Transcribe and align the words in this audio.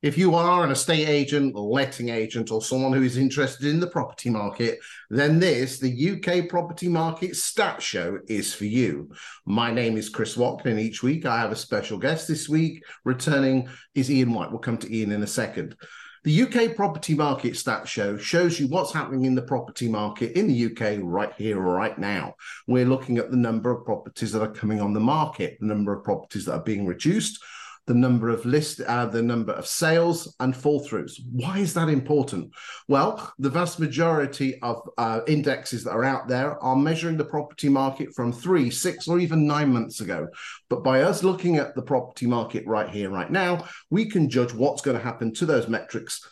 If 0.00 0.16
you 0.16 0.36
are 0.36 0.62
an 0.62 0.70
estate 0.70 1.08
agent, 1.08 1.56
letting 1.56 2.10
agent, 2.10 2.52
or 2.52 2.62
someone 2.62 2.92
who 2.92 3.02
is 3.02 3.16
interested 3.16 3.66
in 3.66 3.80
the 3.80 3.88
property 3.88 4.30
market, 4.30 4.78
then 5.10 5.40
this, 5.40 5.80
the 5.80 6.12
UK 6.12 6.48
Property 6.48 6.86
Market 6.86 7.34
Stat 7.34 7.82
Show, 7.82 8.20
is 8.28 8.54
for 8.54 8.66
you. 8.66 9.10
My 9.44 9.72
name 9.72 9.96
is 9.96 10.08
Chris 10.08 10.36
Watkin, 10.36 10.70
and 10.70 10.80
each 10.80 11.02
week 11.02 11.26
I 11.26 11.40
have 11.40 11.50
a 11.50 11.56
special 11.56 11.98
guest. 11.98 12.28
This 12.28 12.48
week, 12.48 12.84
returning 13.04 13.68
is 13.96 14.08
Iain 14.08 14.32
White. 14.32 14.50
We'll 14.50 14.60
come 14.60 14.78
to 14.78 14.86
Iain 14.86 15.10
in 15.10 15.24
a 15.24 15.26
second. 15.26 15.74
The 16.22 16.42
UK 16.42 16.76
Property 16.76 17.16
Market 17.16 17.56
Stat 17.56 17.88
Show 17.88 18.16
shows 18.18 18.60
you 18.60 18.68
what's 18.68 18.92
happening 18.92 19.24
in 19.24 19.34
the 19.34 19.42
property 19.42 19.88
market 19.88 20.38
in 20.38 20.46
the 20.46 20.66
UK 20.66 21.00
right 21.02 21.32
here, 21.36 21.58
right 21.58 21.98
now. 21.98 22.34
We're 22.68 22.86
looking 22.86 23.18
at 23.18 23.32
the 23.32 23.36
number 23.36 23.72
of 23.72 23.84
properties 23.84 24.30
that 24.30 24.42
are 24.42 24.52
coming 24.52 24.80
on 24.80 24.92
the 24.92 25.00
market, 25.00 25.58
the 25.58 25.66
number 25.66 25.92
of 25.92 26.04
properties 26.04 26.44
that 26.44 26.54
are 26.54 26.62
being 26.62 26.86
reduced 26.86 27.42
the 27.88 27.94
number 27.94 28.28
of 28.28 28.44
list, 28.44 28.80
uh, 28.82 29.06
the 29.06 29.22
number 29.22 29.52
of 29.52 29.66
sales 29.66 30.36
and 30.38 30.54
fall 30.54 30.86
throughs. 30.86 31.14
Why 31.32 31.58
is 31.58 31.72
that 31.74 31.88
important? 31.88 32.52
Well, 32.86 33.32
the 33.38 33.48
vast 33.50 33.80
majority 33.80 34.60
of 34.60 34.88
uh, 34.98 35.22
indexes 35.26 35.84
that 35.84 35.92
are 35.92 36.04
out 36.04 36.28
there 36.28 36.62
are 36.62 36.76
measuring 36.76 37.16
the 37.16 37.24
property 37.24 37.70
market 37.70 38.14
from 38.14 38.30
three, 38.30 38.70
six, 38.70 39.08
or 39.08 39.18
even 39.18 39.46
nine 39.46 39.72
months 39.72 40.00
ago. 40.00 40.28
But 40.68 40.84
by 40.84 41.00
us 41.00 41.24
looking 41.24 41.56
at 41.56 41.74
the 41.74 41.82
property 41.82 42.26
market 42.26 42.66
right 42.66 42.90
here, 42.90 43.10
right 43.10 43.30
now, 43.30 43.66
we 43.90 44.04
can 44.04 44.28
judge 44.28 44.52
what's 44.52 44.82
going 44.82 44.96
to 44.96 45.02
happen 45.02 45.32
to 45.34 45.46
those 45.46 45.66
metrics 45.66 46.28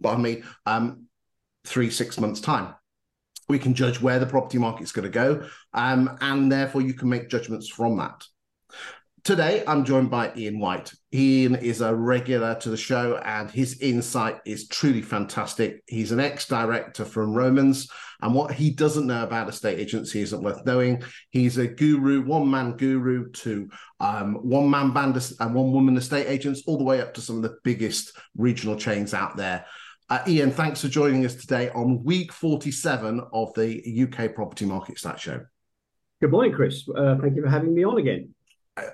by 0.00 0.16
me 0.16 0.42
um, 0.66 1.04
three, 1.64 1.90
six 1.90 2.18
months' 2.18 2.40
time 2.40 2.74
we 3.48 3.58
can 3.58 3.74
judge 3.74 4.00
where 4.00 4.20
the 4.20 4.26
property 4.26 4.58
market's 4.58 4.92
going 4.92 5.02
to 5.02 5.08
go, 5.10 5.44
um, 5.74 6.16
and 6.20 6.52
therefore 6.52 6.82
you 6.82 6.94
can 6.94 7.08
make 7.08 7.28
judgments 7.28 7.68
from 7.68 7.96
that. 7.96 8.24
Today, 9.22 9.62
I'm 9.66 9.84
joined 9.84 10.08
by 10.08 10.30
Iain 10.30 10.58
White. 10.58 10.94
Iain 11.12 11.54
is 11.56 11.82
a 11.82 11.94
regular 11.94 12.54
to 12.60 12.70
the 12.70 12.76
show, 12.76 13.16
and 13.18 13.50
his 13.50 13.78
insight 13.80 14.38
is 14.46 14.66
truly 14.66 15.02
fantastic. 15.02 15.82
He's 15.86 16.10
an 16.12 16.20
ex 16.20 16.46
director 16.46 17.04
from 17.04 17.34
Romans, 17.34 17.86
and 18.22 18.34
what 18.34 18.52
he 18.52 18.70
doesn't 18.70 19.06
know 19.06 19.22
about 19.22 19.48
estate 19.48 19.78
agency 19.78 20.22
isn't 20.22 20.42
worth 20.42 20.64
knowing. 20.64 21.02
He's 21.30 21.58
a 21.58 21.66
guru, 21.66 22.22
one 22.22 22.50
man 22.50 22.78
guru 22.78 23.30
to 23.30 23.68
um, 23.98 24.36
one 24.36 24.70
man 24.70 24.92
band 24.92 25.16
and 25.38 25.54
one 25.54 25.70
woman 25.70 25.98
estate 25.98 26.26
agents, 26.26 26.62
all 26.66 26.78
the 26.78 26.84
way 26.84 27.02
up 27.02 27.12
to 27.14 27.20
some 27.20 27.36
of 27.36 27.42
the 27.42 27.58
biggest 27.62 28.16
regional 28.36 28.76
chains 28.76 29.12
out 29.12 29.36
there. 29.36 29.66
Uh, 30.08 30.20
Iain, 30.26 30.50
thanks 30.50 30.80
for 30.80 30.88
joining 30.88 31.26
us 31.26 31.34
today 31.34 31.68
on 31.70 32.02
week 32.04 32.32
47 32.32 33.20
of 33.34 33.52
the 33.52 34.08
UK 34.08 34.34
Property 34.34 34.64
Market 34.64 34.98
Stat 34.98 35.20
Show. 35.20 35.42
Good 36.22 36.30
morning, 36.30 36.52
Chris. 36.52 36.88
Uh, 36.88 37.16
thank 37.20 37.36
you 37.36 37.42
for 37.42 37.50
having 37.50 37.74
me 37.74 37.84
on 37.84 37.98
again 37.98 38.34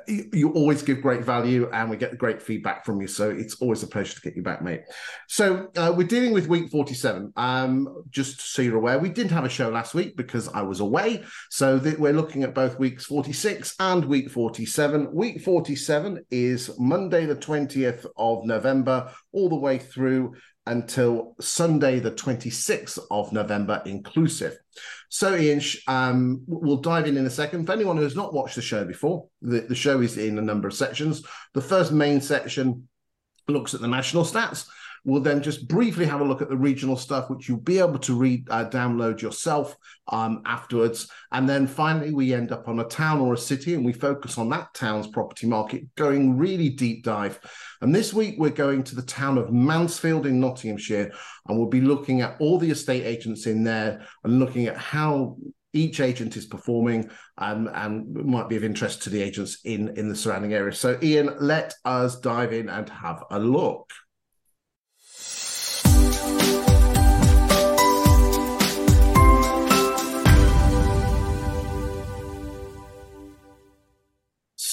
you 0.06 0.52
always 0.52 0.82
give 0.82 1.02
great 1.02 1.24
value 1.24 1.68
and 1.72 1.90
we 1.90 1.96
get 1.96 2.16
great 2.18 2.40
feedback 2.42 2.84
from 2.84 3.00
you. 3.00 3.06
So 3.06 3.30
it's 3.30 3.56
always 3.56 3.82
a 3.82 3.86
pleasure 3.86 4.14
to 4.14 4.20
get 4.20 4.36
you 4.36 4.42
back, 4.42 4.62
mate. 4.62 4.82
So 5.28 5.68
uh, 5.76 5.92
we're 5.96 6.06
dealing 6.06 6.32
with 6.32 6.48
week 6.48 6.70
47. 6.70 7.32
Um, 7.36 8.04
just 8.10 8.40
so 8.40 8.62
you're 8.62 8.76
aware, 8.76 8.98
we 8.98 9.08
didn't 9.08 9.32
have 9.32 9.44
a 9.44 9.48
show 9.48 9.68
last 9.68 9.94
week 9.94 10.16
because 10.16 10.48
I 10.48 10.62
was 10.62 10.80
away. 10.80 11.24
So 11.50 11.78
th- 11.78 11.98
we're 11.98 12.12
looking 12.12 12.42
at 12.42 12.54
both 12.54 12.78
weeks 12.78 13.04
46 13.06 13.74
and 13.80 14.04
week 14.04 14.30
47. 14.30 15.12
Week 15.12 15.40
47 15.40 16.24
is 16.30 16.70
Monday, 16.78 17.26
the 17.26 17.36
20th 17.36 18.06
of 18.16 18.44
November, 18.44 19.10
all 19.32 19.48
the 19.48 19.56
way 19.56 19.78
through 19.78 20.34
until 20.66 21.34
Sunday, 21.40 22.00
the 22.00 22.10
26th 22.10 22.98
of 23.10 23.32
November, 23.32 23.82
inclusive. 23.86 24.58
So, 25.08 25.34
Iain, 25.34 25.60
um, 25.86 26.42
we'll 26.46 26.78
dive 26.78 27.06
in 27.06 27.16
in 27.16 27.26
a 27.26 27.30
second. 27.30 27.66
For 27.66 27.72
anyone 27.72 27.96
who 27.96 28.02
has 28.02 28.16
not 28.16 28.34
watched 28.34 28.56
the 28.56 28.62
show 28.62 28.84
before, 28.84 29.28
the, 29.40 29.60
the 29.60 29.74
show 29.74 30.00
is 30.00 30.18
in 30.18 30.38
a 30.38 30.42
number 30.42 30.66
of 30.68 30.74
sections. 30.74 31.22
The 31.54 31.60
first 31.60 31.92
main 31.92 32.20
section 32.20 32.88
looks 33.48 33.74
at 33.74 33.80
the 33.80 33.88
national 33.88 34.24
stats. 34.24 34.66
We'll 35.06 35.22
then 35.22 35.40
just 35.40 35.68
briefly 35.68 36.04
have 36.04 36.20
a 36.20 36.24
look 36.24 36.42
at 36.42 36.48
the 36.48 36.56
regional 36.56 36.96
stuff, 36.96 37.30
which 37.30 37.48
you'll 37.48 37.58
be 37.58 37.78
able 37.78 38.00
to 38.00 38.14
read, 38.14 38.48
uh, 38.50 38.68
download 38.68 39.22
yourself 39.22 39.76
um, 40.08 40.42
afterwards. 40.44 41.08
And 41.30 41.48
then 41.48 41.68
finally, 41.68 42.12
we 42.12 42.34
end 42.34 42.50
up 42.50 42.66
on 42.66 42.80
a 42.80 42.84
town 42.84 43.20
or 43.20 43.34
a 43.34 43.38
city 43.38 43.74
and 43.74 43.84
we 43.84 43.92
focus 43.92 44.36
on 44.36 44.48
that 44.48 44.74
town's 44.74 45.06
property 45.06 45.46
market, 45.46 45.84
going 45.94 46.36
really 46.36 46.70
deep 46.70 47.04
dive. 47.04 47.38
And 47.80 47.94
this 47.94 48.12
week, 48.12 48.34
we're 48.36 48.50
going 48.50 48.82
to 48.82 48.96
the 48.96 49.02
town 49.02 49.38
of 49.38 49.52
Mansfield 49.52 50.26
in 50.26 50.40
Nottinghamshire, 50.40 51.12
and 51.46 51.56
we'll 51.56 51.68
be 51.68 51.80
looking 51.80 52.22
at 52.22 52.36
all 52.40 52.58
the 52.58 52.72
estate 52.72 53.04
agents 53.04 53.46
in 53.46 53.62
there 53.62 54.04
and 54.24 54.40
looking 54.40 54.66
at 54.66 54.76
how 54.76 55.36
each 55.72 56.00
agent 56.00 56.36
is 56.36 56.46
performing 56.46 57.08
um, 57.38 57.70
and 57.74 58.12
might 58.12 58.48
be 58.48 58.56
of 58.56 58.64
interest 58.64 59.02
to 59.02 59.10
the 59.10 59.22
agents 59.22 59.58
in 59.64 59.96
in 59.96 60.08
the 60.08 60.16
surrounding 60.16 60.54
area. 60.54 60.72
So, 60.72 60.98
Iain, 61.00 61.30
let 61.38 61.74
us 61.84 62.18
dive 62.18 62.52
in 62.52 62.68
and 62.68 62.88
have 62.88 63.22
a 63.30 63.38
look. 63.38 63.90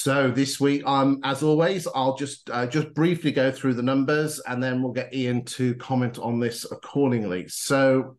So 0.04 0.30
this 0.30 0.60
week, 0.60 0.84
um, 0.84 1.20
as 1.24 1.42
always, 1.42 1.88
I'll 1.94 2.14
just 2.14 2.50
uh, 2.50 2.66
just 2.66 2.92
briefly 2.92 3.32
go 3.32 3.50
through 3.50 3.72
the 3.72 3.82
numbers, 3.82 4.38
and 4.46 4.62
then 4.62 4.82
we'll 4.82 4.92
get 4.92 5.14
Iain 5.14 5.46
to 5.46 5.74
comment 5.76 6.18
on 6.18 6.38
this 6.38 6.70
accordingly. 6.70 7.48
So 7.48 8.18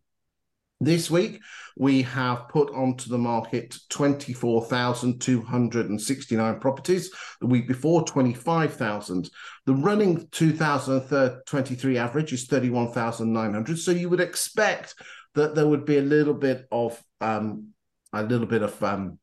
this 0.79 1.11
week, 1.11 1.41
we 1.77 2.01
have 2.01 2.49
put 2.49 2.73
onto 2.73 3.07
the 3.07 3.19
market 3.19 3.77
24,269 3.89 6.59
properties. 6.59 7.11
The 7.39 7.45
week 7.45 7.67
before, 7.67 8.03
25,000. 8.03 9.29
The 9.67 9.75
running 9.75 10.27
2023 10.31 11.97
average 11.99 12.33
is 12.33 12.47
31,900. 12.47 13.77
So 13.77 13.91
you 13.91 14.09
would 14.09 14.21
expect 14.21 14.95
that 15.35 15.53
there 15.53 15.67
would 15.67 15.85
be 15.85 15.99
a 15.99 16.01
little 16.01 16.33
bit 16.33 16.65
of 16.71 16.99
um, 17.21 17.73
a 18.11 18.23
little 18.23 18.47
bit 18.47 18.63
of 18.63 18.81
um, 18.81 19.19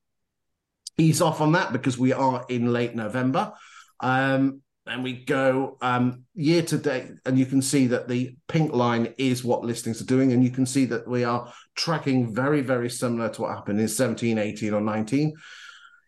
ease 1.03 1.21
off 1.21 1.41
on 1.41 1.53
that 1.53 1.73
because 1.73 1.99
we 1.99 2.13
are 2.13 2.45
in 2.49 2.73
late 2.73 2.95
November. 2.95 3.53
Um, 4.01 4.63
and 4.87 5.05
we 5.05 5.25
go 5.25 5.77
um, 5.81 6.25
year 6.35 6.63
to 6.63 6.77
date, 6.77 7.07
and 7.25 7.39
you 7.39 7.47
can 7.47 7.63
see 7.63 7.87
that 7.89 8.09
the 8.09 8.35
pink 8.49 8.73
line 8.73 9.15
is 9.17 9.45
what 9.45 9.65
listings 9.65 10.03
are 10.03 10.07
doing. 10.07 10.33
And 10.33 10.43
you 10.43 10.51
can 10.51 10.67
see 10.67 10.87
that 10.87 11.07
we 11.07 11.23
are 11.23 11.53
tracking 11.77 12.35
very, 12.35 12.63
very 12.63 12.91
similar 12.91 13.29
to 13.31 13.43
what 13.43 13.55
happened 13.55 13.81
in 13.81 13.87
17, 13.87 14.39
18, 14.39 14.75
or 14.75 14.81
19. 14.81 15.35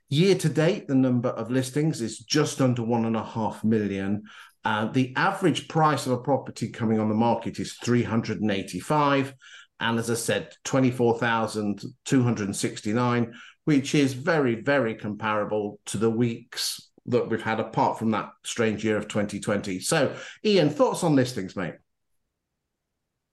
Year 0.09 0.35
to 0.37 0.49
date, 0.49 0.89
the 0.89 0.97
number 0.97 1.29
of 1.29 1.53
listings 1.53 2.01
is 2.01 2.19
just 2.19 2.61
under 2.61 2.83
one 2.83 3.05
and 3.05 3.17
a 3.17 3.23
half 3.23 3.63
million. 3.63 4.25
Uh, 4.65 4.87
the 4.87 5.15
average 5.17 5.69
price 5.69 6.07
of 6.07 6.13
a 6.13 6.19
property 6.19 6.69
coming 6.69 6.99
on 6.99 7.09
the 7.09 7.15
market 7.15 7.61
is 7.61 7.75
385. 7.75 9.35
And 9.81 9.99
as 9.99 10.09
I 10.11 10.15
said, 10.15 10.53
24,269 10.65 13.35
which 13.65 13.95
is 13.95 14.13
very, 14.13 14.55
very 14.55 14.95
comparable 14.95 15.81
to 15.87 15.99
the 15.99 16.11
weeks 16.11 16.91
that 17.07 17.29
we've 17.29 17.43
had 17.43 17.61
apart 17.61 17.99
from 17.99 18.11
that 18.13 18.31
strange 18.45 18.85
year 18.85 18.97
of 18.97 19.09
2020. 19.09 19.81
So, 19.81 20.15
Iain, 20.45 20.71
thoughts 20.71 21.05
on 21.05 21.15
listings, 21.15 21.55
mate? 21.57 21.75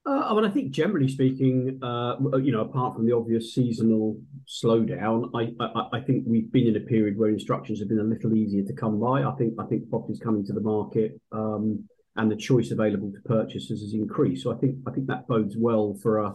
Uh, 0.03 0.23
I 0.25 0.33
mean, 0.33 0.45
I 0.45 0.49
think 0.49 0.71
generally 0.71 1.07
speaking, 1.07 1.79
uh, 1.83 2.15
you 2.37 2.51
know, 2.51 2.61
apart 2.61 2.95
from 2.95 3.05
the 3.05 3.15
obvious 3.15 3.53
seasonal 3.53 4.19
slowdown, 4.47 5.29
I, 5.35 5.53
I, 5.63 5.97
I 5.97 6.01
think 6.01 6.23
we've 6.25 6.51
been 6.51 6.67
in 6.67 6.75
a 6.75 6.79
period 6.79 7.17
where 7.17 7.29
instructions 7.29 7.79
have 7.79 7.87
been 7.87 7.99
a 7.99 8.03
little 8.03 8.35
easier 8.35 8.63
to 8.63 8.73
come 8.73 8.99
by. 8.99 9.23
I 9.23 9.31
think 9.35 9.53
I 9.59 9.65
think 9.65 9.89
properties 9.91 10.19
coming 10.19 10.43
to 10.45 10.53
the 10.53 10.61
market 10.61 11.21
um, 11.31 11.87
and 12.15 12.31
the 12.31 12.35
choice 12.35 12.71
available 12.71 13.11
to 13.11 13.19
purchasers 13.25 13.81
has 13.81 13.93
increased. 13.93 14.41
So 14.43 14.51
I 14.51 14.55
think 14.57 14.77
I 14.87 14.91
think 14.91 15.05
that 15.05 15.27
bodes 15.27 15.55
well 15.55 15.93
for 16.01 16.17
a 16.17 16.29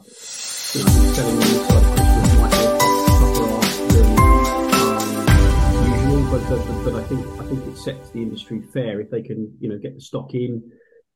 you 0.75 0.85
know, 0.85 0.91
selling 1.13 3.06
but, 6.37 6.51
but, 6.51 6.85
but 6.85 6.95
I 6.95 7.03
think 7.05 7.27
I 7.41 7.45
think 7.47 7.67
it 7.67 7.79
sets 7.79 8.11
the 8.11 8.21
industry 8.21 8.61
fair 8.73 9.01
if 9.01 9.11
they 9.11 9.23
can 9.23 9.57
you 9.59 9.71
know 9.71 9.79
get 9.79 9.95
the 9.95 10.01
stock 10.01 10.35
in, 10.35 10.63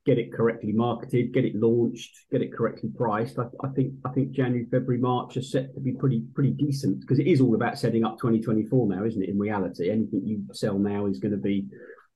get 0.07 0.19
it 0.19 0.33
correctly 0.33 0.73
marketed, 0.73 1.35
get 1.35 1.45
it 1.45 1.55
launched, 1.55 2.11
get 2.33 2.41
it 2.41 2.55
correctly 2.55 2.89
priced. 2.97 3.39
I, 3.39 3.45
I 3.63 3.69
think 3.69 3.93
I 4.07 4.11
think 4.11 4.31
January, 4.31 4.65
February, 4.71 4.99
March 4.99 5.37
are 5.37 5.43
set 5.43 5.75
to 5.75 5.81
be 5.81 5.93
pretty 5.93 6.23
pretty 6.35 6.53
decent 6.53 7.03
because 7.03 7.19
it 7.19 7.27
is 7.27 7.43
all 7.43 7.55
about 7.55 7.79
setting 7.79 8.03
up 8.03 8.19
2024 8.19 8.89
now, 8.89 9.05
isn't 9.05 9.23
it? 9.23 9.29
In 9.29 9.39
reality, 9.39 9.91
anything 9.91 10.23
you 10.25 10.43
sell 10.55 10.79
now 10.79 11.05
is 11.05 11.19
going 11.19 11.33
to 11.33 11.39
be 11.39 11.67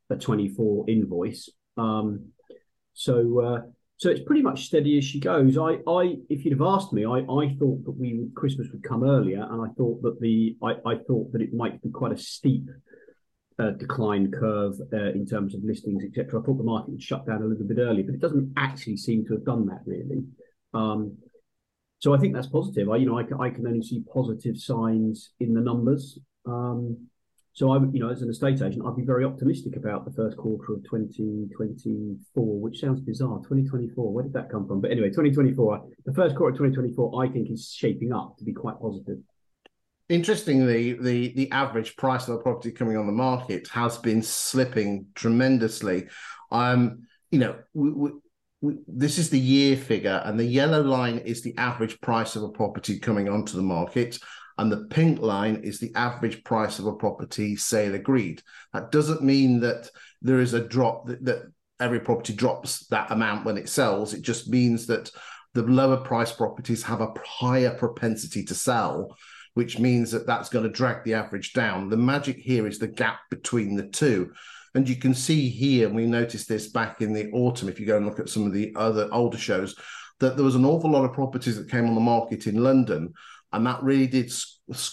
a 0.08 0.16
24 0.16 0.88
invoice. 0.88 1.50
Um, 1.76 2.28
so 2.94 3.40
uh, 3.40 3.60
so 3.96 4.10
it's 4.10 4.22
pretty 4.22 4.42
much 4.42 4.66
steady 4.66 4.98
as 4.98 5.04
she 5.04 5.20
goes. 5.20 5.56
I, 5.56 5.78
I, 5.88 6.16
if 6.28 6.44
you'd 6.44 6.58
have 6.58 6.66
asked 6.66 6.92
me, 6.92 7.04
I, 7.04 7.18
I 7.18 7.56
thought 7.58 7.84
that 7.84 7.96
we 7.96 8.18
would, 8.18 8.34
Christmas 8.34 8.68
would 8.72 8.82
come 8.82 9.04
earlier, 9.04 9.46
and 9.48 9.62
I 9.62 9.72
thought 9.74 10.02
that 10.02 10.20
the, 10.20 10.56
I, 10.62 10.72
I 10.84 10.96
thought 11.06 11.32
that 11.32 11.42
it 11.42 11.54
might 11.54 11.80
be 11.80 11.90
quite 11.90 12.12
a 12.12 12.18
steep 12.18 12.68
uh, 13.58 13.70
decline 13.70 14.32
curve 14.32 14.74
uh, 14.92 15.10
in 15.12 15.26
terms 15.26 15.54
of 15.54 15.62
listings, 15.62 16.02
etc. 16.04 16.40
I 16.40 16.44
thought 16.44 16.58
the 16.58 16.64
market 16.64 16.90
would 16.90 17.02
shut 17.02 17.26
down 17.26 17.42
a 17.42 17.46
little 17.46 17.66
bit 17.66 17.78
early, 17.78 18.02
but 18.02 18.14
it 18.14 18.20
doesn't 18.20 18.52
actually 18.56 18.96
seem 18.96 19.24
to 19.26 19.34
have 19.34 19.44
done 19.44 19.66
that 19.66 19.82
really. 19.86 20.24
Um, 20.72 21.16
so 22.00 22.14
I 22.14 22.18
think 22.18 22.34
that's 22.34 22.48
positive. 22.48 22.90
I, 22.90 22.96
you 22.96 23.06
know, 23.06 23.18
I, 23.18 23.46
I 23.46 23.50
can 23.50 23.66
only 23.66 23.82
see 23.82 24.02
positive 24.12 24.58
signs 24.58 25.30
in 25.38 25.54
the 25.54 25.60
numbers. 25.60 26.18
Um, 26.44 27.08
So 27.54 27.70
I, 27.70 27.78
you 27.92 28.00
know, 28.00 28.10
as 28.10 28.20
an 28.20 28.28
estate 28.28 28.60
agent, 28.62 28.82
I'd 28.84 28.96
be 28.96 29.04
very 29.04 29.24
optimistic 29.24 29.76
about 29.76 30.04
the 30.04 30.10
first 30.10 30.36
quarter 30.36 30.72
of 30.72 30.82
2024, 30.90 32.60
which 32.60 32.80
sounds 32.80 33.00
bizarre. 33.00 33.38
2024, 33.38 34.12
where 34.12 34.24
did 34.24 34.32
that 34.32 34.50
come 34.50 34.66
from? 34.66 34.80
But 34.80 34.90
anyway, 34.90 35.10
2024, 35.10 35.84
the 36.04 36.12
first 36.14 36.34
quarter 36.34 36.50
of 36.50 36.72
2024, 36.72 37.24
I 37.24 37.28
think 37.28 37.52
is 37.52 37.70
shaping 37.72 38.12
up 38.12 38.36
to 38.38 38.44
be 38.44 38.52
quite 38.52 38.80
positive. 38.80 39.18
Interestingly, 40.08 40.94
the 40.94 41.32
the 41.34 41.50
average 41.52 41.96
price 41.96 42.26
of 42.26 42.34
a 42.34 42.38
property 42.38 42.72
coming 42.72 42.96
on 42.96 43.06
the 43.06 43.12
market 43.12 43.68
has 43.68 43.98
been 43.98 44.20
slipping 44.20 45.06
tremendously. 45.14 46.08
Um, 46.50 47.06
you 47.30 47.38
know, 47.38 47.56
we, 47.72 47.90
we, 47.90 48.10
we, 48.60 48.74
this 48.88 49.16
is 49.16 49.30
the 49.30 49.38
year 49.38 49.76
figure, 49.76 50.20
and 50.24 50.38
the 50.38 50.44
yellow 50.44 50.82
line 50.82 51.18
is 51.18 51.42
the 51.42 51.56
average 51.56 52.00
price 52.00 52.34
of 52.34 52.42
a 52.42 52.48
property 52.48 52.98
coming 52.98 53.28
onto 53.28 53.56
the 53.56 53.62
market 53.62 54.18
and 54.58 54.70
the 54.70 54.86
pink 54.90 55.20
line 55.20 55.56
is 55.64 55.78
the 55.78 55.92
average 55.94 56.44
price 56.44 56.78
of 56.78 56.86
a 56.86 56.94
property 56.94 57.56
sale 57.56 57.94
agreed. 57.94 58.42
That 58.72 58.92
doesn't 58.92 59.22
mean 59.22 59.60
that 59.60 59.90
there 60.22 60.40
is 60.40 60.54
a 60.54 60.66
drop 60.66 61.06
that, 61.06 61.24
that 61.24 61.42
every 61.80 62.00
property 62.00 62.32
drops 62.32 62.86
that 62.88 63.10
amount 63.10 63.44
when 63.44 63.58
it 63.58 63.68
sells. 63.68 64.14
It 64.14 64.22
just 64.22 64.48
means 64.48 64.86
that 64.86 65.10
the 65.54 65.62
lower 65.62 65.96
price 65.96 66.32
properties 66.32 66.82
have 66.84 67.00
a 67.00 67.12
higher 67.24 67.74
propensity 67.74 68.44
to 68.44 68.54
sell, 68.54 69.16
which 69.54 69.78
means 69.78 70.10
that 70.12 70.26
that's 70.26 70.48
going 70.48 70.64
to 70.64 70.70
drag 70.70 71.04
the 71.04 71.14
average 71.14 71.52
down. 71.52 71.88
The 71.88 71.96
magic 71.96 72.38
here 72.38 72.66
is 72.66 72.78
the 72.78 72.88
gap 72.88 73.20
between 73.30 73.76
the 73.76 73.86
two. 73.86 74.32
And 74.76 74.88
you 74.88 74.96
can 74.96 75.14
see 75.14 75.48
here, 75.48 75.86
and 75.86 75.94
we 75.94 76.06
noticed 76.06 76.48
this 76.48 76.68
back 76.68 77.00
in 77.00 77.12
the 77.12 77.30
autumn, 77.30 77.68
if 77.68 77.78
you 77.78 77.86
go 77.86 77.96
and 77.96 78.06
look 78.06 78.18
at 78.18 78.28
some 78.28 78.44
of 78.46 78.52
the 78.52 78.72
other 78.76 79.08
older 79.12 79.38
shows, 79.38 79.76
that 80.18 80.36
there 80.36 80.44
was 80.44 80.56
an 80.56 80.64
awful 80.64 80.90
lot 80.90 81.04
of 81.04 81.12
properties 81.12 81.56
that 81.56 81.70
came 81.70 81.86
on 81.86 81.94
the 81.94 82.00
market 82.00 82.46
in 82.46 82.62
London 82.62 83.12
and 83.54 83.66
that 83.66 83.82
really 83.82 84.06
did 84.06 84.32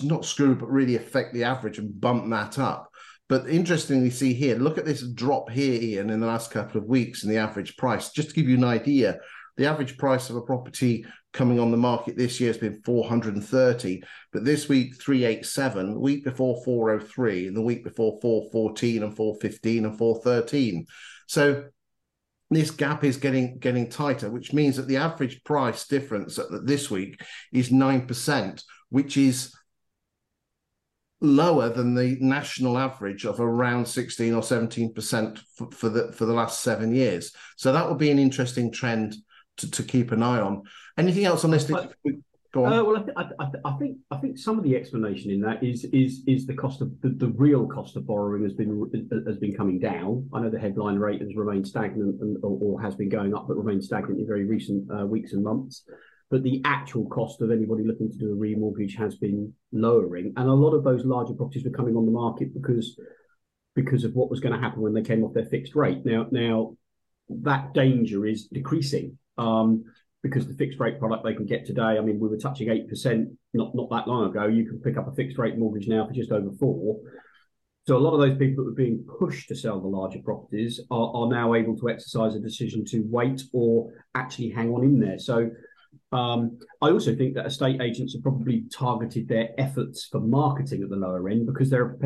not 0.02 0.26
screw, 0.26 0.56
but 0.56 0.70
really 0.70 0.96
affect 0.96 1.34
the 1.34 1.44
average 1.44 1.78
and 1.78 2.00
bump 2.00 2.30
that 2.30 2.60
up. 2.60 2.90
But 3.30 3.50
interestingly, 3.50 4.10
see 4.10 4.34
here, 4.34 4.58
look 4.58 4.78
at 4.78 4.86
this 4.86 5.08
drop 5.08 5.50
here, 5.50 6.00
Iain, 6.00 6.10
in 6.10 6.20
the 6.20 6.28
last 6.28 6.52
couple 6.52 6.82
of 6.82 6.88
weeks 6.88 7.24
in 7.24 7.30
the 7.30 7.38
average 7.38 7.78
price. 7.78 8.12
Just 8.12 8.30
to 8.30 8.36
give 8.36 8.50
you 8.50 8.58
an 8.58 8.64
idea, 8.66 9.20
the 9.58 9.68
average 9.68 9.98
price 9.98 10.30
of 10.30 10.36
a 10.36 10.42
property 10.42 11.06
coming 11.34 11.60
on 11.60 11.72
the 11.72 11.78
market 11.78 12.18
this 12.18 12.40
year 12.40 12.50
has 12.50 12.58
been 12.58 12.82
430, 12.84 14.04
but 14.34 14.44
this 14.44 14.68
week 14.68 15.02
387, 15.02 16.00
week 16.00 16.26
before 16.26 16.62
403, 16.66 17.48
and 17.48 17.56
the 17.56 17.62
week 17.62 17.84
before 17.84 18.20
414 18.22 19.04
and 19.04 19.16
415 19.16 19.86
and 19.86 19.98
413. 19.98 20.86
So 21.28 21.66
this 22.52 22.72
gap 22.72 23.04
is 23.04 23.18
getting 23.18 23.58
getting 23.60 23.90
tighter, 23.90 24.30
which 24.30 24.54
means 24.54 24.76
that 24.76 24.88
the 24.88 24.98
average 24.98 25.44
price 25.44 25.88
difference 25.88 26.38
this 26.64 26.92
week 26.92 27.22
is 27.52 27.72
nine 27.72 28.06
percent, 28.06 28.64
which 28.90 29.18
is 29.18 29.56
lower 31.22 31.70
than 31.70 31.94
the 31.94 32.18
national 32.20 32.78
average 32.78 33.26
of 33.26 33.40
around 33.40 33.88
16 33.88 34.34
or 34.34 34.42
17 34.42 34.94
percent 34.94 35.40
for, 35.72 35.90
the 35.90 36.12
for 36.12 36.26
the 36.26 36.34
last 36.34 36.62
seven 36.62 36.94
years. 36.94 37.34
So 37.56 37.72
that 37.72 37.88
would 37.88 38.00
be 38.00 38.12
an 38.12 38.20
interesting 38.20 38.72
trend 38.72 39.16
to, 39.58 39.72
to 39.72 39.84
keep 39.84 40.12
an 40.12 40.24
eye 40.24 40.42
on. 40.42 40.64
Anything 40.98 41.26
else 41.26 41.46
on 41.46 41.52
this? 41.52 41.66
But, 41.66 41.94
Go 42.54 42.66
on. 42.66 42.74
Uh, 42.74 42.84
well, 42.84 42.98
I, 42.98 43.24
th- 43.24 43.36
I, 43.40 43.46
th- 43.46 43.62
I, 43.64 43.72
think 43.78 43.98
think 44.22 44.38
some 44.38 44.58
of 44.58 44.64
the 44.64 44.76
explanation 44.76 45.32
in 45.32 45.42
that 45.42 45.64
is 45.64 45.86
is 45.92 46.22
is 46.28 46.46
the 46.46 46.54
cost 46.54 46.82
of 46.82 46.92
the, 47.02 47.10
the 47.10 47.28
real 47.30 47.68
cost 47.68 47.98
of 47.98 48.08
borrowing 48.08 48.44
has 48.44 48.54
been 48.54 48.90
has 49.28 49.38
been 49.38 49.54
coming 49.54 49.80
down. 49.80 50.30
I 50.34 50.40
know 50.40 50.50
the 50.50 50.60
headline 50.60 50.98
rate 50.98 51.22
has 51.22 51.36
remained 51.36 51.68
stagnant 51.68 52.22
and, 52.22 52.38
or, 52.44 52.58
or 52.62 52.82
has 52.82 52.96
been 52.96 53.10
going 53.10 53.34
up, 53.36 53.48
but 53.48 53.58
remained 53.58 53.84
stagnant 53.84 54.20
in 54.20 54.28
very 54.28 54.46
recent 54.46 54.90
uh, 54.92 55.06
weeks 55.06 55.34
and 55.34 55.44
months. 55.44 55.84
But 56.30 56.44
the 56.44 56.62
actual 56.64 57.10
cost 57.10 57.42
of 57.42 57.52
anybody 57.52 57.84
looking 57.84 58.10
to 58.10 58.18
do 58.18 58.32
a 58.32 58.36
remortgage 58.36 58.96
has 58.98 59.16
been 59.16 59.54
lowering, 59.74 60.34
and 60.38 60.48
a 60.48 60.54
lot 60.54 60.74
of 60.74 60.84
those 60.84 61.04
larger 61.04 61.34
properties 61.34 61.66
were 61.66 61.72
coming 61.72 61.98
on 61.98 62.06
the 62.06 62.12
market 62.12 62.54
because 62.54 62.98
because 63.76 64.04
of 64.04 64.14
what 64.14 64.30
was 64.30 64.40
going 64.40 64.54
to 64.54 64.62
happen 64.62 64.82
when 64.82 64.94
they 64.94 65.02
came 65.02 65.24
off 65.24 65.34
their 65.34 65.46
fixed 65.46 65.76
rate. 65.76 66.06
Now 66.06 66.28
now 66.32 66.78
that 67.30 67.74
danger 67.74 68.26
is 68.26 68.48
decreasing. 68.48 69.18
Um, 69.38 69.86
because 70.24 70.48
the 70.48 70.54
fixed 70.54 70.80
rate 70.80 71.00
product 71.00 71.24
they 71.24 71.34
can 71.34 71.46
get 71.46 71.66
today, 71.66 71.98
I 71.98 72.02
mean, 72.02 72.20
we 72.20 72.28
were 72.28 72.38
touching 72.38 72.68
8% 72.68 73.26
not, 73.54 73.74
not 73.74 73.90
that 73.90 74.08
long 74.08 74.30
ago. 74.30 74.48
You 74.48 74.68
can 74.68 74.80
pick 74.80 74.98
up 74.98 75.08
a 75.08 75.16
fixed 75.16 75.38
rate 75.38 75.58
mortgage 75.58 75.88
now 75.88 76.08
for 76.08 76.14
just 76.14 76.32
over 76.32 76.52
four. 76.60 77.00
So 77.88 77.98
a 77.98 78.00
lot 78.00 78.14
of 78.14 78.20
those 78.20 78.38
people 78.38 78.64
that 78.64 78.70
were 78.70 78.76
being 78.76 79.04
pushed 79.20 79.48
to 79.48 79.56
sell 79.56 79.80
the 79.80 79.88
larger 79.88 80.20
properties 80.24 80.80
are, 80.92 81.12
are 81.16 81.28
now 81.28 81.56
able 81.56 81.76
to 81.78 81.90
exercise 81.90 82.36
a 82.36 82.40
decision 82.40 82.86
to 82.86 83.04
wait 83.08 83.42
or 83.54 83.92
actually 84.14 84.50
hang 84.50 84.70
on 84.72 84.84
in 84.84 85.00
there. 85.00 85.18
So 85.18 85.50
um, 86.12 86.60
I 86.82 86.90
also 86.92 87.16
think 87.16 87.34
that 87.36 87.48
estate 87.48 87.82
agents 87.82 88.14
have 88.14 88.22
probably 88.22 88.66
targeted 88.72 89.28
their 89.28 89.50
efforts 89.58 90.06
for 90.12 90.20
marketing 90.20 90.84
at 90.84 90.90
the 90.90 90.96
lower 90.96 91.28
end 91.30 91.48
because 91.48 91.70
they're 91.70 91.98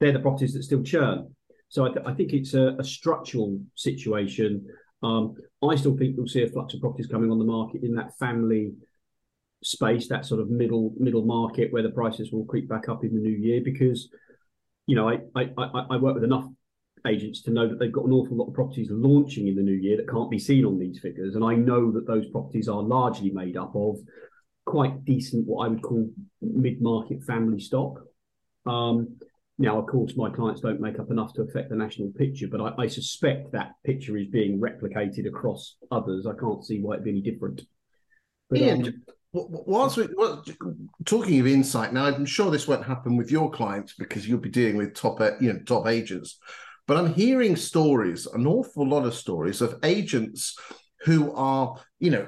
they're 0.00 0.12
the 0.12 0.20
properties 0.20 0.52
that 0.54 0.64
still 0.64 0.82
churn. 0.82 1.34
So 1.68 1.86
I, 1.86 1.88
th- 1.88 2.04
I 2.04 2.12
think 2.12 2.32
it's 2.34 2.52
a, 2.52 2.76
a 2.78 2.84
structural 2.84 3.58
situation 3.76 4.66
um, 5.02 5.34
I 5.66 5.76
still 5.76 5.96
think 5.96 6.16
we'll 6.16 6.26
see 6.26 6.42
a 6.42 6.48
flux 6.48 6.74
of 6.74 6.80
properties 6.80 7.06
coming 7.06 7.30
on 7.30 7.38
the 7.38 7.44
market 7.44 7.82
in 7.82 7.94
that 7.94 8.16
family 8.18 8.72
space, 9.62 10.08
that 10.08 10.26
sort 10.26 10.40
of 10.40 10.50
middle 10.50 10.92
middle 10.98 11.24
market 11.24 11.72
where 11.72 11.82
the 11.82 11.90
prices 11.90 12.32
will 12.32 12.44
creep 12.44 12.68
back 12.68 12.88
up 12.88 13.04
in 13.04 13.14
the 13.14 13.20
new 13.20 13.36
year. 13.36 13.60
Because, 13.64 14.08
you 14.86 14.96
know, 14.96 15.08
I 15.08 15.20
I, 15.34 15.48
I, 15.90 15.96
work 15.96 16.14
with 16.14 16.24
enough 16.24 16.46
agents 17.06 17.42
to 17.42 17.50
know 17.50 17.68
that 17.68 17.78
they've 17.78 17.92
got 17.92 18.04
an 18.04 18.12
awful 18.12 18.36
lot 18.36 18.48
of 18.48 18.54
properties 18.54 18.88
launching 18.90 19.48
in 19.48 19.56
the 19.56 19.62
new 19.62 19.72
year 19.72 19.96
that 19.96 20.08
can't 20.08 20.30
be 20.30 20.38
seen 20.38 20.64
on 20.64 20.78
these 20.78 20.98
figures, 21.00 21.34
and 21.34 21.44
I 21.44 21.54
know 21.54 21.90
that 21.92 22.06
those 22.06 22.28
properties 22.30 22.68
are 22.68 22.82
largely 22.82 23.30
made 23.30 23.56
up 23.56 23.74
of 23.74 23.98
quite 24.64 25.04
decent, 25.04 25.46
what 25.46 25.66
I 25.66 25.68
would 25.68 25.82
call 25.82 26.08
mid 26.40 26.80
market 26.80 27.22
family 27.24 27.60
stock. 27.60 28.00
Um, 28.66 29.18
now, 29.58 29.78
of 29.78 29.86
course, 29.86 30.16
my 30.16 30.30
clients 30.30 30.60
don't 30.60 30.80
make 30.80 30.98
up 30.98 31.10
enough 31.10 31.34
to 31.34 31.42
affect 31.42 31.68
the 31.70 31.76
national 31.76 32.10
picture, 32.10 32.48
but 32.48 32.60
I, 32.60 32.84
I 32.84 32.86
suspect 32.88 33.52
that 33.52 33.72
picture 33.84 34.16
is 34.16 34.28
being 34.28 34.58
replicated 34.58 35.26
across 35.26 35.76
others. 35.90 36.26
I 36.26 36.34
can't 36.34 36.64
see 36.64 36.80
why 36.80 36.94
it'd 36.94 37.04
be 37.04 37.10
any 37.10 37.20
different. 37.20 37.62
But, 38.48 38.60
Iain, 38.60 38.86
um, 38.86 39.02
whilst 39.32 39.98
we, 39.98 40.08
well, 40.16 40.44
talking 41.04 41.38
of 41.38 41.46
insight, 41.46 41.92
now 41.92 42.06
I'm 42.06 42.24
sure 42.24 42.50
this 42.50 42.66
won't 42.66 42.84
happen 42.84 43.16
with 43.16 43.30
your 43.30 43.50
clients 43.50 43.94
because 43.98 44.26
you'll 44.26 44.38
be 44.38 44.48
dealing 44.48 44.76
with 44.76 44.94
top, 44.94 45.20
you 45.40 45.52
know, 45.52 45.60
top 45.60 45.86
agents. 45.86 46.38
But 46.86 46.96
I'm 46.96 47.14
hearing 47.14 47.54
stories, 47.54 48.26
an 48.26 48.46
awful 48.46 48.88
lot 48.88 49.06
of 49.06 49.14
stories 49.14 49.60
of 49.60 49.78
agents 49.84 50.58
who 51.04 51.32
are, 51.34 51.76
you 52.00 52.10
know, 52.10 52.26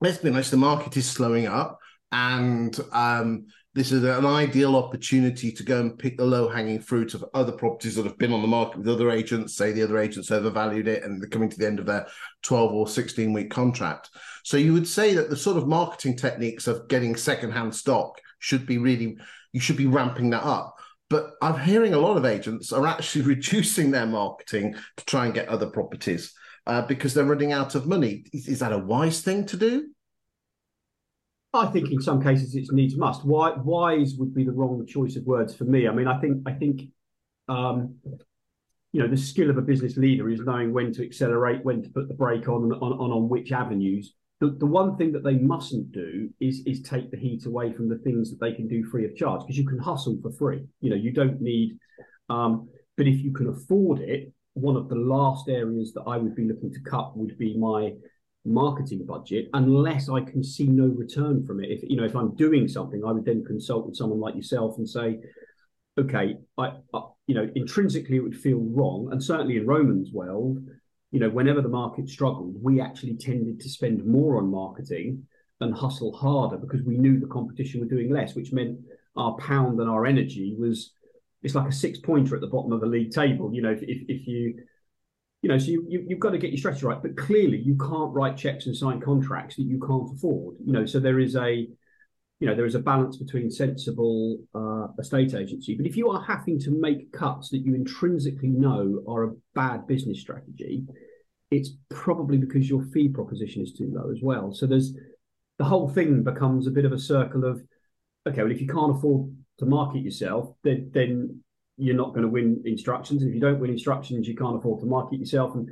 let's 0.00 0.18
be 0.18 0.30
honest, 0.30 0.50
the 0.52 0.56
market 0.56 0.96
is 0.96 1.08
slowing 1.08 1.46
up, 1.46 1.78
and 2.12 2.78
um, 2.92 3.46
this 3.72 3.92
is 3.92 4.02
an 4.02 4.26
ideal 4.26 4.74
opportunity 4.74 5.52
to 5.52 5.62
go 5.62 5.78
and 5.80 5.96
pick 5.96 6.16
the 6.16 6.24
low 6.24 6.48
hanging 6.48 6.80
fruit 6.80 7.14
of 7.14 7.24
other 7.34 7.52
properties 7.52 7.94
that 7.94 8.04
have 8.04 8.18
been 8.18 8.32
on 8.32 8.42
the 8.42 8.48
market 8.48 8.78
with 8.78 8.88
other 8.88 9.10
agents. 9.10 9.54
Say 9.54 9.70
the 9.70 9.84
other 9.84 9.98
agents 9.98 10.32
overvalued 10.32 10.88
it 10.88 11.04
and 11.04 11.22
they're 11.22 11.28
coming 11.28 11.48
to 11.48 11.56
the 11.56 11.66
end 11.66 11.78
of 11.78 11.86
their 11.86 12.08
12 12.42 12.72
or 12.72 12.88
16 12.88 13.32
week 13.32 13.48
contract. 13.48 14.10
So 14.42 14.56
you 14.56 14.72
would 14.72 14.88
say 14.88 15.14
that 15.14 15.30
the 15.30 15.36
sort 15.36 15.56
of 15.56 15.68
marketing 15.68 16.16
techniques 16.16 16.66
of 16.66 16.88
getting 16.88 17.14
secondhand 17.14 17.72
stock 17.72 18.20
should 18.40 18.66
be 18.66 18.78
really, 18.78 19.16
you 19.52 19.60
should 19.60 19.76
be 19.76 19.86
ramping 19.86 20.30
that 20.30 20.42
up. 20.42 20.76
But 21.08 21.32
I'm 21.40 21.60
hearing 21.60 21.94
a 21.94 21.98
lot 21.98 22.16
of 22.16 22.24
agents 22.24 22.72
are 22.72 22.86
actually 22.88 23.24
reducing 23.26 23.92
their 23.92 24.06
marketing 24.06 24.74
to 24.96 25.04
try 25.04 25.26
and 25.26 25.34
get 25.34 25.48
other 25.48 25.66
properties 25.66 26.32
uh, 26.66 26.82
because 26.82 27.14
they're 27.14 27.24
running 27.24 27.52
out 27.52 27.76
of 27.76 27.86
money. 27.86 28.24
Is, 28.32 28.48
is 28.48 28.58
that 28.58 28.72
a 28.72 28.78
wise 28.78 29.20
thing 29.20 29.46
to 29.46 29.56
do? 29.56 29.90
I 31.52 31.66
think 31.66 31.90
in 31.90 32.00
some 32.00 32.22
cases 32.22 32.54
it's 32.54 32.70
needs 32.70 32.96
must. 32.96 33.24
Why 33.24 33.52
wise 33.56 34.14
would 34.18 34.34
be 34.34 34.44
the 34.44 34.52
wrong 34.52 34.86
choice 34.86 35.16
of 35.16 35.24
words 35.24 35.54
for 35.54 35.64
me. 35.64 35.88
I 35.88 35.92
mean, 35.92 36.06
I 36.06 36.20
think 36.20 36.42
I 36.46 36.52
think 36.52 36.82
um, 37.48 37.96
you 38.92 39.02
know 39.02 39.08
the 39.08 39.16
skill 39.16 39.50
of 39.50 39.58
a 39.58 39.62
business 39.62 39.96
leader 39.96 40.28
is 40.30 40.40
knowing 40.40 40.72
when 40.72 40.92
to 40.92 41.04
accelerate, 41.04 41.64
when 41.64 41.82
to 41.82 41.88
put 41.88 42.08
the 42.08 42.14
brake 42.14 42.48
on, 42.48 42.72
on 42.72 42.92
on 42.92 43.10
on 43.10 43.28
which 43.28 43.50
avenues. 43.52 44.14
The, 44.38 44.56
the 44.58 44.66
one 44.66 44.96
thing 44.96 45.12
that 45.12 45.24
they 45.24 45.34
mustn't 45.34 45.92
do 45.92 46.30
is 46.40 46.62
is 46.66 46.82
take 46.82 47.10
the 47.10 47.16
heat 47.16 47.44
away 47.46 47.72
from 47.72 47.88
the 47.88 47.98
things 47.98 48.30
that 48.30 48.40
they 48.40 48.52
can 48.52 48.68
do 48.68 48.84
free 48.84 49.04
of 49.04 49.16
charge 49.16 49.40
because 49.40 49.58
you 49.58 49.66
can 49.66 49.78
hustle 49.78 50.18
for 50.22 50.30
free. 50.32 50.64
You 50.80 50.90
know, 50.90 50.96
you 50.96 51.12
don't 51.12 51.40
need. 51.40 51.76
Um, 52.28 52.68
but 52.96 53.08
if 53.08 53.20
you 53.20 53.32
can 53.32 53.48
afford 53.48 54.00
it, 54.00 54.32
one 54.54 54.76
of 54.76 54.88
the 54.88 54.94
last 54.94 55.48
areas 55.48 55.92
that 55.94 56.02
I 56.02 56.16
would 56.16 56.36
be 56.36 56.44
looking 56.44 56.72
to 56.72 56.80
cut 56.80 57.16
would 57.16 57.36
be 57.38 57.56
my 57.56 57.92
marketing 58.44 59.04
budget 59.06 59.48
unless 59.52 60.08
I 60.08 60.22
can 60.22 60.42
see 60.42 60.66
no 60.66 60.86
return 60.86 61.46
from 61.46 61.62
it. 61.62 61.70
If 61.70 61.82
you 61.82 61.96
know, 61.96 62.04
if 62.04 62.16
I'm 62.16 62.34
doing 62.36 62.68
something, 62.68 63.02
I 63.04 63.12
would 63.12 63.24
then 63.24 63.44
consult 63.44 63.86
with 63.86 63.96
someone 63.96 64.20
like 64.20 64.34
yourself 64.34 64.78
and 64.78 64.88
say, 64.88 65.20
okay, 65.98 66.36
I, 66.56 66.72
I 66.94 67.02
you 67.26 67.34
know, 67.34 67.48
intrinsically 67.54 68.16
it 68.16 68.22
would 68.22 68.36
feel 68.36 68.58
wrong, 68.58 69.08
and 69.12 69.22
certainly 69.22 69.56
in 69.56 69.66
Roman's 69.66 70.12
world, 70.12 70.58
you 71.10 71.20
know, 71.20 71.28
whenever 71.28 71.60
the 71.60 71.68
market 71.68 72.08
struggled, 72.08 72.54
we 72.60 72.80
actually 72.80 73.16
tended 73.16 73.60
to 73.60 73.68
spend 73.68 74.04
more 74.04 74.38
on 74.38 74.50
marketing 74.50 75.26
and 75.60 75.74
hustle 75.74 76.12
harder 76.16 76.56
because 76.56 76.82
we 76.82 76.96
knew 76.96 77.20
the 77.20 77.26
competition 77.26 77.80
were 77.80 77.86
doing 77.86 78.10
less, 78.10 78.34
which 78.34 78.52
meant 78.52 78.78
our 79.16 79.36
pound 79.36 79.78
and 79.80 79.90
our 79.90 80.06
energy 80.06 80.54
was 80.58 80.92
it's 81.42 81.54
like 81.54 81.68
a 81.68 81.72
six 81.72 81.98
pointer 81.98 82.34
at 82.34 82.40
the 82.40 82.46
bottom 82.46 82.72
of 82.72 82.80
the 82.80 82.86
league 82.86 83.12
table. 83.12 83.52
You 83.52 83.62
know, 83.62 83.70
if, 83.70 83.80
if 83.82 84.26
you 84.26 84.62
you 85.42 85.48
know, 85.48 85.58
so 85.58 85.66
you, 85.66 85.86
you 85.88 86.06
have 86.10 86.20
got 86.20 86.30
to 86.30 86.38
get 86.38 86.50
your 86.50 86.58
strategy 86.58 86.84
right. 86.86 87.00
But 87.00 87.16
clearly, 87.16 87.58
you 87.58 87.76
can't 87.76 88.12
write 88.12 88.36
checks 88.36 88.66
and 88.66 88.76
sign 88.76 89.00
contracts 89.00 89.56
that 89.56 89.62
you 89.62 89.80
can't 89.80 90.10
afford. 90.14 90.56
You 90.64 90.72
know, 90.72 90.84
so 90.86 91.00
there 91.00 91.18
is 91.18 91.34
a 91.36 91.66
you 92.40 92.46
know 92.46 92.54
there 92.54 92.66
is 92.66 92.74
a 92.74 92.80
balance 92.80 93.16
between 93.16 93.50
sensible 93.50 94.38
uh, 94.54 94.88
estate 94.98 95.34
agency. 95.34 95.76
But 95.76 95.86
if 95.86 95.96
you 95.96 96.10
are 96.10 96.22
having 96.22 96.58
to 96.60 96.70
make 96.70 97.12
cuts 97.12 97.50
that 97.50 97.58
you 97.58 97.74
intrinsically 97.74 98.48
know 98.48 99.02
are 99.08 99.24
a 99.24 99.34
bad 99.54 99.86
business 99.86 100.20
strategy, 100.20 100.84
it's 101.50 101.70
probably 101.88 102.36
because 102.36 102.68
your 102.68 102.82
fee 102.92 103.08
proposition 103.08 103.62
is 103.62 103.72
too 103.72 103.90
low 103.92 104.10
as 104.10 104.20
well. 104.22 104.52
So 104.52 104.66
there's 104.66 104.94
the 105.58 105.64
whole 105.64 105.88
thing 105.88 106.22
becomes 106.22 106.66
a 106.66 106.70
bit 106.70 106.84
of 106.84 106.92
a 106.92 106.98
circle 106.98 107.44
of 107.44 107.62
okay, 108.28 108.42
well 108.42 108.52
if 108.52 108.60
you 108.60 108.68
can't 108.68 108.96
afford 108.96 109.34
to 109.58 109.66
market 109.66 110.02
yourself, 110.02 110.54
then 110.64 110.90
then 110.92 111.42
you're 111.80 111.96
not 111.96 112.10
going 112.10 112.22
to 112.22 112.28
win 112.28 112.62
instructions. 112.64 113.22
If 113.22 113.34
you 113.34 113.40
don't 113.40 113.60
win 113.60 113.70
instructions, 113.70 114.28
you 114.28 114.36
can't 114.36 114.56
afford 114.56 114.80
to 114.80 114.86
market 114.86 115.18
yourself, 115.18 115.54
and 115.54 115.68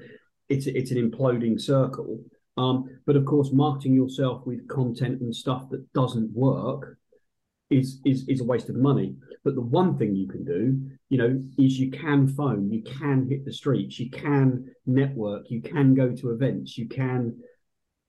it's 0.49 0.67
it's 0.67 0.91
an 0.91 1.11
imploding 1.11 1.61
circle. 1.61 2.21
Um, 2.57 2.99
but 3.07 3.17
of 3.17 3.25
course, 3.25 3.51
marketing 3.53 3.95
yourself 3.95 4.45
with 4.45 4.67
content 4.69 5.21
and 5.21 5.35
stuff 5.35 5.69
that 5.71 5.93
doesn't 5.93 6.33
work 6.33 6.99
is, 7.71 8.01
is 8.05 8.27
is 8.29 8.41
a 8.41 8.45
waste 8.45 8.69
of 8.69 8.77
money. 8.77 9.15
But 9.45 9.55
the 9.55 9.61
one 9.61 9.97
thing 9.97 10.17
you 10.17 10.27
can 10.27 10.45
do, 10.45 10.81
you 11.09 11.19
know, 11.19 11.41
is 11.59 11.79
you 11.79 11.91
can 11.91 12.27
phone, 12.27 12.71
you 12.71 12.83
can 12.83 13.29
hit 13.29 13.45
the 13.45 13.53
streets, 13.53 14.01
you 14.01 14.11
can 14.11 14.67
network, 14.87 15.51
you 15.51 15.63
can 15.63 15.95
go 15.95 16.15
to 16.15 16.31
events, 16.31 16.77
you 16.77 16.89
can 16.89 17.37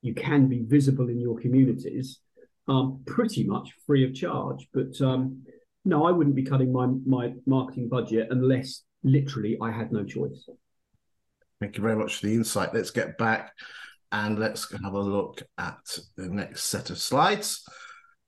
you 0.02 0.14
can 0.14 0.48
be 0.48 0.64
visible 0.64 1.10
in 1.10 1.20
your 1.20 1.38
communities, 1.38 2.20
um, 2.68 3.02
pretty 3.06 3.44
much 3.44 3.70
free 3.86 4.06
of 4.06 4.16
charge. 4.16 4.68
But 4.74 5.00
um, 5.02 5.44
no, 5.86 6.06
I 6.06 6.12
wouldn't 6.12 6.36
be 6.36 6.44
cutting 6.44 6.72
my 6.72 6.88
my 7.06 7.34
marketing 7.46 7.90
budget 7.90 8.28
unless 8.32 8.84
literally 9.04 9.58
I 9.62 9.72
had 9.72 9.92
no 9.92 10.04
choice. 10.04 10.48
Thank 11.60 11.78
you 11.78 11.84
very 11.84 11.96
much 11.96 12.18
for 12.18 12.28
the 12.28 12.36
insight. 12.36 12.74
Let's 12.74 12.92
get 12.92 13.18
back 13.18 13.52
and 14.12 14.40
let's 14.40 14.72
have 14.72 14.94
a 14.94 15.00
look 15.00 15.44
at 15.58 16.00
the 16.16 16.28
next 16.30 16.64
set 16.66 16.90
of 16.90 16.98
slides. 17.00 17.64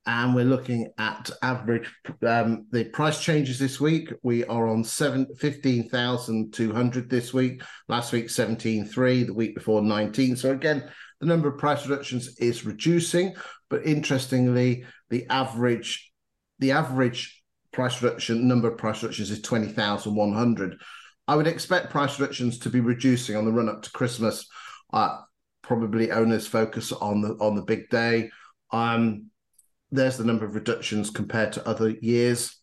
And 0.05 0.34
we're 0.34 0.46
looking 0.46 0.91
at 0.98 1.29
average 1.43 1.93
um, 2.27 2.65
the 2.72 2.86
price 2.86 3.22
changes 3.22 3.60
this 3.60 3.79
week. 3.79 4.12
We 4.24 4.43
are 4.46 4.67
on 4.67 4.84
seven 4.84 5.27
fifteen 5.38 5.89
thousand 5.89 6.53
two 6.53 6.74
hundred 6.74 7.10
this 7.10 7.34
week. 7.34 7.62
Last 7.88 8.12
week 8.12 8.29
seventeen 8.29 8.86
three. 8.86 9.24
The 9.24 9.34
week 9.34 9.53
before 9.53 9.81
nineteen. 9.81 10.36
So 10.36 10.51
again, 10.51 10.89
the 11.20 11.27
number 11.27 11.50
of 11.50 11.60
price 11.60 11.86
reductions 11.86 12.36
is 12.39 12.65
reducing, 12.65 13.36
but 13.70 13.86
interestingly, 13.86 14.86
the 15.12 15.27
average 15.29 16.12
the 16.58 16.72
average 16.72 17.40
price 17.72 18.01
reduction 18.01 18.48
number 18.48 18.68
of 18.70 18.78
price 18.78 19.01
reductions 19.01 19.32
is 19.32 19.42
twenty 19.42 19.68
thousand 19.68 20.16
one 20.16 20.34
hundred. 20.34 20.80
I 21.28 21.36
would 21.36 21.48
expect 21.48 21.92
price 21.92 22.20
reductions 22.20 22.60
to 22.60 22.70
be 22.70 22.80
reducing 22.80 23.36
on 23.36 23.46
the 23.46 23.51
run 23.51 23.70
up 23.70 23.84
to 23.84 23.92
Christmas. 23.92 24.48
Uh, 24.92 25.20
probably 25.62 26.12
owners 26.12 26.48
focus 26.48 26.92
on 26.92 27.22
the 27.22 27.30
on 27.40 27.56
the 27.56 27.62
big 27.62 27.90
day. 27.90 28.30
Um, 28.72 29.28
there's 29.92 30.18
the 30.18 30.25
number 30.25 30.46
of 30.46 30.56
reductions 30.56 31.10
compared 31.10 31.54
to 31.54 31.68
other 31.68 31.90
years. 31.90 32.58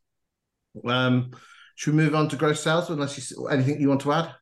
Um, 0.87 1.31
should 1.77 1.95
we 1.95 2.03
move 2.03 2.15
on 2.15 2.29
to 2.29 2.37
gross 2.37 2.63
sales? 2.63 2.91
Unless 2.91 3.31
you 3.31 3.47
anything 3.49 3.81
you 3.81 3.89
want 3.89 4.03
to 4.03 4.13
add? 4.13 4.35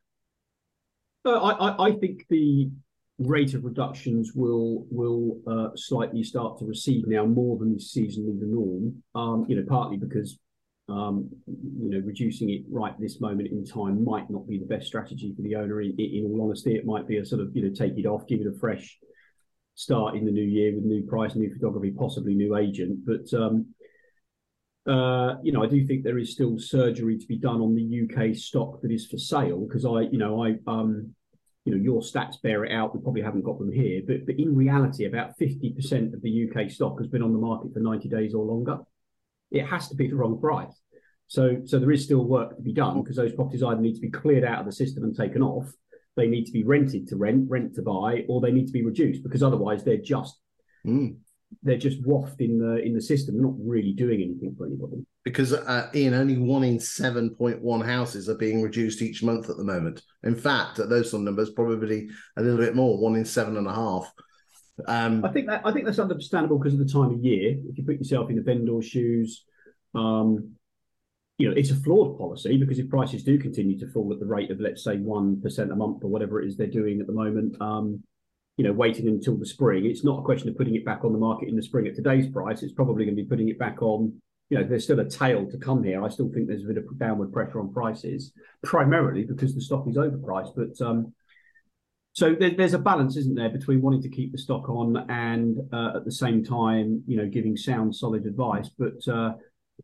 Uh, 1.25 1.39
I, 1.39 1.87
I 1.87 1.91
think 1.93 2.25
the 2.29 2.69
rate 3.19 3.53
of 3.53 3.63
reductions 3.63 4.31
will 4.35 4.85
will 4.89 5.39
uh, 5.47 5.69
slightly 5.75 6.23
start 6.23 6.59
to 6.59 6.65
recede 6.65 7.07
now 7.07 7.25
more 7.25 7.57
than 7.57 7.75
is 7.75 7.93
seasonally 7.93 8.39
the 8.39 8.45
norm. 8.45 9.03
Um, 9.15 9.45
you 9.47 9.55
know, 9.55 9.65
partly 9.67 9.97
because 9.97 10.39
um, 10.89 11.29
you 11.47 11.89
know, 11.89 12.01
reducing 12.05 12.49
it 12.49 12.61
right 12.69 12.93
this 12.99 13.19
moment 13.19 13.49
in 13.49 13.65
time 13.65 14.05
might 14.05 14.29
not 14.29 14.47
be 14.47 14.57
the 14.57 14.65
best 14.65 14.87
strategy 14.87 15.33
for 15.35 15.41
the 15.41 15.55
owner. 15.55 15.81
In, 15.81 15.93
in, 15.97 16.25
all 16.25 16.45
honesty, 16.45 16.75
it 16.75 16.85
might 16.85 17.07
be 17.07 17.17
a 17.17 17.25
sort 17.25 17.41
of 17.41 17.55
you 17.55 17.63
know 17.63 17.73
take 17.73 17.97
it 17.97 18.05
off, 18.05 18.27
give 18.27 18.39
it 18.39 18.47
a 18.47 18.57
fresh 18.57 18.97
start 19.75 20.15
in 20.15 20.25
the 20.25 20.31
new 20.31 20.43
year 20.43 20.73
with 20.73 20.85
new 20.85 21.03
price, 21.03 21.35
new 21.35 21.53
photography, 21.53 21.91
possibly 21.91 22.33
new 22.33 22.55
agent. 22.55 22.99
But 23.05 23.37
um, 23.37 23.73
uh, 24.87 25.35
you 25.43 25.51
know, 25.51 25.61
I 25.61 25.67
do 25.67 25.85
think 25.85 26.03
there 26.03 26.17
is 26.17 26.31
still 26.31 26.57
surgery 26.57 27.17
to 27.17 27.27
be 27.27 27.37
done 27.37 27.59
on 27.59 27.75
the 27.75 28.03
UK 28.03 28.35
stock 28.35 28.81
that 28.81 28.91
is 28.91 29.07
for 29.07 29.17
sale 29.17 29.65
because 29.67 29.85
I, 29.85 30.01
you 30.01 30.17
know, 30.17 30.41
I 30.41 30.55
um, 30.67 31.13
you 31.65 31.75
know, 31.75 31.83
your 31.83 31.99
stats 31.99 32.41
bear 32.41 32.63
it 32.63 32.71
out. 32.71 32.95
We 32.95 33.01
probably 33.01 33.23
haven't 33.23 33.43
got 33.43 33.59
them 33.59 33.73
here, 33.73 34.01
but 34.07 34.25
but 34.25 34.39
in 34.39 34.55
reality, 34.55 35.03
about 35.03 35.37
fifty 35.37 35.73
percent 35.73 36.13
of 36.13 36.21
the 36.21 36.49
UK 36.49 36.71
stock 36.71 36.97
has 36.99 37.07
been 37.07 37.21
on 37.21 37.33
the 37.33 37.39
market 37.39 37.73
for 37.73 37.81
ninety 37.81 38.07
days 38.07 38.33
or 38.33 38.45
longer 38.45 38.79
it 39.51 39.65
has 39.65 39.89
to 39.89 39.95
be 39.95 40.07
the 40.07 40.15
wrong 40.15 40.39
price. 40.39 40.81
So, 41.27 41.57
so 41.65 41.77
there 41.77 41.91
is 41.91 42.05
still 42.05 42.25
work 42.25 42.55
to 42.55 42.61
be 42.61 42.73
done 42.73 43.01
because 43.01 43.17
those 43.17 43.33
properties 43.33 43.63
either 43.63 43.81
need 43.81 43.95
to 43.95 44.01
be 44.01 44.09
cleared 44.09 44.45
out 44.45 44.59
of 44.59 44.65
the 44.65 44.71
system 44.71 45.03
and 45.03 45.15
taken 45.15 45.41
off, 45.41 45.69
they 46.15 46.27
need 46.27 46.45
to 46.45 46.51
be 46.51 46.63
rented 46.63 47.07
to 47.09 47.17
rent, 47.17 47.49
rent 47.49 47.75
to 47.75 47.81
buy, 47.81 48.25
or 48.27 48.41
they 48.41 48.51
need 48.51 48.67
to 48.67 48.73
be 48.73 48.83
reduced 48.83 49.23
because 49.23 49.43
otherwise 49.43 49.83
they're 49.83 49.97
just 49.97 50.39
mm. 50.85 51.15
they're 51.63 51.77
just 51.77 52.05
waft 52.05 52.41
in 52.41 52.59
the 52.59 52.77
in 52.77 52.93
the 52.93 53.01
system. 53.01 53.35
They're 53.35 53.45
not 53.45 53.55
really 53.59 53.93
doing 53.93 54.21
anything 54.21 54.55
for 54.57 54.65
anybody. 54.65 55.05
Because 55.23 55.51
uh, 55.53 55.89
Iain, 55.93 56.13
only 56.13 56.37
one 56.37 56.63
in 56.63 56.79
seven 56.79 57.35
point 57.35 57.61
one 57.61 57.81
houses 57.81 58.29
are 58.29 58.35
being 58.35 58.61
reduced 58.61 59.01
each 59.01 59.21
month 59.21 59.49
at 59.49 59.57
the 59.57 59.63
moment. 59.63 60.01
In 60.23 60.35
fact, 60.35 60.79
at 60.79 60.89
those 60.89 61.11
some 61.11 61.25
numbers, 61.25 61.51
probably 61.51 62.09
a 62.37 62.41
little 62.41 62.57
bit 62.57 62.75
more, 62.75 62.97
one 62.97 63.15
in 63.15 63.25
seven 63.25 63.57
and 63.57 63.67
a 63.67 63.73
half. 63.73 64.11
Um, 64.85 65.25
I 65.25 65.29
think 65.29 65.47
that 65.47 65.61
I 65.65 65.71
think 65.71 65.85
that's 65.85 65.99
understandable 65.99 66.59
because 66.59 66.73
of 66.73 66.79
the 66.79 66.91
time 66.91 67.13
of 67.13 67.23
year. 67.23 67.57
If 67.69 67.77
you 67.77 67.83
put 67.83 67.97
yourself 67.97 68.29
in 68.29 68.35
the 68.35 68.41
vendor's 68.41 68.85
shoes, 68.85 69.45
um, 69.95 70.51
you 71.37 71.49
know 71.49 71.55
it's 71.55 71.71
a 71.71 71.75
flawed 71.75 72.17
policy 72.17 72.57
because 72.57 72.79
if 72.79 72.89
prices 72.89 73.23
do 73.23 73.39
continue 73.39 73.77
to 73.79 73.87
fall 73.87 74.11
at 74.13 74.19
the 74.19 74.25
rate 74.25 74.51
of 74.51 74.59
let's 74.59 74.83
say 74.83 74.97
one 74.97 75.41
percent 75.41 75.71
a 75.71 75.75
month 75.75 76.03
or 76.03 76.09
whatever 76.09 76.41
it 76.41 76.47
is 76.47 76.57
they're 76.57 76.67
doing 76.67 77.01
at 77.01 77.07
the 77.07 77.13
moment, 77.13 77.59
um, 77.59 78.03
you 78.57 78.63
know, 78.63 78.73
waiting 78.73 79.07
until 79.07 79.35
the 79.37 79.45
spring, 79.45 79.85
it's 79.85 80.03
not 80.03 80.19
a 80.19 80.23
question 80.23 80.49
of 80.49 80.57
putting 80.57 80.75
it 80.75 80.85
back 80.85 81.03
on 81.03 81.13
the 81.13 81.19
market 81.19 81.47
in 81.47 81.55
the 81.55 81.61
spring 81.61 81.87
at 81.87 81.95
today's 81.95 82.27
price. 82.27 82.63
It's 82.63 82.73
probably 82.73 83.05
going 83.05 83.15
to 83.15 83.23
be 83.23 83.29
putting 83.29 83.49
it 83.49 83.59
back 83.59 83.81
on. 83.81 84.19
You 84.49 84.57
know, 84.57 84.63
there's 84.63 84.85
still 84.85 84.99
a 84.99 85.09
tail 85.09 85.49
to 85.49 85.57
come 85.57 85.83
here. 85.83 86.03
I 86.03 86.09
still 86.09 86.31
think 86.33 86.47
there's 86.47 86.63
a 86.63 86.67
bit 86.67 86.77
of 86.77 86.97
downward 86.97 87.33
pressure 87.33 87.59
on 87.59 87.73
prices, 87.73 88.31
primarily 88.63 89.25
because 89.25 89.53
the 89.53 89.61
stock 89.61 89.87
is 89.87 89.97
overpriced. 89.97 90.53
But 90.55 90.85
um, 90.85 91.13
so 92.17 92.33
there, 92.33 92.49
there's 92.49 92.73
a 92.73 92.79
balance, 92.79 93.15
isn't 93.15 93.35
there, 93.35 93.49
between 93.49 93.79
wanting 93.79 94.01
to 94.01 94.09
keep 94.09 94.31
the 94.31 94.39
stock 94.39 94.67
on 94.69 95.05
and 95.07 95.59
uh, 95.71 95.97
at 95.97 96.03
the 96.03 96.11
same 96.11 96.43
time, 96.43 97.03
you 97.05 97.15
know, 97.15 97.27
giving 97.27 97.55
sound, 97.55 97.95
solid 97.95 98.25
advice. 98.25 98.71
But 98.75 99.07
uh, 99.07 99.33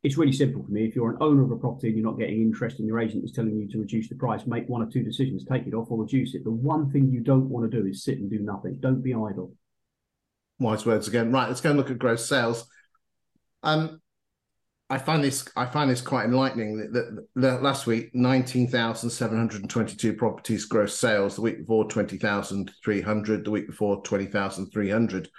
it's 0.01 0.17
really 0.17 0.31
simple 0.31 0.63
for 0.63 0.71
me. 0.71 0.83
If 0.83 0.95
you're 0.95 1.11
an 1.11 1.17
owner 1.21 1.43
of 1.43 1.51
a 1.51 1.55
property 1.57 1.89
and 1.89 1.95
you're 1.95 2.09
not 2.09 2.17
getting 2.17 2.41
interest 2.41 2.79
and 2.79 2.87
your 2.87 2.99
agent 2.99 3.23
is 3.23 3.33
telling 3.33 3.55
you 3.55 3.67
to 3.69 3.77
reduce 3.77 4.09
the 4.09 4.15
price, 4.15 4.47
make 4.47 4.67
one 4.67 4.81
or 4.81 4.89
two 4.89 5.03
decisions, 5.03 5.45
take 5.45 5.67
it 5.67 5.75
off 5.75 5.91
or 5.91 6.01
reduce 6.01 6.33
it. 6.33 6.43
The 6.43 6.49
one 6.49 6.89
thing 6.89 7.11
you 7.11 7.19
don't 7.19 7.47
want 7.49 7.69
to 7.69 7.81
do 7.81 7.85
is 7.85 8.03
sit 8.03 8.17
and 8.17 8.31
do 8.31 8.39
nothing. 8.39 8.79
Don't 8.79 9.03
be 9.03 9.13
idle. 9.13 9.53
Wise 10.57 10.87
words 10.87 11.07
again. 11.07 11.31
Right, 11.31 11.47
let's 11.47 11.61
go 11.61 11.69
and 11.69 11.77
look 11.77 11.91
at 11.91 11.99
gross 11.99 12.27
sales. 12.27 12.65
Um, 13.61 14.01
I 14.93 14.99
find 14.99 15.23
this 15.23 15.49
I 15.55 15.65
find 15.65 15.89
this 15.89 16.01
quite 16.01 16.25
enlightening. 16.25 16.77
That, 16.77 16.93
that, 16.93 17.27
that 17.35 17.63
last 17.63 17.87
week, 17.87 18.13
nineteen 18.13 18.67
thousand 18.67 19.09
seven 19.09 19.39
hundred 19.39 19.61
and 19.61 19.69
twenty-two 19.69 20.13
properties 20.13 20.65
gross 20.65 20.95
sales. 20.95 21.35
The 21.35 21.41
week 21.41 21.57
before, 21.61 21.89
twenty 21.89 22.19
thousand 22.19 22.71
three 22.83 23.01
hundred. 23.01 23.43
The 23.43 23.49
week 23.49 23.65
before, 23.65 24.03
twenty 24.03 24.27
thousand 24.27 24.69
three 24.71 24.91
hundred. 24.91 25.31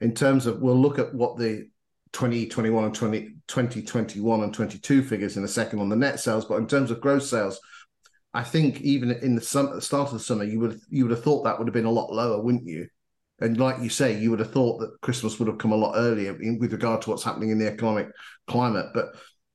In 0.00 0.14
terms 0.14 0.46
of, 0.46 0.60
we'll 0.60 0.80
look 0.80 1.00
at 1.00 1.12
what 1.12 1.36
the 1.36 1.68
2021 2.12 2.84
and 2.84 2.94
20, 2.94 3.20
2021 3.48 4.42
and 4.44 4.54
22 4.54 5.02
figures 5.02 5.36
in 5.36 5.42
a 5.42 5.48
second 5.48 5.80
on 5.80 5.88
the 5.88 5.96
net 5.96 6.20
sales. 6.20 6.44
But 6.44 6.58
in 6.58 6.68
terms 6.68 6.92
of 6.92 7.00
gross 7.00 7.28
sales, 7.28 7.60
I 8.32 8.44
think 8.44 8.80
even 8.82 9.10
in 9.10 9.34
the 9.34 9.40
sum, 9.40 9.80
start 9.80 10.06
of 10.06 10.14
the 10.14 10.20
summer, 10.20 10.44
you 10.44 10.60
would 10.60 10.80
you 10.88 11.02
would 11.04 11.10
have 11.10 11.24
thought 11.24 11.42
that 11.42 11.58
would 11.58 11.66
have 11.66 11.74
been 11.74 11.84
a 11.84 11.90
lot 11.90 12.12
lower, 12.12 12.40
wouldn't 12.40 12.64
you? 12.64 12.86
And 13.40 13.56
like 13.56 13.80
you 13.80 13.88
say, 13.88 14.18
you 14.18 14.30
would 14.30 14.40
have 14.40 14.52
thought 14.52 14.80
that 14.80 15.00
Christmas 15.00 15.38
would 15.38 15.48
have 15.48 15.58
come 15.58 15.72
a 15.72 15.76
lot 15.76 15.94
earlier 15.96 16.40
in, 16.40 16.58
with 16.58 16.72
regard 16.72 17.02
to 17.02 17.10
what's 17.10 17.22
happening 17.22 17.50
in 17.50 17.58
the 17.58 17.68
economic 17.68 18.08
climate, 18.46 18.86
but 18.94 19.06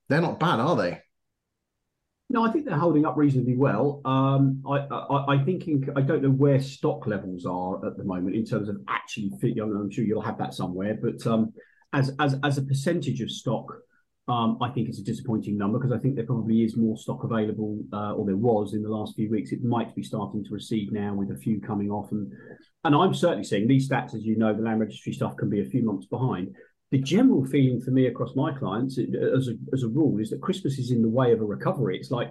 they're 0.08 0.22
not 0.22 0.40
bad, 0.40 0.60
are 0.60 0.76
they? 0.76 1.00
No, 2.30 2.44
I 2.44 2.52
think 2.52 2.66
they're 2.66 2.78
holding 2.78 3.06
up 3.06 3.18
reasonably 3.18 3.58
well. 3.58 4.02
Um, 4.06 4.64
I, 4.66 4.78
I, 4.78 5.36
I 5.36 5.44
think 5.44 5.68
in, 5.68 5.88
I 5.96 6.02
don't 6.02 6.24
know 6.24 6.32
where 6.32 6.60
stock 6.62 7.06
levels 7.06 7.46
are 7.46 7.86
at 7.86 7.98
the 7.98 8.04
moment 8.04 8.36
in 8.36 8.46
terms 8.46 8.70
of 8.70 8.78
actually 8.88 9.32
fit. 9.40 9.60
I'm 9.60 9.92
sure 9.92 10.04
you'll 10.04 10.22
have 10.22 10.38
that 10.40 10.54
somewhere, 10.54 10.98
but 11.00 11.26
um, 11.28 11.54
as 11.92 12.16
as 12.20 12.36
as 12.44 12.58
a 12.58 12.64
percentage 12.64 13.22
of 13.22 13.30
stock, 13.30 13.72
um, 14.28 14.58
I 14.62 14.70
think 14.70 14.88
it's 14.88 15.00
a 15.00 15.04
disappointing 15.04 15.58
number 15.58 15.78
because 15.78 15.92
I 15.92 16.00
think 16.00 16.16
there 16.16 16.26
probably 16.26 16.64
is 16.64 16.78
more 16.78 16.98
stock 16.98 17.26
available, 17.26 17.80
uh, 17.92 18.14
or 18.14 18.26
there 18.26 18.38
was 18.38 18.74
in 18.74 18.82
the 18.82 18.90
last 18.90 19.16
few 19.16 19.30
weeks. 19.30 19.52
It 19.52 19.64
might 19.64 19.94
be 19.96 20.04
starting 20.04 20.44
to 20.46 20.54
recede 20.54 20.94
now 20.94 21.14
with 21.14 21.32
a 21.32 21.38
few 21.38 21.60
coming 21.60 21.92
off, 21.92 22.12
and 22.12 22.32
and 22.86 22.96
I'm 22.96 23.14
certainly 23.14 23.44
seeing 23.44 23.68
these 23.68 23.90
stats, 23.90 24.16
as 24.16 24.24
you 24.24 24.38
know, 24.38 24.54
the 24.54 24.62
land 24.62 24.80
registry 24.80 25.12
stuff 25.12 25.36
can 25.36 25.50
be 25.50 25.60
a 25.60 25.70
few 25.70 25.84
months 25.84 26.06
behind. 26.06 26.56
The 26.92 27.00
general 27.00 27.44
feeling 27.46 27.82
for 27.82 27.92
me 27.92 28.06
across 28.06 28.34
my 28.36 28.54
clients, 28.54 28.98
as 28.98 29.50
a 29.50 29.56
as 29.74 29.84
a 29.84 29.90
rule, 29.90 30.18
is 30.20 30.30
that 30.30 30.42
Christmas 30.42 30.80
is 30.80 30.92
in 30.92 31.02
the 31.02 31.10
way 31.10 31.34
of 31.34 31.42
a 31.42 31.46
recovery. 31.46 31.98
It's 31.98 32.12
like 32.12 32.30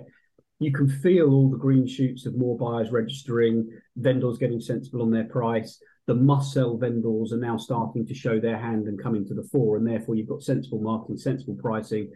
you 0.60 0.72
can 0.72 0.88
feel 0.88 1.30
all 1.30 1.50
the 1.50 1.58
green 1.58 1.86
shoots 1.86 2.24
of 2.24 2.36
more 2.36 2.56
buyers 2.56 2.90
registering, 2.90 3.68
vendors 3.96 4.38
getting 4.38 4.60
sensible 4.60 5.02
on 5.02 5.10
their 5.10 5.24
price 5.24 5.78
the 6.06 6.14
must 6.14 6.52
sell 6.52 6.76
vendors 6.76 7.32
are 7.32 7.38
now 7.38 7.56
starting 7.56 8.06
to 8.06 8.14
show 8.14 8.40
their 8.40 8.58
hand 8.58 8.86
and 8.88 9.00
coming 9.00 9.26
to 9.26 9.34
the 9.34 9.44
fore. 9.44 9.76
And 9.76 9.86
therefore, 9.86 10.16
you've 10.16 10.28
got 10.28 10.42
sensible 10.42 10.80
marketing, 10.80 11.18
sensible 11.18 11.56
pricing, 11.60 12.10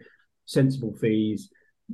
sensible 0.45 0.93
fees, 0.99 1.49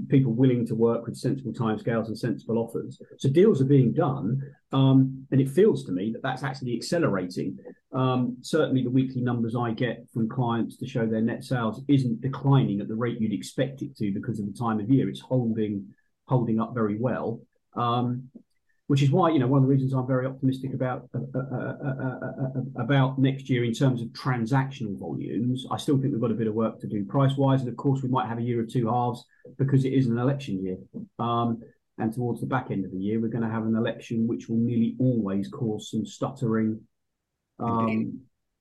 people 0.07 0.33
willing 0.33 0.65
to 0.65 0.75
work 0.75 1.05
with 1.05 1.15
sensible 1.15 1.53
timescales 1.53 2.07
and 2.07 2.17
sensible 2.17 2.57
offers. 2.57 2.99
So 3.19 3.29
deals 3.29 3.61
are 3.61 3.65
being 3.65 3.93
done. 3.93 4.41
Um, 4.71 5.25
and 5.31 5.39
it 5.39 5.49
feels 5.49 5.85
to 5.85 5.91
me 5.91 6.11
that 6.13 6.23
that's 6.23 6.43
actually 6.43 6.75
accelerating. 6.75 7.57
Um, 7.91 8.37
certainly, 8.41 8.83
the 8.83 8.89
weekly 8.89 9.21
numbers 9.21 9.55
I 9.55 9.71
get 9.71 10.03
from 10.11 10.27
clients 10.27 10.77
to 10.77 10.87
show 10.87 11.05
their 11.05 11.21
net 11.21 11.43
sales 11.43 11.83
isn't 11.87 12.21
declining 12.21 12.81
at 12.81 12.87
the 12.87 12.95
rate 12.95 13.21
you'd 13.21 13.33
expect 13.33 13.83
it 13.83 13.95
to 13.97 14.11
because 14.11 14.39
of 14.39 14.47
the 14.47 14.57
time 14.57 14.79
of 14.79 14.89
year. 14.89 15.09
It's 15.09 15.19
holding 15.19 15.85
holding 16.25 16.59
up 16.59 16.73
very 16.73 16.97
well. 16.97 17.41
Um, 17.75 18.29
which 18.93 19.01
is 19.01 19.09
why 19.09 19.27
you 19.31 19.39
know 19.39 19.47
one 19.47 19.57
of 19.57 19.67
the 19.67 19.73
reasons 19.73 19.91
I'm 19.91 20.05
very 20.05 20.27
optimistic 20.27 20.75
about 20.75 21.09
uh, 21.15 21.19
uh, 21.35 21.73
uh, 21.83 22.61
about 22.75 23.17
next 23.17 23.49
year 23.49 23.63
in 23.63 23.73
terms 23.73 24.03
of 24.03 24.09
transactional 24.09 24.99
volumes. 24.99 25.65
I 25.71 25.77
still 25.77 25.97
think 25.97 26.11
we've 26.11 26.21
got 26.21 26.29
a 26.29 26.35
bit 26.35 26.45
of 26.45 26.53
work 26.53 26.79
to 26.81 26.87
do 26.87 27.03
price 27.03 27.35
wise, 27.35 27.61
and 27.61 27.69
of 27.69 27.75
course 27.75 28.03
we 28.03 28.09
might 28.09 28.27
have 28.27 28.37
a 28.37 28.43
year 28.43 28.61
of 28.61 28.71
two 28.71 28.87
halves 28.87 29.25
because 29.57 29.83
it 29.83 29.93
is 29.93 30.05
an 30.05 30.19
election 30.19 30.63
year. 30.63 30.77
Um, 31.17 31.63
and 31.97 32.13
towards 32.13 32.41
the 32.41 32.45
back 32.45 32.69
end 32.69 32.85
of 32.85 32.91
the 32.91 32.99
year, 32.99 33.19
we're 33.19 33.29
going 33.29 33.43
to 33.43 33.49
have 33.49 33.65
an 33.65 33.75
election 33.75 34.27
which 34.27 34.47
will 34.47 34.57
nearly 34.57 34.95
always 34.99 35.47
cause 35.47 35.89
some 35.89 36.05
stuttering 36.05 36.79
um, 37.57 38.19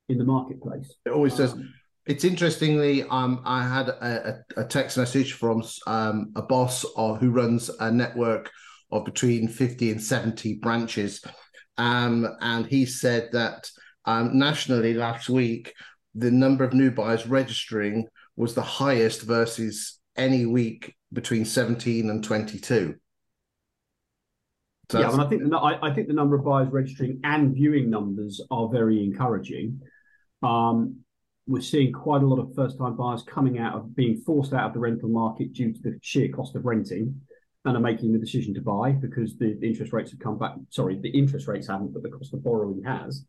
in 0.09 0.17
the 0.17 0.25
marketplace. 0.25 0.95
It 1.05 1.11
always 1.11 1.37
does. 1.37 1.53
Um, 1.53 1.75
it's 2.07 2.25
interestingly, 2.25 3.03
um, 3.03 3.43
I 3.45 3.69
had 3.69 3.91
a, 3.91 4.43
a, 4.57 4.65
text 4.65 4.97
message 4.97 5.35
from 5.35 5.63
um, 5.87 6.33
a 6.37 6.43
boss 6.43 6.85
or, 6.97 7.17
who 7.17 7.31
runs 7.31 7.69
a 7.81 7.91
network 7.91 8.51
of 8.93 9.05
between 9.05 9.49
50 9.49 9.91
and 9.91 10.03
70 10.03 10.57
branches. 10.57 11.25
Um, 11.79 12.29
and 12.41 12.67
he 12.67 12.85
said 12.85 13.31
that 13.33 13.69
um, 14.05 14.39
nationally 14.39 14.95
last 14.95 15.29
week, 15.29 15.75
the 16.15 16.31
number 16.31 16.63
of 16.63 16.75
new 16.75 16.91
buyers 16.91 17.27
registering 17.27 18.07
was 18.37 18.55
the 18.55 18.63
highest 18.63 19.23
versus 19.23 19.99
any 20.17 20.45
week 20.45 20.95
between 21.13 21.45
17 21.45 22.11
and 22.11 22.23
22. 22.23 22.95
So 24.91 25.01
yeah, 25.01 25.11
and 25.11 25.23
I 25.23 25.29
think 25.29 25.49
the, 25.49 25.57
I, 25.57 25.89
I, 25.91 25.95
think 25.95 26.09
the 26.09 26.15
number 26.15 26.37
of 26.37 26.45
buyers 26.45 26.69
registering 26.71 27.21
and 27.25 27.55
viewing 27.55 27.89
numbers 27.89 28.43
are 28.51 28.69
very 28.69 29.03
encouraging. 29.03 29.81
Um, 30.43 30.97
we're 31.47 31.63
seeing 31.63 31.93
quite 31.93 32.23
a 32.23 32.27
lot 32.27 32.39
of 32.39 32.55
first-time 32.55 32.97
buyers 32.97 33.23
coming 33.23 33.59
out 33.59 33.75
of 33.75 33.97
being 33.97 34.21
forced 34.21 34.53
out 34.53 34.67
of 34.67 34.75
the 34.75 34.81
rental 34.81 35.09
market 35.09 35.55
due 35.55 35.73
to 35.73 35.81
the 35.81 35.99
sheer 36.03 36.29
cost 36.29 36.55
of 36.57 36.67
renting 36.67 37.23
and 37.65 37.77
are 37.77 37.81
making 37.81 38.13
the 38.13 38.19
decision 38.19 38.55
to 38.55 38.61
buy 38.61 38.91
because 38.91 39.37
the 39.37 39.59
interest 39.63 39.93
rates 39.93 40.11
have 40.11 40.21
come 40.21 40.39
back. 40.39 40.55
Sorry, 40.71 40.99
the 40.99 41.11
interest 41.11 41.47
rates 41.47 41.69
haven't, 41.69 41.93
but 41.93 42.03
the 42.03 42.09
cost 42.11 42.35
of 42.35 42.43
borrowing 42.43 42.83
has. 42.83 43.25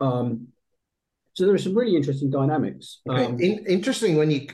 Um, 0.00 0.48
so 1.32 1.46
there 1.46 1.54
are 1.54 1.58
some 1.58 1.74
really 1.74 1.96
interesting 1.96 2.30
dynamics. 2.30 3.00
Okay. 3.08 3.24
Um, 3.24 3.40
In, 3.40 3.64
interesting 3.66 4.16
when 4.16 4.30
you 4.30 4.48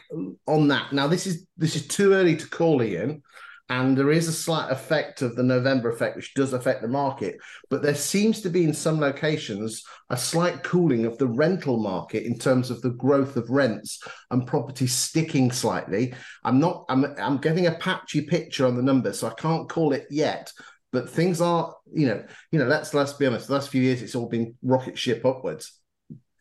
on 0.47 0.69
that. 0.69 0.93
Now 0.93 1.07
this 1.09 1.27
is 1.27 1.47
this 1.57 1.75
is 1.75 1.87
too 1.87 2.13
early 2.13 2.37
to 2.37 2.49
call 2.49 2.81
Iain, 2.81 3.23
and 3.69 3.99
there 3.99 4.13
is 4.13 4.29
a 4.29 4.33
slight 4.33 4.71
effect 4.71 5.23
of 5.23 5.35
the 5.35 5.43
November 5.43 5.91
effect, 5.91 6.15
which 6.15 6.35
does 6.35 6.53
affect 6.53 6.83
the 6.83 6.89
market. 6.89 7.37
But 7.69 7.83
there 7.83 7.97
seems 7.97 8.41
to 8.43 8.49
be 8.49 8.63
in 8.63 8.73
some 8.73 9.01
locations 9.01 9.83
a 10.09 10.17
slight 10.17 10.63
cooling 10.63 11.05
of 11.05 11.19
the 11.19 11.27
rental 11.27 11.79
market 11.79 12.25
in 12.25 12.39
terms 12.39 12.71
of 12.71 12.81
the 12.83 12.91
growth 12.91 13.37
of 13.37 13.51
rents 13.51 14.01
and 14.31 14.47
property 14.47 14.87
sticking 14.87 15.51
slightly. 15.51 16.15
I'm 16.45 16.61
not. 16.61 16.85
I'm. 16.89 17.05
I'm 17.19 17.39
getting 17.39 17.67
a 17.67 17.73
patchy 17.73 18.23
picture 18.23 18.67
on 18.67 18.77
the 18.77 18.83
numbers, 18.83 19.19
so 19.19 19.29
I 19.29 19.35
can't 19.35 19.69
call 19.69 19.93
it 19.93 20.07
yet. 20.11 20.53
But 20.93 21.11
things 21.11 21.41
are, 21.41 21.75
you 21.93 22.07
know, 22.07 22.25
you 22.53 22.61
know. 22.61 22.67
Let's 22.67 22.95
let's 22.95 23.15
be 23.15 23.27
honest. 23.27 23.49
The 23.49 23.55
last 23.55 23.71
few 23.71 23.83
years, 23.83 24.01
it's 24.01 24.15
all 24.15 24.29
been 24.29 24.55
rocket 24.63 24.97
ship 24.97 25.25
upwards. 25.27 25.73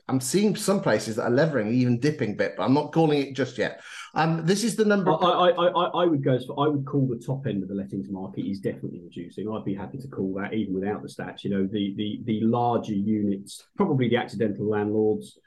I'm 0.08 0.22
seeing 0.22 0.56
some 0.56 0.82
places 0.82 1.16
that 1.16 1.24
are 1.24 1.32
levering, 1.32 1.74
even 1.74 2.00
dipping 2.00 2.34
a 2.34 2.36
bit, 2.36 2.54
but 2.56 2.64
I'm 2.64 2.74
not 2.74 2.94
calling 2.94 3.22
it 3.22 3.36
just 3.36 3.58
yet. 3.58 3.82
Um, 4.14 4.46
this 4.46 4.64
is 4.64 4.76
the 4.76 4.86
number. 4.86 5.12
I, 5.12 5.50
I, 5.50 5.50
I, 5.50 6.04
I 6.04 6.06
would 6.06 6.24
go. 6.24 6.38
For, 6.46 6.60
I 6.64 6.68
would 6.68 6.86
call 6.86 7.08
the 7.08 7.24
top 7.26 7.48
end 7.48 7.64
of 7.64 7.70
the 7.70 7.76
lettings 7.76 8.10
market 8.10 8.46
is 8.46 8.60
definitely 8.60 9.02
reducing. 9.04 9.50
I'd 9.50 9.66
be 9.66 9.74
happy 9.74 9.98
to 9.98 10.08
call 10.08 10.34
that 10.36 10.54
even 10.54 10.76
without 10.76 11.02
the 11.02 11.08
stats. 11.08 11.44
You 11.44 11.50
know, 11.50 11.68
the 11.70 11.94
the 11.98 12.22
the 12.24 12.42
larger 12.42 12.94
units, 12.94 13.66
probably 13.76 14.08
the 14.08 14.18
accidental 14.18 14.70
landlords 14.70 15.40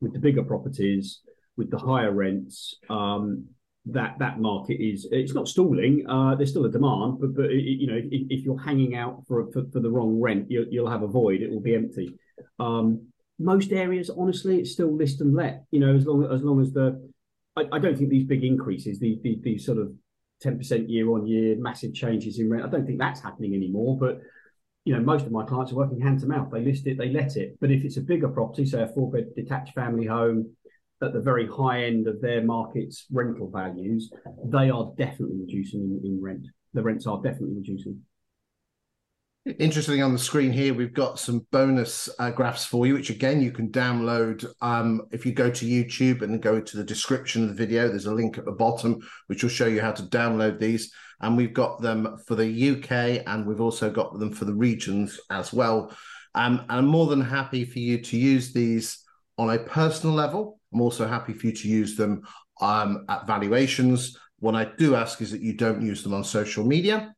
with 0.00 0.12
the 0.12 0.18
bigger 0.18 0.44
properties, 0.44 1.20
with 1.56 1.70
the 1.70 1.78
higher 1.78 2.12
rents. 2.12 2.76
Um, 2.90 3.46
that 3.86 4.16
that 4.18 4.38
market 4.38 4.82
is 4.82 5.08
it's 5.10 5.34
not 5.34 5.48
stalling. 5.48 6.04
Uh, 6.08 6.34
there's 6.34 6.50
still 6.50 6.64
a 6.66 6.70
demand, 6.70 7.18
but 7.20 7.34
but 7.34 7.50
you 7.50 7.86
know 7.86 7.96
if, 7.96 8.26
if 8.30 8.44
you're 8.44 8.58
hanging 8.58 8.96
out 8.96 9.24
for, 9.26 9.50
for, 9.52 9.64
for 9.72 9.80
the 9.80 9.90
wrong 9.90 10.20
rent, 10.20 10.50
you'll, 10.50 10.66
you'll 10.70 10.90
have 10.90 11.02
a 11.02 11.08
void. 11.08 11.42
It 11.42 11.50
will 11.50 11.60
be 11.60 11.74
empty. 11.74 12.14
Um, 12.58 13.08
most 13.38 13.72
areas, 13.72 14.10
honestly, 14.10 14.60
it's 14.60 14.72
still 14.72 14.94
list 14.94 15.20
and 15.20 15.34
let. 15.34 15.64
You 15.70 15.80
know, 15.80 15.94
as 15.94 16.06
long 16.06 16.24
as 16.32 16.42
long 16.42 16.60
as 16.60 16.72
the, 16.72 17.10
I, 17.56 17.64
I 17.72 17.78
don't 17.78 17.96
think 17.96 18.10
these 18.10 18.26
big 18.26 18.44
increases, 18.44 18.98
the 18.98 19.18
the, 19.22 19.38
the 19.42 19.58
sort 19.58 19.78
of 19.78 19.92
ten 20.40 20.58
percent 20.58 20.88
year 20.88 21.10
on 21.10 21.26
year, 21.26 21.56
massive 21.58 21.94
changes 21.94 22.38
in 22.38 22.50
rent. 22.50 22.64
I 22.64 22.68
don't 22.68 22.86
think 22.86 22.98
that's 22.98 23.20
happening 23.20 23.54
anymore. 23.54 23.98
But 23.98 24.20
you 24.84 24.94
know, 24.94 25.00
most 25.00 25.24
of 25.26 25.32
my 25.32 25.44
clients 25.44 25.72
are 25.72 25.76
working 25.76 26.00
hand 26.00 26.20
to 26.20 26.26
mouth. 26.26 26.50
They 26.52 26.64
list 26.64 26.86
it, 26.86 26.98
they 26.98 27.10
let 27.10 27.36
it. 27.36 27.56
But 27.60 27.70
if 27.70 27.84
it's 27.84 27.96
a 27.96 28.02
bigger 28.02 28.28
property, 28.28 28.66
say 28.66 28.82
a 28.82 28.88
four 28.88 29.10
bed 29.10 29.28
detached 29.34 29.74
family 29.74 30.06
home, 30.06 30.54
at 31.02 31.12
the 31.12 31.20
very 31.20 31.46
high 31.46 31.84
end 31.84 32.06
of 32.06 32.20
their 32.20 32.42
market's 32.42 33.06
rental 33.12 33.50
values, 33.50 34.10
they 34.44 34.70
are 34.70 34.92
definitely 34.96 35.36
reducing 35.38 35.80
in, 35.80 36.00
in 36.04 36.22
rent. 36.22 36.46
The 36.72 36.82
rents 36.82 37.06
are 37.06 37.20
definitely 37.22 37.56
reducing. 37.56 38.00
Interesting 39.46 40.02
on 40.02 40.14
the 40.14 40.18
screen 40.18 40.52
here, 40.52 40.72
we've 40.72 40.94
got 40.94 41.18
some 41.18 41.46
bonus 41.50 42.08
uh, 42.18 42.30
graphs 42.30 42.64
for 42.64 42.86
you, 42.86 42.94
which 42.94 43.10
again 43.10 43.42
you 43.42 43.52
can 43.52 43.70
download. 43.70 44.42
Um, 44.62 45.02
if 45.12 45.26
you 45.26 45.32
go 45.32 45.50
to 45.50 45.66
YouTube 45.66 46.22
and 46.22 46.40
go 46.40 46.62
to 46.62 46.76
the 46.78 46.82
description 46.82 47.42
of 47.42 47.48
the 47.50 47.54
video, 47.54 47.88
there's 47.88 48.06
a 48.06 48.14
link 48.14 48.38
at 48.38 48.46
the 48.46 48.52
bottom 48.52 49.06
which 49.26 49.42
will 49.42 49.50
show 49.50 49.66
you 49.66 49.82
how 49.82 49.92
to 49.92 50.02
download 50.04 50.58
these. 50.58 50.90
And 51.20 51.36
we've 51.36 51.52
got 51.52 51.82
them 51.82 52.16
for 52.26 52.36
the 52.36 52.70
UK 52.70 53.22
and 53.26 53.46
we've 53.46 53.60
also 53.60 53.90
got 53.90 54.18
them 54.18 54.32
for 54.32 54.46
the 54.46 54.54
regions 54.54 55.20
as 55.28 55.52
well. 55.52 55.94
Um, 56.34 56.60
and 56.60 56.78
I'm 56.78 56.86
more 56.86 57.08
than 57.08 57.20
happy 57.20 57.66
for 57.66 57.80
you 57.80 58.00
to 58.00 58.16
use 58.16 58.54
these 58.54 59.04
on 59.36 59.50
a 59.50 59.58
personal 59.58 60.16
level. 60.16 60.58
I'm 60.72 60.80
also 60.80 61.06
happy 61.06 61.34
for 61.34 61.48
you 61.48 61.52
to 61.52 61.68
use 61.68 61.96
them 61.96 62.22
um, 62.62 63.04
at 63.10 63.26
valuations. 63.26 64.16
What 64.38 64.54
I 64.54 64.70
do 64.78 64.94
ask 64.94 65.20
is 65.20 65.32
that 65.32 65.42
you 65.42 65.52
don't 65.52 65.82
use 65.82 66.02
them 66.02 66.14
on 66.14 66.24
social 66.24 66.64
media 66.64 67.14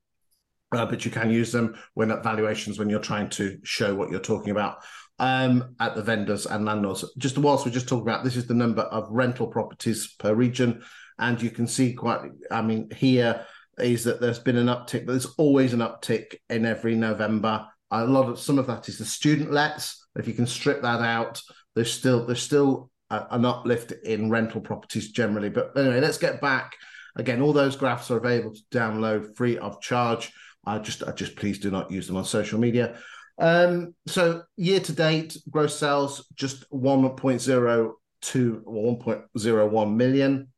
uh, 0.72 0.86
but 0.86 1.04
you 1.04 1.10
can 1.10 1.30
use 1.30 1.52
them 1.52 1.76
when 1.94 2.10
at 2.10 2.22
valuations 2.22 2.78
when 2.78 2.88
you're 2.88 3.00
trying 3.00 3.28
to 3.30 3.58
show 3.62 3.94
what 3.94 4.10
you're 4.10 4.20
talking 4.20 4.50
about 4.50 4.78
um, 5.18 5.74
at 5.80 5.94
the 5.94 6.02
vendors 6.02 6.46
and 6.46 6.64
landlords. 6.64 7.04
Just 7.18 7.38
whilst 7.38 7.64
we're 7.64 7.72
just 7.72 7.88
talking 7.88 8.06
about 8.06 8.24
this 8.24 8.36
is 8.36 8.46
the 8.46 8.54
number 8.54 8.82
of 8.82 9.08
rental 9.10 9.46
properties 9.46 10.14
per 10.18 10.34
region, 10.34 10.82
and 11.18 11.40
you 11.40 11.50
can 11.50 11.66
see 11.66 11.92
quite. 11.92 12.20
I 12.50 12.62
mean, 12.62 12.90
here 12.94 13.44
is 13.78 14.04
that 14.04 14.20
there's 14.20 14.38
been 14.38 14.56
an 14.56 14.66
uptick, 14.66 15.06
there's 15.06 15.26
always 15.36 15.72
an 15.72 15.80
uptick 15.80 16.36
in 16.48 16.66
every 16.66 16.94
November. 16.94 17.66
A 17.90 18.04
lot 18.04 18.28
of 18.28 18.38
some 18.38 18.58
of 18.58 18.66
that 18.66 18.88
is 18.88 18.98
the 18.98 19.04
student 19.04 19.52
lets. 19.52 20.06
If 20.16 20.26
you 20.26 20.34
can 20.34 20.46
strip 20.46 20.82
that 20.82 21.00
out, 21.00 21.40
there's 21.74 21.92
still 21.92 22.26
there's 22.26 22.42
still 22.42 22.90
a, 23.10 23.26
an 23.30 23.44
uplift 23.44 23.92
in 24.04 24.30
rental 24.30 24.60
properties 24.60 25.12
generally. 25.12 25.48
But 25.48 25.76
anyway, 25.76 26.00
let's 26.00 26.18
get 26.18 26.40
back. 26.40 26.72
Again, 27.16 27.40
all 27.40 27.52
those 27.52 27.76
graphs 27.76 28.10
are 28.10 28.18
available 28.18 28.52
to 28.52 28.78
download 28.78 29.36
free 29.36 29.56
of 29.56 29.80
charge. 29.80 30.32
I 30.66 30.78
just, 30.78 31.02
I 31.04 31.12
just 31.12 31.36
please 31.36 31.58
do 31.58 31.70
not 31.70 31.90
use 31.90 32.06
them 32.06 32.16
on 32.16 32.24
social 32.24 32.58
media. 32.58 32.98
Um, 33.38 33.94
so 34.06 34.42
year 34.56 34.80
to 34.80 34.92
date, 34.92 35.36
gross 35.50 35.78
sales 35.78 36.26
just 36.34 36.70
1.02 36.70 38.62
or 38.64 38.96
1.01 38.96 39.94
million. 39.94 40.48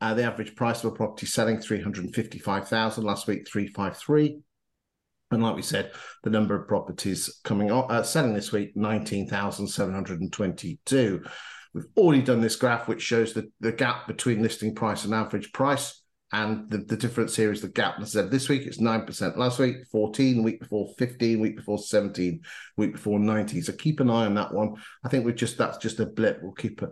Uh, 0.00 0.12
the 0.12 0.24
average 0.24 0.56
price 0.56 0.82
of 0.84 0.92
a 0.92 0.96
property 0.96 1.26
selling 1.26 1.60
355,000 1.60 3.04
last 3.04 3.26
week, 3.26 3.48
353. 3.48 4.40
And 5.30 5.42
like 5.42 5.56
we 5.56 5.62
said, 5.62 5.92
the 6.22 6.30
number 6.30 6.54
of 6.54 6.68
properties 6.68 7.40
coming 7.42 7.70
on 7.70 7.90
uh, 7.90 8.02
selling 8.02 8.34
this 8.34 8.52
week, 8.52 8.76
19,722. 8.76 11.24
We've 11.72 11.84
already 11.96 12.22
done 12.22 12.40
this 12.40 12.56
graph, 12.56 12.86
which 12.86 13.02
shows 13.02 13.32
the, 13.32 13.50
the 13.60 13.72
gap 13.72 14.06
between 14.06 14.42
listing 14.42 14.74
price 14.74 15.04
and 15.04 15.14
average 15.14 15.52
price. 15.52 16.03
And 16.32 16.68
the, 16.68 16.78
the 16.78 16.96
difference 16.96 17.36
here 17.36 17.52
is 17.52 17.60
the 17.60 17.68
gap. 17.68 18.00
As 18.00 18.16
I 18.16 18.22
said, 18.22 18.30
this 18.30 18.48
week 18.48 18.62
it's 18.62 18.80
9%. 18.80 19.36
Last 19.36 19.58
week, 19.58 19.76
14, 19.92 20.42
week 20.42 20.60
before 20.60 20.88
15, 20.98 21.38
week 21.38 21.56
before 21.56 21.78
17, 21.78 22.40
week 22.76 22.92
before 22.92 23.20
90. 23.20 23.60
So 23.60 23.72
keep 23.72 24.00
an 24.00 24.10
eye 24.10 24.26
on 24.26 24.34
that 24.34 24.52
one. 24.52 24.74
I 25.04 25.08
think 25.08 25.24
we're 25.24 25.32
just 25.32 25.58
that's 25.58 25.78
just 25.78 26.00
a 26.00 26.06
blip. 26.06 26.40
We'll 26.42 26.52
keep 26.52 26.82
it. 26.82 26.90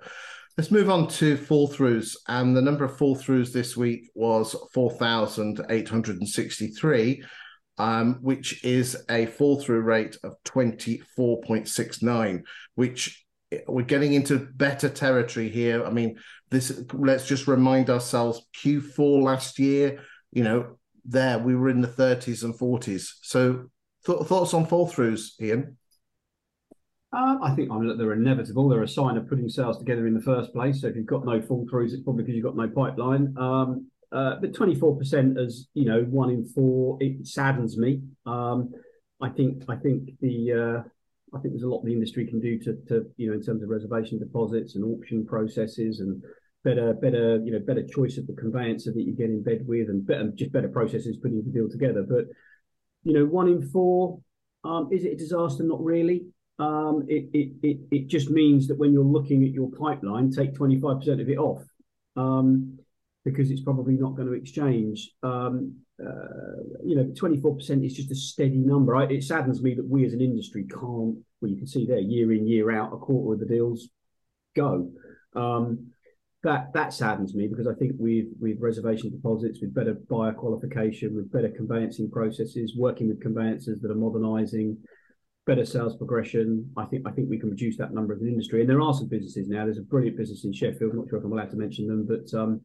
Let's 0.57 0.71
move 0.71 0.91
on 0.91 1.09
to 1.09 1.37
fall 1.37 1.69
throughs. 1.69 2.15
And 2.29 2.57
the 2.57 2.63
number 2.63 2.85
of 2.85 2.99
fall 2.99 3.17
throughs 3.17 3.53
this 3.53 3.77
week 3.77 4.11
was 4.15 4.55
4,863, 4.75 7.25
um, 7.79 8.19
which 8.21 8.63
is 8.63 9.03
a 9.11 9.27
fall 9.27 9.61
through 9.61 9.81
rate 9.81 10.17
of 10.23 10.37
24.69, 10.45 12.43
which 12.75 13.25
we're 13.67 13.85
getting 13.85 14.13
into 14.13 14.47
better 14.55 14.89
territory 14.89 15.49
here. 15.49 15.85
I 15.85 15.91
mean, 15.91 16.17
this 16.53 16.85
let's 16.93 17.27
just 17.27 17.49
remind 17.49 17.91
ourselves 17.91 18.47
Q4 18.63 19.23
last 19.23 19.59
year, 19.59 20.01
you 20.31 20.45
know, 20.45 20.79
there 21.05 21.39
we 21.39 21.57
were 21.57 21.69
in 21.69 21.81
the 21.81 21.89
30s 21.89 22.45
and 22.45 22.55
40s. 22.55 23.15
So 23.23 23.71
th- 24.07 24.21
thoughts 24.21 24.55
on 24.55 24.67
fall 24.67 24.89
throughs, 24.89 25.33
Iain? 25.41 25.77
Um, 27.13 27.41
I 27.43 27.55
think 27.55 27.71
I 27.71 27.79
mean, 27.79 27.99
they're 27.99 28.13
inevitable. 28.13 28.69
They're 28.69 28.83
a 28.83 28.89
sign 28.89 29.17
of 29.17 29.29
putting 29.29 29.49
sales 29.49 29.79
together 29.79 30.07
in 30.07 30.15
the 30.15 30.21
first 30.21 30.53
place. 30.53 30.81
So 30.81 30.87
if 30.87 30.97
you've 30.97 31.07
got 31.07 31.27
no 31.27 31.43
fall 31.43 31.67
throughs, 31.67 31.93
it's 31.93 32.03
probably 32.03 32.23
because 32.23 32.37
you've 32.37 32.45
got 32.45 32.57
no 32.57 32.69
pipeline. 32.69 33.35
Um, 33.37 33.91
uh, 34.13 34.37
but 34.41 34.53
24% 34.53 35.43
as 35.43 35.69
you 35.75 35.87
know, 35.87 36.03
one 36.03 36.31
in 36.31 36.45
four, 36.45 36.99
it 37.01 37.27
saddens 37.27 37.77
me. 37.77 38.03
Um, 38.27 38.71
I 39.21 39.31
think 39.31 39.65
I 39.69 39.77
think 39.77 40.11
the 40.21 40.53
uh, 40.53 40.89
I 41.37 41.41
think 41.41 41.55
there's 41.55 41.63
a 41.63 41.69
lot 41.69 41.85
the 41.85 41.93
industry 41.93 42.27
can 42.27 42.41
do 42.41 42.59
to, 42.61 42.77
to 42.89 43.07
you 43.17 43.29
know 43.29 43.35
in 43.35 43.43
terms 43.43 43.63
of 43.63 43.69
reservation 43.69 44.19
deposits 44.19 44.75
and 44.75 44.85
auction 44.85 45.25
processes 45.25 46.01
and 46.01 46.23
better 46.65 46.93
better 46.95 47.41
you 47.45 47.53
know 47.53 47.59
better 47.59 47.83
choice 47.83 48.19
of 48.19 48.27
the 48.27 48.35
conveyancer 48.35 48.93
that 48.93 49.03
you 49.03 49.13
get 49.13 49.31
in 49.31 49.43
bed 49.43 49.65
with 49.67 49.89
and 49.89 50.07
better, 50.07 50.31
just 50.35 50.53
better 50.53 50.69
processes 50.69 51.17
putting 51.17 51.43
the 51.45 51.51
deal 51.51 51.69
together. 51.69 52.05
But 52.09 52.27
you 53.05 53.13
know, 53.13 53.25
one 53.25 53.49
in 53.49 53.69
four, 53.69 54.21
um, 54.65 54.89
is 54.93 55.05
it 55.05 55.13
a 55.13 55.17
disaster? 55.17 55.65
Not 55.65 55.83
really. 55.83 56.27
Um, 56.59 57.05
it, 57.09 57.29
it 57.33 57.53
it 57.63 57.79
it 57.91 58.07
just 58.09 58.31
means 58.31 58.69
that 58.69 58.79
when 58.79 58.93
you're 58.93 59.05
looking 59.05 59.43
at 59.45 59.51
your 59.51 59.71
pipeline, 59.71 60.31
take 60.31 60.55
25% 60.55 61.21
of 61.21 61.29
it 61.29 61.39
off. 61.39 61.63
Um, 62.17 62.79
because 63.25 63.51
it's 63.51 63.63
probably 63.63 63.95
not 63.95 64.17
going 64.17 64.29
to 64.29 64.35
exchange. 64.35 65.11
Um, 65.23 65.77
uh, 66.01 66.63
you 66.85 66.97
know, 66.97 67.05
24% 67.05 67.85
is 67.85 67.95
just 67.95 68.11
a 68.11 68.15
steady 68.15 68.59
number. 68.59 68.97
I, 68.97 69.05
it 69.05 69.23
saddens 69.23 69.63
me 69.63 69.75
that 69.75 69.89
we 69.89 70.05
as 70.05 70.13
an 70.13 70.21
industry 70.21 70.67
can't, 70.69 70.83
well, 71.41 71.51
you 71.51 71.57
can 71.57 71.67
see 71.67 71.87
there, 71.87 71.99
year 71.99 72.33
in, 72.33 72.47
year 72.47 72.73
out, 72.73 72.93
a 72.93 72.97
quarter 72.97 73.35
of 73.35 73.41
the 73.41 73.55
deals 73.55 73.89
go. 74.57 74.91
Um, 75.35 75.92
that 76.43 76.73
that 76.73 76.93
saddens 76.93 77.35
me 77.35 77.47
because 77.47 77.67
I 77.67 77.75
think 77.75 77.93
with 77.99 78.27
with 78.41 78.59
reservation 78.61 79.11
deposits, 79.11 79.61
with 79.61 79.75
better 79.75 79.95
buyer 80.11 80.33
qualification, 80.33 81.15
with 81.15 81.31
better 81.33 81.51
conveyancing 81.51 82.11
processes, 82.11 82.75
working 82.77 83.09
with 83.09 83.21
conveyancers 83.21 83.81
that 83.81 83.91
are 83.91 83.97
modernising, 83.97 84.77
better 85.47 85.65
sales 85.65 85.97
progression, 85.97 86.71
I 86.77 86.85
think 86.87 87.07
I 87.07 87.13
think 87.13 87.31
we 87.31 87.39
can 87.39 87.51
reduce 87.51 87.77
that 87.79 87.93
number 87.95 88.15
as 88.15 88.21
an 88.21 88.29
industry. 88.29 88.61
And 88.61 88.71
there 88.71 88.81
are 88.81 88.95
some 88.95 89.09
businesses 89.09 89.49
now. 89.49 89.65
There's 89.65 89.79
a 89.79 89.83
brilliant 89.83 90.17
business 90.17 90.45
in 90.45 90.53
Sheffield. 90.53 90.93
I'm 90.93 90.99
not 90.99 91.09
sure 91.09 91.19
if 91.19 91.25
I'm 91.25 91.33
allowed 91.33 91.51
to 91.51 91.57
mention 91.57 91.87
them, 91.87 92.07
but 92.07 92.37
um, 92.37 92.63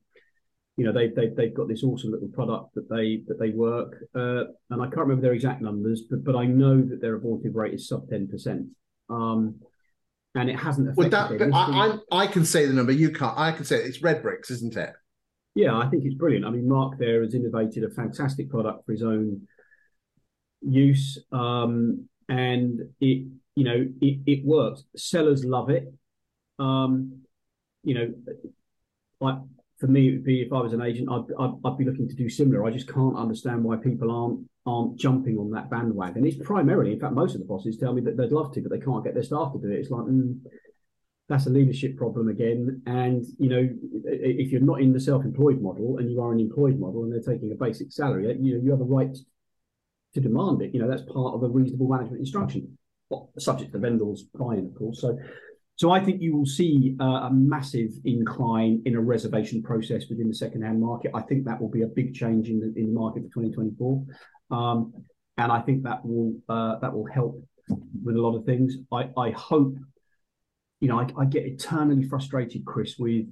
you 0.78 0.86
know 0.86 0.94
they've, 0.94 1.14
they've 1.14 1.36
they've 1.36 1.54
got 1.54 1.68
this 1.68 1.84
awesome 1.84 2.12
little 2.12 2.30
product 2.30 2.74
that 2.76 2.88
they 2.90 3.24
that 3.28 3.40
they 3.40 3.50
work 3.50 3.96
uh, 4.16 4.46
and 4.70 4.82
I 4.82 4.86
can't 4.86 4.98
remember 4.98 5.24
their 5.24 5.34
exact 5.34 5.62
numbers 5.62 6.04
but 6.10 6.24
but 6.24 6.36
I 6.36 6.46
know 6.46 6.82
that 6.82 7.02
their 7.02 7.16
abortive 7.16 7.56
rate 7.56 7.74
is 7.74 7.88
sub 7.88 8.08
10% 8.08 8.68
um, 9.10 9.56
and 10.36 10.50
it 10.50 10.56
hasn't 10.56 10.88
affected 10.90 11.14
well, 11.14 11.30
that, 11.30 11.54
I, 11.54 12.18
I, 12.18 12.24
I 12.24 12.28
can 12.28 12.46
say 12.46 12.66
the 12.66 12.74
number 12.74 12.92
you 12.92 13.12
can't 13.12 13.38
I 13.38 13.52
can 13.52 13.66
say 13.66 13.78
it. 13.78 13.86
it's 13.86 14.02
red 14.02 14.22
bricks 14.22 14.52
isn't 14.52 14.76
it 14.76 14.94
yeah 15.56 15.78
I 15.78 15.88
think 15.88 16.04
it's 16.06 16.16
brilliant 16.16 16.46
I 16.46 16.50
mean 16.50 16.68
Mark 16.68 16.98
there 16.98 17.24
has 17.24 17.34
innovated 17.34 17.84
a 17.84 17.90
fantastic 17.90 18.50
product 18.50 18.86
for 18.86 18.92
his 18.92 19.04
own 19.04 19.48
use 20.62 21.18
um, 21.32 22.08
and 22.30 22.82
it 23.00 23.28
you 23.56 23.64
know 23.64 23.88
it, 24.02 24.20
it 24.26 24.46
works 24.46 24.84
sellers 24.96 25.44
love 25.44 25.70
it 25.70 25.92
um, 26.60 27.22
you 27.84 27.94
know 27.94 28.14
I 29.22 29.40
for 29.80 29.88
me, 29.88 30.10
it 30.10 30.12
would 30.14 30.24
be 30.24 30.42
if 30.42 30.52
I 30.52 30.60
was 30.60 30.74
an 30.74 30.82
agent, 30.82 31.10
I'd, 31.10 31.26
I'd, 31.40 31.54
I'd, 31.64 31.78
be 31.78 31.86
looking 31.86 32.08
to 32.10 32.16
do 32.16 32.30
similar. 32.30 32.66
I 32.66 32.72
just 32.72 32.92
can't 32.92 33.16
understand 33.16 33.64
why 33.64 33.76
people 33.76 34.12
aren't 34.12 34.50
aren't 34.68 35.00
jumping 35.00 35.38
on 35.38 35.50
that 35.52 35.70
bandwagon. 35.70 36.26
It's 36.26 36.38
primarily, 36.38 36.92
in 36.94 37.00
fact, 37.00 37.14
most 37.14 37.34
of 37.34 37.40
the 37.40 37.48
bosses 37.48 37.78
tell 37.78 37.94
me 37.94 38.02
that 38.02 38.18
they'd 38.18 38.32
love 38.32 38.54
to, 38.54 38.62
but 38.62 38.70
they 38.70 38.80
can't 38.80 39.04
get 39.04 39.14
their 39.14 39.24
staff 39.24 39.54
to 39.54 39.60
do 39.60 39.72
it. 39.72 39.80
It's 39.80 39.90
like 39.90 40.06
mm, 40.06 40.38
that's 41.30 41.48
a 41.48 41.50
leadership 41.50 41.98
problem 41.98 42.28
again. 42.28 42.82
And 42.86 43.26
you 43.40 43.50
know, 43.50 43.68
if 44.06 44.52
you're 44.52 44.62
not 44.62 44.82
in 44.82 44.94
the 44.94 45.00
self-employed 45.00 45.62
model 45.62 45.98
and 45.98 46.12
you 46.12 46.22
are 46.22 46.34
an 46.34 46.40
employed 46.40 46.80
model, 46.80 47.04
and 47.04 47.12
they're 47.12 47.34
taking 47.34 47.52
a 47.52 47.56
basic 47.56 47.92
salary, 47.92 48.28
you 48.40 48.56
know, 48.56 48.64
you 48.64 48.72
have 48.72 48.82
a 48.82 48.84
right 48.84 49.16
to 50.14 50.22
demand 50.22 50.62
it. 50.62 50.74
You 50.74 50.82
know, 50.82 50.90
that's 50.90 51.04
part 51.04 51.34
of 51.34 51.44
a 51.44 51.48
reasonable 51.48 51.88
management 51.88 52.20
instruction, 52.20 52.78
well, 53.10 53.32
subject 53.40 53.72
to 53.72 53.80
vendors 53.80 54.24
buying, 54.38 54.68
of 54.68 54.76
course. 54.76 55.02
So 55.02 55.18
so 55.78 55.92
I 55.92 56.04
think 56.04 56.22
you 56.22 56.36
will 56.36 56.46
see 56.48 56.96
uh, 57.00 57.28
a 57.28 57.30
massive 57.32 57.92
incline 58.04 58.82
in 58.86 58.96
a 58.96 59.00
reservation 59.00 59.62
process 59.62 60.06
within 60.10 60.28
the 60.28 60.34
second-hand 60.34 60.82
market. 60.82 61.12
I 61.14 61.22
think 61.22 61.46
that 61.46 61.62
will 61.62 61.70
be 61.70 61.84
a 61.84 61.88
big 61.88 62.16
change 62.16 62.50
in 62.50 62.60
the 62.60 62.74
in 62.76 62.88
the 62.88 63.00
market 63.00 63.24
for 63.32 63.42
2024, 63.44 64.04
um, 64.50 64.92
and 65.38 65.52
I 65.52 65.62
think 65.62 65.84
that 65.84 66.04
will 66.04 66.34
uh, 66.50 66.80
that 66.80 66.92
will 66.92 67.06
help 67.06 67.40
with 68.04 68.16
a 68.16 68.22
lot 68.22 68.36
of 68.36 68.44
things. 68.44 68.76
I, 68.92 69.10
I 69.16 69.30
hope, 69.32 69.76
you 70.80 70.88
know, 70.88 71.00
I, 71.00 71.08
I 71.16 71.26
get 71.26 71.46
eternally 71.46 72.08
frustrated, 72.08 72.66
Chris, 72.66 72.96
with 72.98 73.28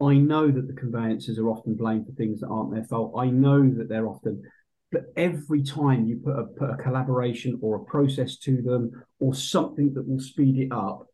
I 0.00 0.14
know 0.14 0.50
that 0.50 0.66
the 0.66 0.72
conveyancers 0.72 1.38
are 1.38 1.50
often 1.50 1.74
blamed 1.74 2.06
for 2.06 2.12
things 2.12 2.40
that 2.40 2.48
aren't 2.48 2.72
their 2.72 2.84
fault. 2.84 3.12
I 3.18 3.26
know 3.26 3.68
that 3.76 3.90
they're 3.90 4.08
often, 4.08 4.42
but 4.90 5.02
every 5.18 5.62
time 5.62 6.06
you 6.06 6.16
put 6.24 6.38
a, 6.38 6.44
put 6.44 6.70
a 6.70 6.76
collaboration 6.76 7.58
or 7.60 7.76
a 7.76 7.84
process 7.84 8.38
to 8.38 8.62
them 8.62 9.04
or 9.20 9.34
something 9.34 9.92
that 9.92 10.08
will 10.08 10.20
speed 10.20 10.58
it 10.58 10.72
up, 10.72 11.06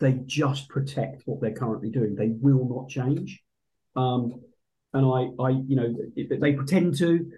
they 0.00 0.12
just 0.26 0.68
protect 0.68 1.22
what 1.24 1.40
they're 1.40 1.54
currently 1.54 1.90
doing. 1.90 2.14
They 2.14 2.32
will 2.40 2.68
not 2.68 2.88
change. 2.88 3.42
Um, 3.96 4.40
and 4.92 5.06
I, 5.06 5.42
I, 5.42 5.50
you 5.50 5.76
know, 5.76 5.94
they 6.16 6.52
pretend 6.52 6.96
to. 6.98 7.30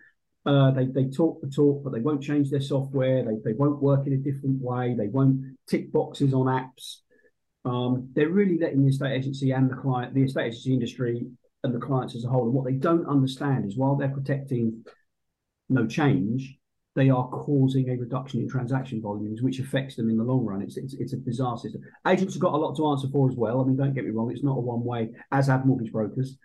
Uh, 0.44 0.70
they 0.70 0.86
they 0.86 1.06
talk 1.06 1.40
the 1.40 1.50
talk, 1.50 1.82
but 1.82 1.92
they 1.92 2.00
won't 2.00 2.22
change 2.22 2.50
their 2.50 2.60
software. 2.60 3.24
They 3.24 3.36
they 3.44 3.52
won't 3.52 3.82
work 3.82 4.06
in 4.06 4.12
a 4.12 4.16
different 4.16 4.60
way. 4.62 4.94
They 4.96 5.08
won't 5.08 5.56
tick 5.66 5.90
boxes 5.92 6.32
on 6.32 6.46
apps. 6.46 6.98
Um, 7.64 8.10
they're 8.14 8.28
really 8.28 8.58
letting 8.58 8.82
the 8.82 8.90
estate 8.90 9.12
agency 9.12 9.50
and 9.50 9.68
the 9.68 9.74
client, 9.74 10.14
the 10.14 10.22
estate 10.22 10.46
agency 10.46 10.72
industry, 10.72 11.26
and 11.64 11.74
the 11.74 11.80
clients 11.80 12.14
as 12.14 12.24
a 12.24 12.28
whole. 12.28 12.44
And 12.44 12.54
what 12.54 12.64
they 12.64 12.74
don't 12.74 13.08
understand 13.08 13.66
is 13.66 13.76
while 13.76 13.96
they're 13.96 14.08
protecting 14.08 14.84
no 15.68 15.86
change, 15.86 16.56
they 16.96 17.11
are 17.11 17.28
causing 17.28 17.90
a 17.90 17.96
reduction 17.96 18.40
in 18.40 18.48
transaction 18.48 19.02
volumes, 19.02 19.42
which 19.42 19.61
affects 19.61 19.96
them 19.96 20.09
in 20.09 20.16
the 20.16 20.24
long 20.24 20.44
run. 20.44 20.62
It's, 20.62 20.78
it's, 20.78 20.94
it's 20.94 21.12
a 21.12 21.18
bizarre 21.18 21.59
system. 21.59 21.82
Agents 22.06 22.35
have 22.35 22.40
got 22.40 22.54
a 22.54 22.56
lot 22.56 22.74
to 22.76 22.87
answer 22.87 23.06
for 23.12 23.30
as 23.30 23.37
well. 23.37 23.61
I 23.61 23.64
mean, 23.64 23.76
don't 23.76 23.94
get 23.94 24.06
me 24.06 24.11
wrong, 24.11 24.32
it's 24.32 24.42
not 24.42 24.56
a 24.56 24.61
one 24.61 24.82
way, 24.82 25.11
as 25.30 25.46
have 25.48 25.66
mortgage 25.66 25.92
brokers. 25.92 26.38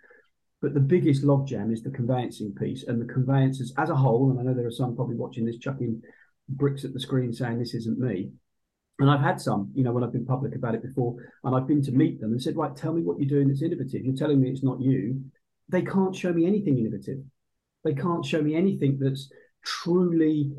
But 0.60 0.74
the 0.74 0.80
biggest 0.80 1.24
logjam 1.24 1.72
is 1.72 1.82
the 1.82 1.90
conveyancing 1.90 2.54
piece 2.54 2.84
and 2.84 3.00
the 3.00 3.12
conveyancers 3.12 3.72
as 3.78 3.88
a 3.88 3.96
whole. 3.96 4.30
And 4.30 4.38
I 4.38 4.42
know 4.42 4.54
there 4.54 4.66
are 4.66 4.70
some 4.70 4.94
probably 4.94 5.16
watching 5.16 5.46
this 5.46 5.58
chucking 5.58 6.02
bricks 6.50 6.84
at 6.84 6.92
the 6.92 7.00
screen 7.00 7.32
saying 7.32 7.58
this 7.58 7.74
isn't 7.74 7.98
me. 7.98 8.30
And 8.98 9.10
I've 9.10 9.22
had 9.22 9.40
some, 9.40 9.72
you 9.74 9.82
know, 9.82 9.92
when 9.92 10.04
I've 10.04 10.12
been 10.12 10.26
public 10.26 10.54
about 10.54 10.74
it 10.74 10.82
before, 10.82 11.16
and 11.42 11.56
I've 11.56 11.66
been 11.66 11.82
to 11.82 11.92
meet 11.92 12.20
them 12.20 12.32
and 12.32 12.40
said, 12.40 12.56
right, 12.56 12.76
tell 12.76 12.92
me 12.92 13.02
what 13.02 13.18
you're 13.18 13.28
doing 13.28 13.48
that's 13.48 13.62
innovative. 13.62 14.04
You're 14.04 14.14
telling 14.14 14.40
me 14.40 14.50
it's 14.50 14.62
not 14.62 14.80
you. 14.80 15.22
They 15.70 15.82
can't 15.82 16.14
show 16.14 16.32
me 16.32 16.46
anything 16.46 16.78
innovative. 16.78 17.18
They 17.84 17.94
can't 17.94 18.24
show 18.24 18.42
me 18.42 18.54
anything 18.54 18.98
that's 19.00 19.30
truly 19.62 20.52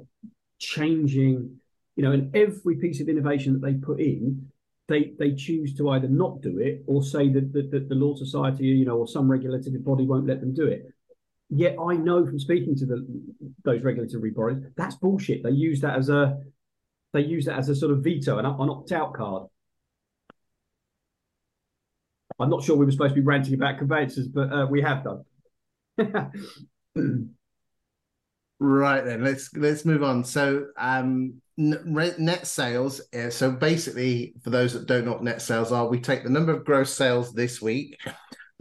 changing, 0.59 1.57
you 1.95 2.03
know, 2.03 2.11
and 2.11 2.35
every 2.35 2.75
piece 2.77 3.01
of 3.01 3.09
innovation 3.09 3.53
that 3.53 3.61
they 3.61 3.73
put 3.73 3.99
in, 3.99 4.49
they 4.87 5.13
they 5.17 5.33
choose 5.33 5.75
to 5.75 5.89
either 5.91 6.07
not 6.07 6.41
do 6.41 6.59
it 6.59 6.83
or 6.87 7.03
say 7.03 7.29
that, 7.29 7.53
that, 7.53 7.71
that 7.71 7.89
the 7.89 7.95
law 7.95 8.15
society, 8.15 8.65
you 8.65 8.85
know, 8.85 8.97
or 8.97 9.07
some 9.07 9.29
regulatory 9.29 9.77
body 9.77 10.05
won't 10.05 10.27
let 10.27 10.41
them 10.41 10.53
do 10.53 10.65
it. 10.67 10.87
Yet 11.49 11.75
I 11.79 11.95
know 11.95 12.25
from 12.25 12.39
speaking 12.39 12.75
to 12.77 12.85
the 12.85 13.05
those 13.63 13.81
regulatory 13.83 14.31
bodies, 14.31 14.63
that's 14.75 14.95
bullshit. 14.95 15.43
They 15.43 15.51
use 15.51 15.81
that 15.81 15.97
as 15.97 16.09
a 16.09 16.39
they 17.13 17.21
use 17.21 17.45
that 17.45 17.59
as 17.59 17.69
a 17.69 17.75
sort 17.75 17.91
of 17.91 18.03
veto, 18.03 18.37
and 18.39 18.47
an 18.47 18.69
opt-out 18.69 19.13
card. 19.13 19.47
I'm 22.39 22.49
not 22.49 22.63
sure 22.63 22.75
we 22.75 22.85
were 22.85 22.91
supposed 22.91 23.13
to 23.13 23.21
be 23.21 23.25
ranting 23.25 23.53
about 23.53 23.77
conveyances, 23.77 24.27
but 24.27 24.51
uh, 24.51 24.65
we 24.65 24.81
have 24.81 25.03
done. 25.03 25.23
Right 28.65 29.04
then, 29.04 29.26
let's 29.26 29.54
let's 29.58 29.84
move 29.84 30.04
on. 30.04 30.23
So, 30.23 30.67
um, 30.78 31.41
net 31.58 32.47
sales. 32.47 33.02
Uh, 33.13 33.30
so 33.30 33.52
basically, 33.52 34.36
for 34.41 34.52
those 34.52 34.71
that 34.71 34.88
don't 34.88 35.04
know 35.04 35.12
what 35.12 35.21
net 35.23 35.41
sales 35.41 35.73
are, 35.73 35.86
we 35.89 35.99
take 35.99 36.23
the 36.23 36.30
number 36.30 36.54
of 36.54 36.63
gross 36.63 36.93
sales 36.93 37.34
this 37.34 37.62
week, 37.62 37.99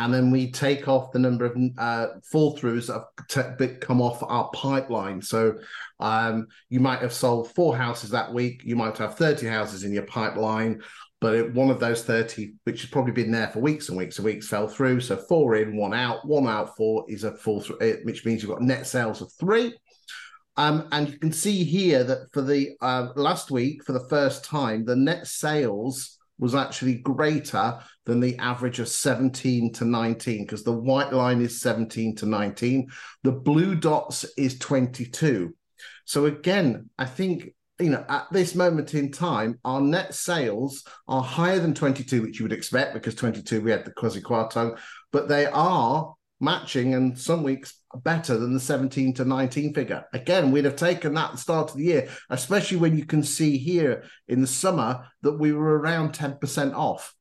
and 0.01 0.13
then 0.13 0.33
we 0.33 0.51
take 0.51 0.89
off 0.89 1.13
the 1.13 1.21
number 1.21 1.45
of 1.45 1.57
uh, 1.79 2.07
fall 2.25 2.59
throughs 2.59 2.89
that 2.89 3.57
have 3.61 3.79
come 3.79 4.03
off 4.03 4.25
our 4.25 4.51
pipeline. 4.51 5.23
So, 5.23 5.59
um, 6.01 6.49
you 6.69 6.81
might 6.81 7.03
have 7.03 7.13
sold 7.13 7.53
four 7.55 7.77
houses 7.77 8.11
that 8.11 8.35
week. 8.35 8.63
You 8.65 8.75
might 8.75 8.99
have 8.99 9.17
thirty 9.17 9.47
houses 9.47 9.85
in 9.85 9.93
your 9.93 10.07
pipeline. 10.07 10.83
But 11.21 11.35
it, 11.37 11.55
one 11.55 11.71
of 11.71 11.79
those 11.79 12.03
30, 12.03 12.55
which 12.65 12.81
has 12.81 12.91
probably 12.91 13.13
been 13.13 13.31
there 13.31 13.47
for 13.47 13.61
weeks 13.61 13.89
and 13.89 13.97
weeks 13.97 14.19
and 14.19 14.25
weeks, 14.25 14.49
fell 14.49 14.67
through. 14.67 14.99
So 15.03 15.17
four 15.17 15.55
in, 15.55 15.77
one 15.77 15.95
out, 15.95 16.27
one 16.27 16.49
out, 16.49 16.77
four 16.77 17.05
is 17.07 17.23
a 17.23 17.31
full, 17.37 17.61
through, 17.61 17.79
which 18.03 18.27
means 18.27 18.43
you've 18.43 18.51
got 18.51 18.61
net 18.61 18.89
sales 18.89 19.23
of 19.23 19.33
three. 19.35 19.73
Um, 20.57 20.89
and 20.93 21.09
you 21.09 21.19
can 21.19 21.33
see 21.33 21.65
here 21.65 22.05
that 22.05 22.33
for 22.33 22.43
the 22.43 22.73
uh, 22.81 23.09
last 23.17 23.51
week, 23.51 23.85
for 23.85 23.93
the 23.93 24.09
first 24.09 24.45
time, 24.45 24.85
the 24.85 24.97
net 24.97 25.27
sales 25.27 26.19
was 26.39 26.55
actually 26.55 26.97
greater 26.97 27.79
than 28.05 28.21
the 28.21 28.37
average 28.39 28.81
of 28.81 28.89
17 28.89 29.73
to 29.75 29.85
19 29.85 30.45
because 30.45 30.65
the 30.65 30.73
white 30.73 31.13
line 31.13 31.41
is 31.41 31.61
17 31.61 32.17
to 32.17 32.27
19. 32.27 32.89
The 33.23 33.33
blue 33.33 33.77
dots 33.77 34.25
is 34.37 34.59
22. 34.59 35.55
So 36.05 36.27
again, 36.27 36.91
I 36.99 37.05
think 37.07 37.55
you 37.81 37.91
know 37.91 38.05
at 38.09 38.27
this 38.33 38.55
moment 38.55 38.95
in 38.95 39.13
time, 39.13 39.59
our 39.65 39.81
net 39.81 40.15
sales 40.15 40.85
are 41.09 41.23
higher 41.23 41.59
than 41.59 41.75
22, 41.75 42.23
which 42.23 42.39
you 42.39 42.45
would 42.45 42.53
expect 42.53 42.95
because 42.95 43.15
22 43.15 43.61
we 43.61 43.71
had 43.71 43.85
the 43.85 43.93
quasi 43.93 44.21
quarto, 44.21 44.77
but 45.13 45.29
they 45.29 45.47
are 45.47 46.13
matching 46.43 46.95
and 46.95 47.19
some 47.19 47.43
weeks 47.43 47.83
better 48.03 48.37
than 48.37 48.53
the 48.53 48.61
17 48.61 49.15
to 49.15 49.25
19 49.25 49.73
figure. 49.73 50.05
Again, 50.13 50.51
we'd 50.51 50.65
have 50.65 50.77
taken 50.77 51.15
that 51.15 51.27
at 51.27 51.33
the 51.33 51.39
start 51.39 51.71
of 51.71 51.77
the 51.77 51.85
year, 51.85 52.09
especially 52.31 52.79
when 52.79 52.99
you 52.99 53.05
can 53.05 53.23
see 53.23 53.57
here 53.57 54.05
in 54.29 54.41
the 54.41 54.47
summer 54.47 55.07
that 55.23 55.39
we 55.39 55.53
were 55.53 55.79
around 55.79 56.13
10% 56.13 56.75
off. 56.75 57.15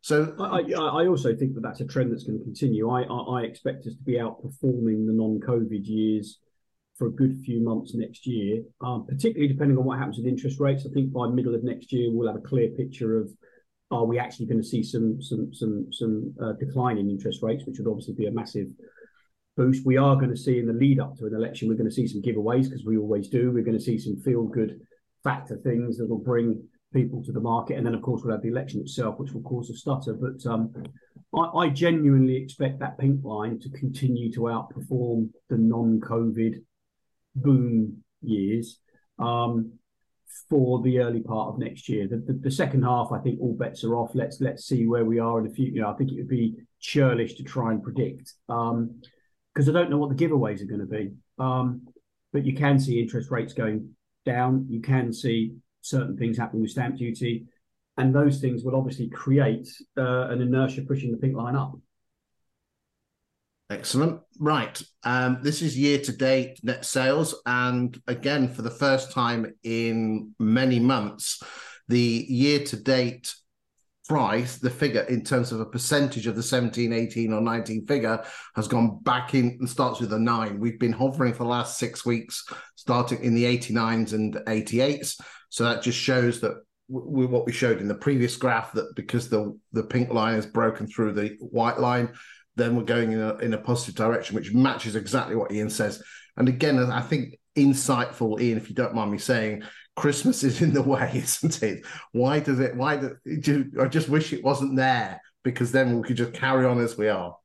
So 0.00 0.34
I, 0.38 0.60
I, 0.72 1.06
also 1.06 1.34
think 1.34 1.54
that 1.54 1.62
that's 1.62 1.80
a 1.80 1.86
trend 1.86 2.12
that's 2.12 2.24
going 2.24 2.38
to 2.38 2.44
continue. 2.44 2.90
I, 2.90 3.04
I, 3.04 3.40
I 3.40 3.42
expect 3.44 3.86
us 3.86 3.94
to 3.94 4.02
be 4.02 4.14
outperforming 4.14 5.06
the 5.06 5.14
non-COVID 5.14 5.86
years 5.86 6.40
for 6.96 7.06
a 7.06 7.10
good 7.10 7.40
few 7.44 7.62
months 7.62 7.94
next 7.94 8.26
year, 8.26 8.62
um, 8.82 9.06
particularly 9.06 9.52
depending 9.52 9.78
on 9.78 9.84
what 9.84 9.98
happens 9.98 10.18
with 10.18 10.26
interest 10.26 10.60
rates. 10.60 10.86
I 10.86 10.92
think 10.92 11.12
by 11.12 11.28
middle 11.28 11.54
of 11.54 11.64
next 11.64 11.90
year, 11.92 12.10
we'll 12.12 12.28
have 12.28 12.36
a 12.36 12.46
clear 12.46 12.68
picture 12.68 13.18
of 13.18 13.30
are 13.90 14.04
we 14.04 14.18
actually 14.18 14.46
going 14.46 14.60
to 14.60 14.66
see 14.66 14.82
some 14.82 15.20
some 15.20 15.52
some 15.52 15.86
some 15.92 16.34
uh, 16.42 16.52
decline 16.52 16.98
in 16.98 17.10
interest 17.10 17.42
rates, 17.42 17.64
which 17.66 17.78
would 17.78 17.88
obviously 17.88 18.14
be 18.14 18.26
a 18.26 18.32
massive 18.32 18.68
boost. 19.56 19.86
We 19.86 19.96
are 19.96 20.16
going 20.16 20.30
to 20.30 20.36
see 20.36 20.58
in 20.58 20.66
the 20.66 20.72
lead 20.72 21.00
up 21.00 21.16
to 21.18 21.26
an 21.26 21.34
election, 21.34 21.68
we're 21.68 21.76
going 21.76 21.88
to 21.88 21.94
see 21.94 22.06
some 22.06 22.22
giveaways 22.22 22.64
because 22.64 22.84
we 22.84 22.98
always 22.98 23.28
do. 23.28 23.52
We're 23.52 23.64
going 23.64 23.78
to 23.78 23.84
see 23.84 23.98
some 23.98 24.16
feel 24.22 24.44
good 24.44 24.80
factor 25.22 25.56
things 25.56 25.96
that 25.98 26.08
will 26.08 26.18
bring 26.18 26.62
people 26.92 27.22
to 27.24 27.32
the 27.32 27.40
market, 27.40 27.76
and 27.76 27.86
then 27.86 27.94
of 27.94 28.02
course 28.02 28.22
we'll 28.22 28.34
have 28.34 28.42
the 28.42 28.48
election 28.48 28.80
itself, 28.80 29.18
which 29.18 29.32
will 29.32 29.42
cause 29.42 29.70
a 29.70 29.74
stutter. 29.74 30.14
But 30.14 30.44
um, 30.50 30.72
I, 31.36 31.66
I 31.66 31.68
genuinely 31.68 32.36
expect 32.36 32.78
that 32.80 32.98
pink 32.98 33.24
line 33.24 33.58
to 33.60 33.70
continue 33.70 34.32
to 34.32 34.40
outperform 34.40 35.30
the 35.48 35.58
non-COVID 35.58 36.62
boom 37.36 38.04
years 38.22 38.78
um, 39.18 39.72
for 40.48 40.82
the 40.82 40.98
early 41.00 41.20
part 41.20 41.48
of 41.48 41.58
next 41.58 41.88
year. 41.88 42.06
The, 42.08 42.16
the, 42.16 42.32
the, 42.34 42.50
second 42.50 42.82
half, 42.82 43.12
I 43.12 43.18
think 43.18 43.40
all 43.40 43.56
bets 43.56 43.84
are 43.84 43.96
off. 43.96 44.10
Let's 44.14 44.40
let's 44.40 44.66
see 44.66 44.86
where 44.86 45.04
we 45.04 45.18
are 45.18 45.38
in 45.38 45.46
the 45.46 45.54
future. 45.54 45.74
You 45.74 45.82
know, 45.82 45.90
I 45.90 45.94
think 45.94 46.12
it 46.12 46.16
would 46.16 46.28
be 46.28 46.54
churlish 46.80 47.34
to 47.34 47.42
try 47.42 47.72
and 47.72 47.82
predict 47.82 48.34
Um, 48.48 49.00
because 49.54 49.68
um, 49.68 49.76
I 49.76 49.78
don't 49.78 49.90
know 49.90 49.98
what 49.98 50.16
the 50.16 50.26
giveaways 50.26 50.60
are 50.62 50.66
going 50.66 50.80
to 50.80 50.86
be. 50.86 51.12
Um, 51.38 51.86
but 52.32 52.44
you 52.44 52.54
can 52.54 52.78
see 52.78 53.00
interest 53.00 53.30
rates 53.30 53.52
going 53.52 53.94
down. 54.24 54.66
You 54.68 54.80
can 54.80 55.12
see 55.12 55.54
certain 55.80 56.16
things 56.16 56.36
happening 56.36 56.62
with 56.62 56.72
stamp 56.72 56.96
duty, 56.96 57.46
and 57.96 58.14
those 58.14 58.40
things 58.40 58.64
will 58.64 58.76
obviously 58.76 59.08
create 59.08 59.68
uh, 59.96 60.28
an 60.28 60.40
inertia 60.40 60.82
pushing 60.82 61.12
the 61.12 61.18
pink 61.18 61.36
line 61.36 61.56
up. 61.56 61.74
Excellent. 63.70 64.20
Right. 64.38 64.80
Um, 65.04 65.38
this 65.42 65.62
is 65.62 65.78
year 65.78 65.98
to 65.98 66.12
date 66.12 66.60
net 66.62 66.84
sales. 66.84 67.34
And 67.46 67.98
again, 68.06 68.48
for 68.48 68.62
the 68.62 68.70
first 68.70 69.10
time 69.12 69.54
in 69.62 70.34
many 70.38 70.78
months, 70.78 71.42
the 71.88 72.26
year 72.28 72.64
to 72.64 72.76
date 72.76 73.34
price, 74.06 74.58
the 74.58 74.68
figure 74.68 75.02
in 75.02 75.24
terms 75.24 75.50
of 75.50 75.60
a 75.60 75.66
percentage 75.66 76.26
of 76.26 76.36
the 76.36 76.42
17, 76.42 76.92
18, 76.92 77.32
or 77.32 77.40
19 77.40 77.86
figure 77.86 78.22
has 78.54 78.68
gone 78.68 78.98
back 79.02 79.34
in 79.34 79.56
and 79.58 79.68
starts 79.68 79.98
with 79.98 80.12
a 80.12 80.18
nine. 80.18 80.60
We've 80.60 80.78
been 80.78 80.92
hovering 80.92 81.32
for 81.32 81.44
the 81.44 81.48
last 81.48 81.78
six 81.78 82.04
weeks, 82.04 82.44
starting 82.76 83.24
in 83.24 83.34
the 83.34 83.44
89s 83.44 84.12
and 84.12 84.34
88s. 84.34 85.20
So 85.48 85.64
that 85.64 85.82
just 85.82 85.98
shows 85.98 86.40
that 86.40 86.56
we, 86.88 87.24
what 87.24 87.46
we 87.46 87.52
showed 87.52 87.80
in 87.80 87.88
the 87.88 87.94
previous 87.94 88.36
graph 88.36 88.72
that 88.72 88.94
because 88.94 89.30
the 89.30 89.58
the 89.72 89.84
pink 89.84 90.12
line 90.12 90.34
has 90.34 90.44
broken 90.44 90.86
through 90.86 91.12
the 91.12 91.36
white 91.40 91.80
line, 91.80 92.12
then 92.56 92.76
we're 92.76 92.84
going 92.84 93.12
in 93.12 93.20
a, 93.20 93.36
in 93.36 93.54
a 93.54 93.58
positive 93.58 93.94
direction, 93.94 94.36
which 94.36 94.52
matches 94.52 94.96
exactly 94.96 95.36
what 95.36 95.52
Iain 95.52 95.70
says. 95.70 96.02
And 96.36 96.48
again, 96.48 96.78
I 96.78 97.00
think 97.00 97.38
insightful, 97.56 98.40
Iain, 98.40 98.56
if 98.56 98.68
you 98.68 98.74
don't 98.74 98.94
mind 98.94 99.10
me 99.10 99.18
saying, 99.18 99.62
Christmas 99.96 100.42
is 100.42 100.62
in 100.62 100.72
the 100.72 100.82
way, 100.82 101.10
isn't 101.14 101.62
it? 101.62 101.86
Why 102.12 102.40
does 102.40 102.60
it? 102.60 102.76
Why 102.76 102.96
do, 103.40 103.70
I 103.80 103.86
just 103.86 104.08
wish 104.08 104.32
it 104.32 104.44
wasn't 104.44 104.76
there 104.76 105.20
because 105.42 105.72
then 105.72 105.96
we 105.96 106.06
could 106.06 106.16
just 106.16 106.32
carry 106.32 106.66
on 106.66 106.80
as 106.80 106.96
we 106.96 107.08
are. 107.08 107.36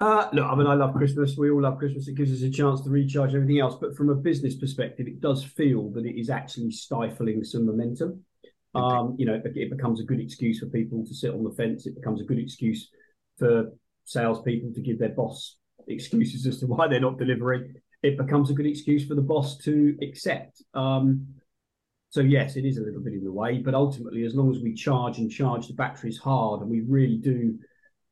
Uh, 0.00 0.28
look, 0.32 0.44
I 0.44 0.54
mean, 0.54 0.66
I 0.66 0.74
love 0.74 0.94
Christmas. 0.94 1.36
We 1.36 1.50
all 1.50 1.62
love 1.62 1.78
Christmas. 1.78 2.08
It 2.08 2.16
gives 2.16 2.32
us 2.32 2.42
a 2.42 2.50
chance 2.50 2.82
to 2.82 2.90
recharge 2.90 3.34
everything 3.34 3.60
else. 3.60 3.76
But 3.80 3.96
from 3.96 4.10
a 4.10 4.14
business 4.14 4.56
perspective, 4.56 5.06
it 5.06 5.20
does 5.20 5.42
feel 5.42 5.90
that 5.92 6.04
it 6.04 6.20
is 6.20 6.30
actually 6.30 6.72
stifling 6.72 7.42
some 7.44 7.64
momentum. 7.64 8.22
Um, 8.74 9.14
you 9.16 9.24
know, 9.24 9.40
it 9.42 9.70
becomes 9.70 10.00
a 10.00 10.04
good 10.04 10.20
excuse 10.20 10.58
for 10.58 10.66
people 10.66 11.04
to 11.06 11.14
sit 11.14 11.32
on 11.32 11.44
the 11.44 11.52
fence. 11.52 11.86
It 11.86 11.94
becomes 11.94 12.20
a 12.20 12.24
good 12.24 12.38
excuse 12.38 12.90
for 13.38 13.70
salespeople 14.04 14.72
to 14.74 14.80
give 14.80 14.98
their 14.98 15.10
boss 15.10 15.56
excuses 15.88 16.46
as 16.46 16.58
to 16.60 16.66
why 16.66 16.88
they're 16.88 17.00
not 17.00 17.18
delivering. 17.18 17.74
It 18.02 18.18
becomes 18.18 18.50
a 18.50 18.54
good 18.54 18.66
excuse 18.66 19.06
for 19.06 19.14
the 19.14 19.22
boss 19.22 19.58
to 19.58 19.96
accept. 20.02 20.62
Um, 20.74 21.26
so 22.10 22.20
yes, 22.20 22.56
it 22.56 22.64
is 22.64 22.78
a 22.78 22.82
little 22.82 23.00
bit 23.00 23.14
in 23.14 23.24
the 23.24 23.32
way, 23.32 23.58
but 23.58 23.74
ultimately, 23.74 24.24
as 24.24 24.34
long 24.34 24.54
as 24.54 24.62
we 24.62 24.72
charge 24.74 25.18
and 25.18 25.30
charge 25.30 25.66
the 25.66 25.74
batteries 25.74 26.18
hard, 26.18 26.60
and 26.60 26.70
we 26.70 26.80
really 26.80 27.16
do, 27.16 27.58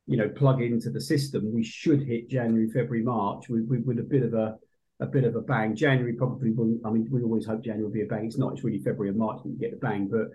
you 0.07 0.17
know, 0.17 0.27
plug 0.27 0.61
into 0.61 0.89
the 0.89 0.99
system, 0.99 1.53
we 1.53 1.63
should 1.63 2.03
hit 2.03 2.29
January, 2.29 2.67
February, 2.67 3.03
March 3.03 3.47
with, 3.47 3.65
with, 3.69 3.85
with 3.85 3.99
a 3.99 4.03
bit 4.03 4.23
of 4.23 4.33
a 4.33 4.57
a 4.99 5.05
bit 5.05 5.23
of 5.23 5.35
a 5.35 5.41
bang. 5.41 5.75
January 5.75 6.13
probably 6.13 6.51
will 6.51 6.77
I 6.85 6.89
mean, 6.89 7.07
we 7.11 7.23
always 7.23 7.45
hope 7.45 7.63
January 7.63 7.83
will 7.83 7.91
be 7.91 8.01
a 8.01 8.05
bang. 8.05 8.25
It's 8.25 8.37
not. 8.37 8.53
It's 8.53 8.63
really 8.63 8.79
February 8.79 9.09
and 9.09 9.17
March 9.17 9.41
that 9.43 9.49
you 9.49 9.57
get 9.57 9.71
the 9.71 9.77
bang, 9.77 10.07
but 10.09 10.27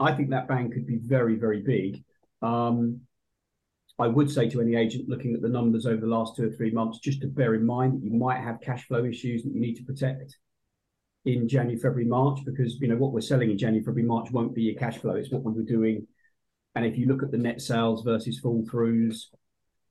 I 0.00 0.12
think 0.14 0.30
that 0.30 0.48
bang 0.48 0.70
could 0.70 0.86
be 0.86 0.98
very, 0.98 1.36
very 1.36 1.62
big. 1.62 2.02
Um, 2.42 3.02
I 3.98 4.08
would 4.08 4.30
say 4.30 4.48
to 4.48 4.60
any 4.60 4.74
agent 4.74 5.08
looking 5.08 5.34
at 5.34 5.42
the 5.42 5.48
numbers 5.48 5.86
over 5.86 6.00
the 6.00 6.06
last 6.06 6.36
two 6.36 6.48
or 6.48 6.50
three 6.50 6.70
months, 6.70 6.98
just 6.98 7.20
to 7.20 7.28
bear 7.28 7.54
in 7.54 7.64
mind 7.64 7.94
that 7.94 8.04
you 8.04 8.12
might 8.12 8.40
have 8.40 8.60
cash 8.60 8.86
flow 8.86 9.04
issues 9.04 9.42
that 9.42 9.52
you 9.52 9.60
need 9.60 9.74
to 9.74 9.84
protect 9.84 10.36
in 11.24 11.48
January, 11.48 11.78
February, 11.78 12.06
March, 12.06 12.40
because 12.44 12.80
you 12.80 12.88
know 12.88 12.96
what 12.96 13.12
we're 13.12 13.20
selling 13.20 13.50
in 13.50 13.58
January, 13.58 13.84
February, 13.84 14.08
March 14.08 14.30
won't 14.32 14.54
be 14.54 14.62
your 14.62 14.78
cash 14.78 14.98
flow. 14.98 15.14
It's 15.14 15.30
what 15.30 15.44
we 15.44 15.52
were 15.52 15.62
doing. 15.62 16.06
And 16.74 16.84
if 16.84 16.96
you 16.96 17.06
look 17.06 17.22
at 17.22 17.30
the 17.30 17.38
net 17.38 17.60
sales 17.60 18.02
versus 18.02 18.40
fall 18.40 18.64
throughs 18.64 19.26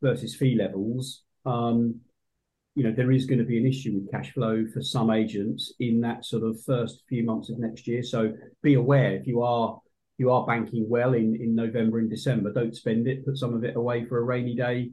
versus 0.02 0.36
fee 0.36 0.56
levels, 0.56 1.24
um, 1.46 2.02
you 2.76 2.84
know, 2.84 2.92
there 2.92 3.12
is 3.12 3.26
going 3.26 3.40
to 3.40 3.46
be 3.46 3.58
an 3.58 3.68
issue 3.68 3.94
with 3.94 4.12
cash 4.12 4.34
flow 4.34 4.66
for 4.74 4.82
some 4.82 5.12
agents 5.12 5.74
in 5.80 6.02
that 6.02 6.26
sort 6.26 6.44
of 6.44 6.62
first 6.64 7.04
few 7.08 7.24
months 7.24 7.50
of 7.50 7.60
next 7.60 7.88
year. 7.88 8.02
So 8.02 8.34
be 8.62 8.76
aware 8.76 9.16
if 9.16 9.28
you 9.28 9.42
are 9.42 9.80
you 10.18 10.32
are 10.32 10.46
banking 10.46 10.88
well 10.88 11.14
in, 11.14 11.36
in 11.36 11.56
November 11.56 12.00
and 12.00 12.10
December, 12.10 12.54
don't 12.54 12.76
spend 12.76 13.08
it. 13.08 13.26
Put 13.26 13.38
some 13.38 13.54
of 13.54 13.64
it 13.64 13.76
away 13.76 14.06
for 14.06 14.18
a 14.20 14.24
rainy 14.24 14.56
day 14.56 14.92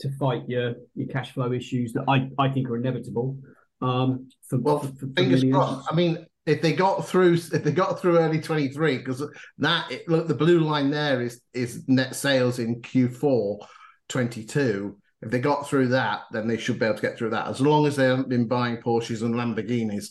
to 0.00 0.10
fight 0.18 0.42
your 0.48 0.74
your 0.94 1.08
cash 1.08 1.32
flow 1.32 1.52
issues 1.52 1.92
that 1.94 2.04
I, 2.08 2.28
I 2.38 2.50
think 2.50 2.68
are 2.68 2.76
inevitable. 2.76 3.38
Um, 3.80 4.28
for, 4.48 4.58
well, 4.58 4.80
for, 4.80 4.92
for 4.94 5.06
fingers 5.16 5.44
crossed. 5.44 5.90
I 5.90 5.94
mean, 5.94 6.26
if 6.46 6.62
they 6.62 6.72
got 6.72 7.06
through, 7.06 7.34
if 7.34 7.62
they 7.64 7.72
got 7.72 8.00
through 8.00 8.18
early 8.18 8.40
twenty 8.40 8.68
three, 8.68 8.98
because 8.98 9.22
that 9.58 9.90
it, 9.90 10.08
look 10.08 10.28
the 10.28 10.34
blue 10.34 10.60
line 10.60 10.90
there 10.90 11.20
is 11.20 11.40
is 11.52 11.84
net 11.88 12.14
sales 12.14 12.58
in 12.58 12.82
Q 12.82 13.08
four 13.08 13.66
twenty 14.08 14.44
two. 14.44 14.98
If 15.22 15.30
they 15.30 15.40
got 15.40 15.66
through 15.66 15.88
that, 15.88 16.20
then 16.30 16.46
they 16.46 16.58
should 16.58 16.78
be 16.78 16.84
able 16.84 16.96
to 16.96 17.02
get 17.02 17.16
through 17.16 17.30
that. 17.30 17.48
As 17.48 17.60
long 17.60 17.86
as 17.86 17.96
they 17.96 18.04
haven't 18.04 18.28
been 18.28 18.46
buying 18.46 18.76
Porsches 18.76 19.22
and 19.22 19.34
Lamborghinis, 19.34 20.08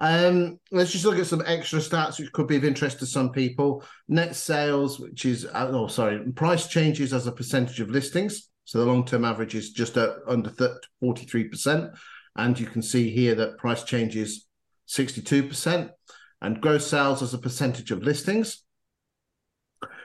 um, 0.00 0.58
let's 0.70 0.92
just 0.92 1.04
look 1.04 1.18
at 1.18 1.26
some 1.26 1.42
extra 1.46 1.78
stats 1.78 2.18
which 2.18 2.32
could 2.32 2.46
be 2.46 2.56
of 2.56 2.64
interest 2.64 2.98
to 3.00 3.06
some 3.06 3.32
people. 3.32 3.84
Net 4.08 4.34
sales, 4.34 4.98
which 4.98 5.26
is 5.26 5.44
uh, 5.44 5.70
oh 5.70 5.88
sorry, 5.88 6.20
price 6.32 6.68
changes 6.68 7.12
as 7.12 7.26
a 7.26 7.32
percentage 7.32 7.80
of 7.80 7.90
listings. 7.90 8.48
So 8.64 8.78
the 8.78 8.86
long-term 8.86 9.24
average 9.24 9.54
is 9.54 9.72
just 9.72 9.98
under 9.98 10.52
43 11.00 11.44
percent, 11.48 11.90
and 12.36 12.58
you 12.58 12.66
can 12.66 12.82
see 12.82 13.10
here 13.10 13.34
that 13.34 13.58
price 13.58 13.82
changes 13.82 14.46
62 14.86 15.48
percent, 15.48 15.90
and 16.40 16.60
gross 16.60 16.86
sales 16.86 17.22
as 17.22 17.34
a 17.34 17.38
percentage 17.38 17.90
of 17.90 18.02
listings. 18.02 18.62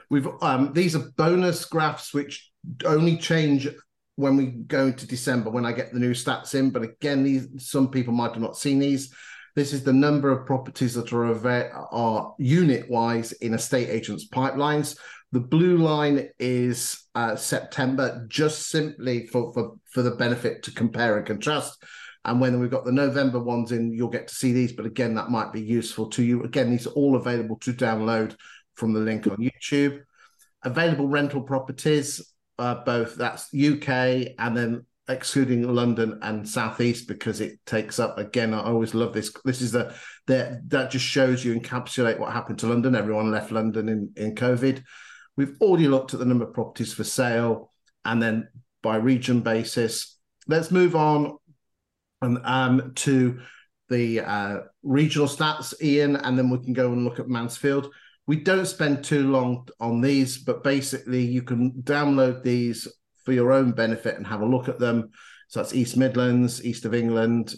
We've 0.10 0.28
um, 0.42 0.74
these 0.74 0.96
are 0.96 1.12
bonus 1.16 1.64
graphs 1.64 2.14
which 2.14 2.52
only 2.86 3.18
change 3.18 3.70
when 4.18 4.36
we 4.36 4.46
go 4.48 4.88
into 4.88 5.08
December 5.08 5.50
when 5.50 5.66
I 5.66 5.72
get 5.72 5.94
the 5.94 6.00
new 6.00 6.12
stats 6.12 6.54
in. 6.54 6.72
But 6.72 6.84
again, 6.84 7.24
these 7.24 7.48
some 7.70 7.90
people 7.90 8.14
might 8.14 8.34
have 8.34 8.42
not 8.42 8.58
seen 8.58 8.80
these. 8.80 9.14
This 9.56 9.72
is 9.72 9.84
the 9.84 9.94
number 9.94 10.32
of 10.32 10.46
properties 10.46 10.96
that 10.96 11.14
are, 11.14 11.88
are 11.92 12.36
unit 12.38 12.90
wise 12.90 13.32
in 13.32 13.54
estate 13.54 13.90
agents' 13.90 14.28
pipelines. 14.28 14.98
The 15.32 15.40
blue 15.40 15.78
line 15.78 16.30
is 16.40 17.06
uh, 17.16 17.38
September, 17.38 18.26
just 18.28 18.70
simply 18.70 19.28
for, 19.28 19.54
for, 19.54 19.76
for 19.86 20.02
the 20.02 20.12
benefit 20.12 20.64
to 20.64 20.72
compare 20.72 21.18
and 21.18 21.26
contrast. 21.26 21.82
And 22.26 22.42
when 22.42 22.60
we've 22.60 22.72
got 22.72 22.86
the 22.86 22.92
November 22.92 23.40
ones 23.40 23.72
in, 23.72 23.94
you'll 23.94 24.10
get 24.10 24.28
to 24.28 24.36
see 24.36 24.52
these. 24.52 24.74
But 24.74 24.88
again, 24.88 25.16
that 25.16 25.30
might 25.30 25.54
be 25.54 25.62
useful 25.62 26.10
to 26.10 26.24
you. 26.24 26.44
Again, 26.44 26.72
these 26.72 26.88
are 26.88 26.92
all 26.92 27.16
available 27.16 27.58
to 27.60 27.72
download 27.72 28.36
from 28.76 28.94
the 28.94 29.00
link 29.00 29.26
on 29.28 29.38
YouTube. 29.38 30.02
Available 30.64 31.08
rental 31.08 31.42
properties, 31.42 32.34
uh, 32.58 32.76
both 32.84 33.16
that's 33.16 33.54
UK 33.54 34.34
and 34.40 34.58
then 34.58 34.86
excluding 35.08 35.64
London 35.64 36.20
and 36.22 36.48
Southeast 36.48 37.08
because 37.08 37.42
it 37.42 37.60
takes 37.66 38.00
up 38.00 38.18
again. 38.18 38.54
I 38.54 38.64
always 38.64 38.94
love 38.94 39.14
this. 39.14 39.32
This 39.44 39.62
is 39.62 39.72
the 39.72 39.94
that 40.28 40.70
that 40.70 40.92
just 40.92 41.06
shows 41.06 41.46
you 41.46 41.58
encapsulate 41.58 42.20
what 42.20 42.34
happened 42.34 42.60
to 42.60 42.68
London. 42.68 42.96
Everyone 42.96 43.32
left 43.32 43.52
London 43.52 43.90
in 43.90 44.12
in 44.16 44.36
COVID. 44.36 44.84
We've 45.38 45.56
already 45.62 45.88
looked 45.88 46.14
at 46.14 46.20
the 46.20 46.26
number 46.26 46.46
of 46.46 46.54
properties 46.54 46.94
for 46.94 47.04
sale 47.04 47.72
and 48.06 48.22
then 48.22 48.48
by 48.82 48.96
region 48.96 49.42
basis. 49.42 50.18
Let's 50.48 50.72
move 50.72 50.96
on 50.96 51.38
and 52.22 52.40
um, 52.44 52.94
to 52.96 53.40
the 53.90 54.22
uh, 54.22 54.58
regional 54.84 55.28
stats, 55.28 55.74
Iain, 55.84 56.16
and 56.16 56.38
then 56.38 56.50
we 56.50 56.60
can 56.60 56.74
go 56.74 56.92
and 56.92 57.04
look 57.04 57.20
at 57.20 57.28
Mansfield. 57.28 57.92
We 58.28 58.38
don't 58.38 58.66
spend 58.66 59.04
too 59.04 59.30
long 59.30 59.68
on 59.80 60.02
these, 60.02 60.40
but 60.40 60.64
basically 60.64 61.24
you 61.24 61.44
can 61.44 61.72
download 61.84 62.42
these 62.42 62.88
for 63.26 63.34
your 63.34 63.52
own 63.52 63.72
benefit 63.72 64.16
and 64.16 64.28
have 64.28 64.42
a 64.42 64.46
look 64.46 64.70
at 64.70 64.80
them. 64.80 65.10
So 65.48 65.60
that's 65.60 65.74
East 65.74 65.98
Midlands, 65.98 66.64
East 66.64 66.86
of 66.86 66.94
England, 66.94 67.56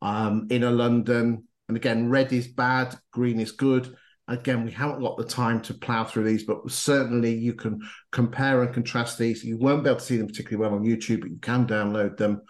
um, 0.00 0.48
Inner 0.50 0.70
London. 0.70 1.44
And 1.68 1.76
again, 1.76 2.10
red 2.10 2.32
is 2.32 2.48
bad, 2.48 2.96
green 3.12 3.40
is 3.40 3.52
good. 3.52 3.96
Again, 4.28 4.64
we 4.64 4.70
haven't 4.70 5.00
got 5.00 5.16
the 5.16 5.24
time 5.24 5.60
to 5.62 5.74
plow 5.74 6.04
through 6.04 6.24
these, 6.24 6.44
but 6.44 6.70
certainly 6.70 7.34
you 7.34 7.54
can 7.54 7.80
compare 8.12 8.62
and 8.62 8.72
contrast 8.72 9.18
these. 9.18 9.44
You 9.44 9.58
won't 9.58 9.84
be 9.84 9.90
able 9.90 10.00
to 10.00 10.04
see 10.04 10.16
them 10.16 10.28
particularly 10.28 10.60
well 10.60 10.78
on 10.78 10.84
YouTube, 10.84 11.20
but 11.20 11.30
you 11.30 11.38
can 11.40 11.66
download 11.66 12.16
them. 12.16 12.42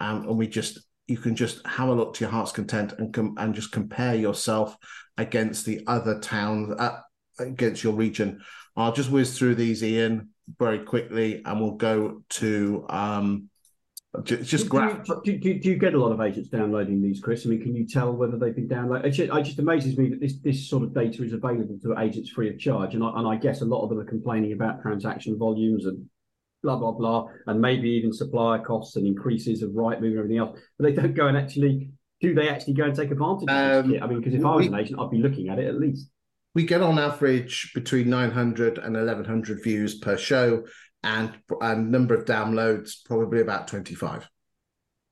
Um, 0.00 0.28
and 0.28 0.36
we 0.36 0.48
just 0.48 0.80
you 1.06 1.16
can 1.16 1.36
just 1.36 1.64
have 1.66 1.88
a 1.88 1.92
look 1.92 2.14
to 2.14 2.24
your 2.24 2.30
heart's 2.30 2.52
content 2.52 2.94
and 2.98 3.12
com- 3.12 3.34
and 3.38 3.54
just 3.54 3.72
compare 3.72 4.14
yourself 4.14 4.76
against 5.16 5.64
the 5.64 5.82
other 5.86 6.18
towns 6.20 6.74
uh, 6.78 6.98
against 7.38 7.84
your 7.84 7.94
region. 7.94 8.40
I'll 8.76 8.92
just 8.92 9.10
whiz 9.10 9.38
through 9.38 9.56
these, 9.56 9.82
Iain, 9.82 10.30
very 10.58 10.80
quickly, 10.80 11.42
and 11.44 11.60
we'll 11.60 11.72
go 11.72 12.22
to 12.30 12.86
um, 12.88 13.48
just, 14.24 14.50
just 14.50 14.70
do, 14.70 15.02
do, 15.24 15.38
do, 15.38 15.58
do, 15.58 15.70
you 15.70 15.76
get 15.76 15.94
a 15.94 15.98
lot 15.98 16.12
of 16.12 16.20
agents 16.20 16.50
downloading 16.50 17.00
these, 17.00 17.18
Chris? 17.18 17.46
I 17.46 17.48
mean, 17.48 17.62
can 17.62 17.74
you 17.74 17.86
tell 17.86 18.12
whether 18.12 18.36
they've 18.36 18.54
been 18.54 18.68
downloaded? 18.68 19.06
It 19.06 19.10
just, 19.12 19.32
it 19.32 19.42
just 19.42 19.58
amazes 19.58 19.96
me 19.96 20.10
that 20.10 20.20
this 20.20 20.34
this 20.42 20.68
sort 20.68 20.82
of 20.82 20.94
data 20.94 21.24
is 21.24 21.32
available 21.32 21.78
to 21.82 21.98
agents 21.98 22.28
free 22.28 22.50
of 22.50 22.58
charge, 22.58 22.94
and 22.94 23.02
I, 23.02 23.10
and 23.16 23.26
I 23.26 23.36
guess 23.36 23.62
a 23.62 23.64
lot 23.64 23.82
of 23.82 23.88
them 23.88 23.98
are 23.98 24.04
complaining 24.04 24.52
about 24.52 24.82
transaction 24.82 25.38
volumes 25.38 25.86
and 25.86 26.04
blah 26.62 26.76
blah 26.76 26.92
blah, 26.92 27.28
and 27.46 27.58
maybe 27.58 27.88
even 27.88 28.12
supplier 28.12 28.58
costs 28.58 28.96
and 28.96 29.06
increases 29.06 29.62
of 29.62 29.70
Rightmove 29.70 30.04
and 30.04 30.18
everything 30.18 30.38
else. 30.38 30.60
But 30.78 30.84
they 30.84 30.92
don't 30.92 31.14
go 31.14 31.28
and 31.28 31.36
actually 31.36 31.88
do 32.20 32.34
they 32.34 32.48
actually 32.48 32.74
go 32.74 32.84
and 32.84 32.94
take 32.94 33.10
advantage 33.10 33.48
of 33.48 33.86
this? 33.88 34.00
Um, 34.00 34.02
I 34.02 34.06
mean, 34.06 34.18
because 34.18 34.34
if 34.34 34.44
I 34.44 34.54
was 34.54 34.66
an 34.66 34.74
agent, 34.74 35.00
I'd 35.00 35.10
be 35.10 35.18
looking 35.18 35.48
at 35.48 35.58
it 35.58 35.66
at 35.66 35.80
least. 35.80 36.08
We 36.54 36.64
get 36.64 36.82
on 36.82 36.98
average 36.98 37.72
between 37.74 38.10
900 38.10 38.78
and 38.78 38.94
1100 38.94 39.62
views 39.62 39.98
per 39.98 40.16
show, 40.16 40.64
and 41.02 41.32
and 41.60 41.90
number 41.90 42.14
of 42.14 42.26
downloads 42.26 43.04
probably 43.04 43.40
about 43.40 43.68
25. 43.68 44.28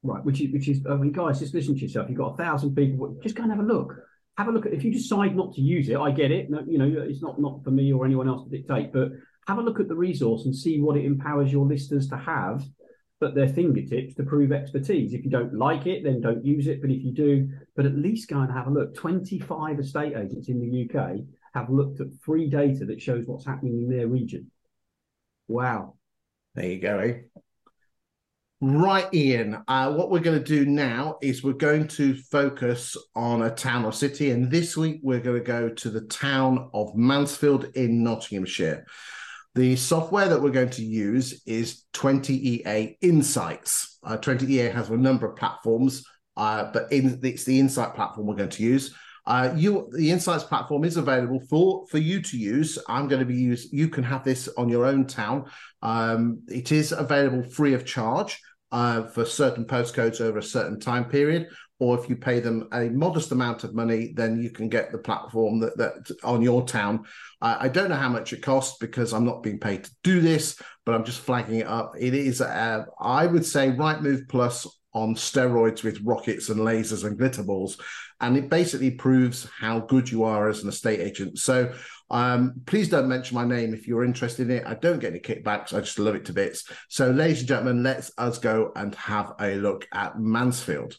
Right, 0.02 0.24
which 0.24 0.40
is 0.40 0.52
which 0.52 0.68
is 0.68 0.80
I 0.88 0.96
mean, 0.96 1.12
guys, 1.12 1.40
just 1.40 1.54
listen 1.54 1.74
to 1.74 1.80
yourself. 1.80 2.08
You've 2.08 2.18
got 2.18 2.34
a 2.34 2.36
thousand 2.36 2.74
people. 2.74 3.18
Just 3.22 3.34
go 3.34 3.42
and 3.42 3.52
have 3.52 3.60
a 3.60 3.66
look. 3.66 3.94
Have 4.38 4.48
a 4.48 4.52
look 4.52 4.66
at 4.66 4.72
if 4.72 4.84
you 4.84 4.92
decide 4.92 5.36
not 5.36 5.54
to 5.54 5.60
use 5.60 5.88
it. 5.88 5.96
I 5.96 6.10
get 6.10 6.30
it. 6.30 6.50
No, 6.50 6.62
you 6.66 6.78
know, 6.78 7.02
it's 7.02 7.22
not 7.22 7.40
not 7.40 7.64
for 7.64 7.70
me 7.70 7.92
or 7.92 8.04
anyone 8.04 8.28
else 8.28 8.48
to 8.48 8.56
dictate. 8.56 8.92
But 8.92 9.10
have 9.46 9.58
a 9.58 9.62
look 9.62 9.80
at 9.80 9.88
the 9.88 9.96
resource 9.96 10.44
and 10.44 10.54
see 10.54 10.80
what 10.80 10.96
it 10.96 11.04
empowers 11.04 11.52
your 11.52 11.66
listeners 11.66 12.08
to 12.08 12.16
have 12.16 12.62
at 13.22 13.34
their 13.34 13.48
fingertips 13.48 14.14
to 14.14 14.22
prove 14.22 14.52
expertise. 14.52 15.12
If 15.12 15.24
you 15.24 15.30
don't 15.30 15.54
like 15.54 15.86
it, 15.86 16.04
then 16.04 16.20
don't 16.20 16.44
use 16.44 16.66
it. 16.66 16.80
But 16.80 16.90
if 16.90 17.02
you 17.02 17.12
do, 17.12 17.48
but 17.76 17.86
at 17.86 17.96
least 17.96 18.28
go 18.28 18.40
and 18.40 18.52
have 18.52 18.66
a 18.66 18.70
look. 18.70 18.94
25 18.94 19.78
estate 19.78 20.16
agents 20.16 20.48
in 20.48 20.60
the 20.60 21.00
UK 21.00 21.18
have 21.54 21.70
looked 21.70 22.00
at 22.00 22.08
free 22.20 22.48
data 22.48 22.84
that 22.86 23.02
shows 23.02 23.26
what's 23.26 23.46
happening 23.46 23.82
in 23.82 23.90
their 23.90 24.06
region. 24.06 24.50
Wow. 25.48 25.94
There 26.54 26.66
you 26.66 26.78
go. 26.80 26.98
Eh? 26.98 27.40
Right, 28.62 29.08
Iain. 29.14 29.62
Uh, 29.68 29.94
what 29.94 30.10
we're 30.10 30.20
going 30.20 30.38
to 30.38 30.44
do 30.44 30.66
now 30.66 31.16
is 31.22 31.42
we're 31.42 31.54
going 31.54 31.88
to 31.88 32.14
focus 32.14 32.94
on 33.14 33.42
a 33.42 33.50
town 33.50 33.86
or 33.86 33.92
city. 33.92 34.32
And 34.32 34.50
this 34.50 34.76
week, 34.76 35.00
we're 35.02 35.20
going 35.20 35.38
to 35.38 35.44
go 35.44 35.70
to 35.70 35.90
the 35.90 36.02
town 36.02 36.68
of 36.74 36.94
Mansfield 36.94 37.74
in 37.74 38.04
Nottinghamshire. 38.04 38.84
The 39.54 39.74
software 39.74 40.28
that 40.28 40.40
we're 40.40 40.50
going 40.50 40.70
to 40.70 40.84
use 40.84 41.42
is 41.44 41.84
20EA 41.94 42.96
Insights. 43.00 43.98
Uh, 44.04 44.16
20EA 44.16 44.72
has 44.72 44.90
a 44.90 44.96
number 44.96 45.28
of 45.28 45.36
platforms, 45.36 46.04
uh, 46.36 46.70
but 46.72 46.90
in, 46.92 47.18
it's 47.24 47.44
the 47.44 47.58
Insight 47.58 47.94
platform 47.94 48.28
we're 48.28 48.36
going 48.36 48.50
to 48.50 48.62
use. 48.62 48.94
Uh, 49.26 49.52
you, 49.56 49.90
the 49.96 50.10
Insights 50.10 50.44
platform 50.44 50.84
is 50.84 50.96
available 50.96 51.40
for 51.50 51.84
for 51.88 51.98
you 51.98 52.22
to 52.22 52.38
use. 52.38 52.78
I'm 52.88 53.08
going 53.08 53.20
to 53.20 53.26
be 53.26 53.34
use. 53.34 53.72
You 53.72 53.88
can 53.88 54.04
have 54.04 54.24
this 54.24 54.48
on 54.56 54.68
your 54.68 54.86
own 54.86 55.06
town. 55.06 55.46
Um, 55.82 56.42
it 56.48 56.70
is 56.72 56.92
available 56.92 57.42
free 57.42 57.74
of 57.74 57.84
charge 57.84 58.40
uh, 58.72 59.08
for 59.08 59.24
certain 59.24 59.64
postcodes 59.64 60.20
over 60.20 60.38
a 60.38 60.42
certain 60.42 60.78
time 60.78 61.04
period 61.04 61.48
or 61.80 61.98
if 61.98 62.08
you 62.08 62.14
pay 62.14 62.40
them 62.40 62.68
a 62.72 62.90
modest 62.90 63.32
amount 63.32 63.64
of 63.64 63.74
money, 63.74 64.12
then 64.14 64.40
you 64.40 64.50
can 64.50 64.68
get 64.68 64.92
the 64.92 64.98
platform 64.98 65.58
that, 65.60 65.76
that 65.78 66.10
on 66.22 66.42
your 66.42 66.64
town. 66.64 67.04
I 67.42 67.68
don't 67.68 67.88
know 67.88 67.96
how 67.96 68.10
much 68.10 68.34
it 68.34 68.42
costs 68.42 68.76
because 68.78 69.14
I'm 69.14 69.24
not 69.24 69.42
being 69.42 69.58
paid 69.58 69.84
to 69.84 69.90
do 70.04 70.20
this, 70.20 70.60
but 70.84 70.94
I'm 70.94 71.04
just 71.04 71.20
flagging 71.20 71.60
it 71.60 71.66
up. 71.66 71.94
It 71.98 72.12
is, 72.12 72.42
uh, 72.42 72.84
I 73.00 73.26
would 73.26 73.46
say, 73.46 73.70
Rightmove 73.70 74.28
Plus 74.28 74.66
on 74.92 75.14
steroids 75.14 75.82
with 75.82 76.02
rockets 76.02 76.50
and 76.50 76.60
lasers 76.60 77.04
and 77.04 77.16
glitter 77.16 77.42
balls. 77.42 77.78
And 78.20 78.36
it 78.36 78.50
basically 78.50 78.90
proves 78.90 79.48
how 79.58 79.80
good 79.80 80.10
you 80.10 80.24
are 80.24 80.48
as 80.48 80.62
an 80.62 80.68
estate 80.68 81.00
agent. 81.00 81.38
So 81.38 81.72
um, 82.10 82.60
please 82.66 82.88
don't 82.88 83.08
mention 83.08 83.36
my 83.36 83.44
name 83.44 83.72
if 83.72 83.86
you're 83.86 84.04
interested 84.04 84.50
in 84.50 84.58
it. 84.58 84.66
I 84.66 84.74
don't 84.74 84.98
get 84.98 85.12
any 85.12 85.20
kickbacks. 85.20 85.72
I 85.72 85.80
just 85.80 85.98
love 85.98 86.16
it 86.16 86.26
to 86.26 86.32
bits. 86.32 86.68
So, 86.88 87.10
ladies 87.10 87.38
and 87.38 87.48
gentlemen, 87.48 87.82
let's 87.82 88.10
us 88.18 88.38
go 88.38 88.72
and 88.74 88.94
have 88.96 89.32
a 89.40 89.54
look 89.54 89.86
at 89.94 90.18
Mansfield. 90.18 90.96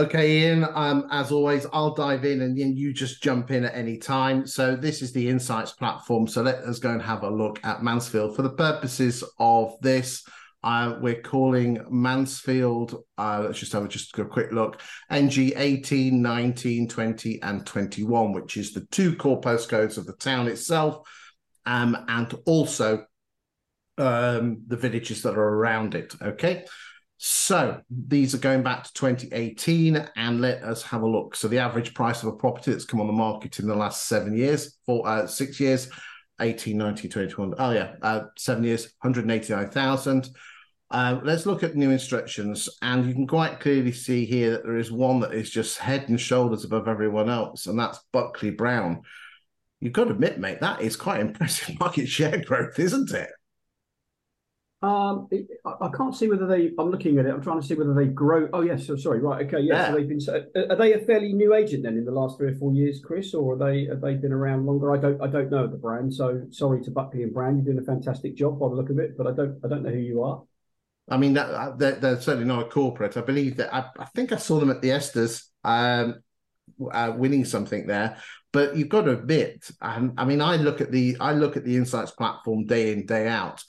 Okay, 0.00 0.46
Iain, 0.46 0.64
um, 0.74 1.06
as 1.10 1.30
always, 1.30 1.66
I'll 1.74 1.94
dive 1.94 2.24
in 2.24 2.40
and 2.40 2.58
then 2.58 2.74
you 2.74 2.90
just 2.90 3.22
jump 3.22 3.50
in 3.50 3.66
at 3.66 3.74
any 3.74 3.98
time. 3.98 4.46
So, 4.46 4.74
this 4.74 5.02
is 5.02 5.12
the 5.12 5.28
Insights 5.28 5.72
platform. 5.72 6.26
So, 6.26 6.40
let 6.40 6.60
us 6.60 6.78
go 6.78 6.90
and 6.90 7.02
have 7.02 7.22
a 7.22 7.28
look 7.28 7.60
at 7.64 7.82
Mansfield. 7.82 8.34
For 8.34 8.40
the 8.40 8.50
purposes 8.50 9.22
of 9.38 9.76
this, 9.82 10.24
uh, 10.62 10.96
we're 11.00 11.22
calling 11.22 11.80
Mansfield, 11.90 13.02
uh, 13.16 13.42
let's 13.44 13.58
just 13.58 13.72
have 13.72 13.84
a, 13.84 13.88
just 13.88 14.18
a 14.18 14.24
quick 14.24 14.52
look, 14.52 14.80
NG 15.10 15.52
18, 15.56 16.20
19, 16.20 16.88
20, 16.88 17.42
and 17.42 17.66
21, 17.66 18.32
which 18.32 18.56
is 18.56 18.72
the 18.72 18.84
two 18.90 19.16
core 19.16 19.40
postcodes 19.40 19.96
of 19.96 20.06
the 20.06 20.12
town 20.14 20.48
itself, 20.48 21.08
um, 21.64 21.96
and 22.08 22.34
also 22.44 23.04
um, 23.96 24.62
the 24.66 24.76
villages 24.76 25.22
that 25.22 25.34
are 25.34 25.54
around 25.54 25.94
it. 25.94 26.14
Okay. 26.20 26.64
So 27.22 27.82
these 27.90 28.34
are 28.34 28.38
going 28.38 28.62
back 28.62 28.84
to 28.84 28.92
2018, 28.94 30.08
and 30.16 30.40
let 30.40 30.62
us 30.62 30.82
have 30.84 31.02
a 31.02 31.08
look. 31.08 31.36
So 31.36 31.48
the 31.48 31.58
average 31.58 31.92
price 31.92 32.22
of 32.22 32.28
a 32.28 32.36
property 32.36 32.70
that's 32.70 32.86
come 32.86 33.00
on 33.00 33.06
the 33.06 33.12
market 33.12 33.58
in 33.58 33.66
the 33.66 33.74
last 33.74 34.06
seven 34.06 34.34
years, 34.34 34.78
four, 34.86 35.06
uh, 35.06 35.26
six 35.26 35.60
years, 35.60 35.90
18, 36.40 36.78
19, 36.78 37.10
21. 37.10 37.54
Oh 37.58 37.70
yeah, 37.72 37.94
uh, 38.00 38.22
seven 38.38 38.64
years, 38.64 38.84
189,000. 39.02 40.30
Uh, 40.90 41.20
let's 41.22 41.46
look 41.46 41.62
at 41.62 41.76
new 41.76 41.90
instructions, 41.90 42.68
and 42.82 43.06
you 43.06 43.14
can 43.14 43.26
quite 43.26 43.60
clearly 43.60 43.92
see 43.92 44.24
here 44.24 44.50
that 44.50 44.64
there 44.64 44.76
is 44.76 44.90
one 44.90 45.20
that 45.20 45.32
is 45.32 45.48
just 45.48 45.78
head 45.78 46.08
and 46.08 46.20
shoulders 46.20 46.64
above 46.64 46.88
everyone 46.88 47.30
else, 47.30 47.66
and 47.66 47.78
that's 47.78 48.00
Buckley 48.12 48.50
Brown. 48.50 49.02
You've 49.78 49.92
got 49.92 50.04
to 50.04 50.10
admit, 50.10 50.40
mate, 50.40 50.60
that 50.60 50.80
is 50.80 50.96
quite 50.96 51.20
impressive 51.20 51.78
market 51.78 52.08
share 52.08 52.42
growth, 52.42 52.78
isn't 52.78 53.12
it? 53.12 53.30
Um, 54.82 55.28
it, 55.30 55.46
I 55.64 55.90
can't 55.94 56.16
see 56.16 56.26
whether 56.26 56.46
they. 56.46 56.72
I'm 56.78 56.90
looking 56.90 57.18
at 57.18 57.26
it. 57.26 57.34
I'm 57.34 57.42
trying 57.42 57.60
to 57.60 57.66
see 57.66 57.74
whether 57.74 57.92
they 57.92 58.06
grow. 58.06 58.48
Oh 58.54 58.62
yes, 58.62 58.86
so 58.86 58.96
sorry. 58.96 59.20
Right. 59.20 59.46
Okay. 59.46 59.60
Yeah. 59.60 59.74
yeah. 59.74 59.86
So 59.88 59.94
they've 59.94 60.08
been. 60.08 60.20
So, 60.20 60.42
are 60.56 60.76
they 60.76 60.94
a 60.94 61.00
fairly 61.00 61.34
new 61.34 61.54
agent 61.54 61.82
then 61.82 61.98
in 61.98 62.04
the 62.06 62.10
last 62.10 62.38
three 62.38 62.50
or 62.50 62.54
four 62.54 62.72
years, 62.72 62.98
Chris, 63.04 63.34
or 63.34 63.54
are 63.54 63.58
they 63.58 63.84
have 63.84 64.00
they 64.00 64.14
been 64.14 64.32
around 64.32 64.64
longer? 64.64 64.94
I 64.94 64.98
don't. 64.98 65.20
I 65.20 65.26
don't 65.26 65.50
know 65.50 65.66
the 65.66 65.76
brand. 65.76 66.14
So 66.14 66.46
sorry 66.50 66.82
to 66.84 66.90
Buckley 66.90 67.24
and 67.24 67.34
Brown. 67.34 67.56
You're 67.56 67.66
doing 67.66 67.78
a 67.78 67.82
fantastic 67.82 68.34
job 68.34 68.58
by 68.58 68.68
the 68.68 68.74
look 68.74 68.88
of 68.88 68.98
it, 68.98 69.18
but 69.18 69.26
I 69.26 69.32
don't. 69.32 69.60
I 69.62 69.68
don't 69.68 69.82
know 69.82 69.90
who 69.90 69.98
you 69.98 70.22
are. 70.22 70.42
I 71.10 71.16
mean, 71.16 71.34
that, 71.34 71.50
uh, 71.50 71.76
they're, 71.76 71.96
they're, 71.96 72.20
certainly 72.20 72.46
not 72.46 72.66
a 72.66 72.70
corporate. 72.70 73.16
I 73.16 73.22
believe 73.22 73.56
that 73.56 73.74
I, 73.74 73.86
I 73.98 74.04
think 74.14 74.32
I 74.32 74.36
saw 74.36 74.60
them 74.60 74.70
at 74.70 74.80
the 74.80 74.92
ESTAS 74.92 75.50
um, 75.64 76.22
uh, 76.92 77.12
winning 77.16 77.44
something 77.44 77.86
there. 77.86 78.16
But 78.52 78.76
you've 78.76 78.88
got 78.88 79.02
to 79.02 79.12
admit, 79.12 79.70
um, 79.80 80.14
I 80.16 80.24
mean, 80.24 80.40
I 80.40 80.56
look 80.56 80.80
at 80.80 80.90
the 80.90 81.16
I 81.20 81.32
look 81.32 81.56
at 81.56 81.64
the 81.64 81.76
Insights 81.76 82.10
platform 82.12 82.66
day 82.66 82.92
in 82.92 83.06
day 83.06 83.28
out. 83.28 83.62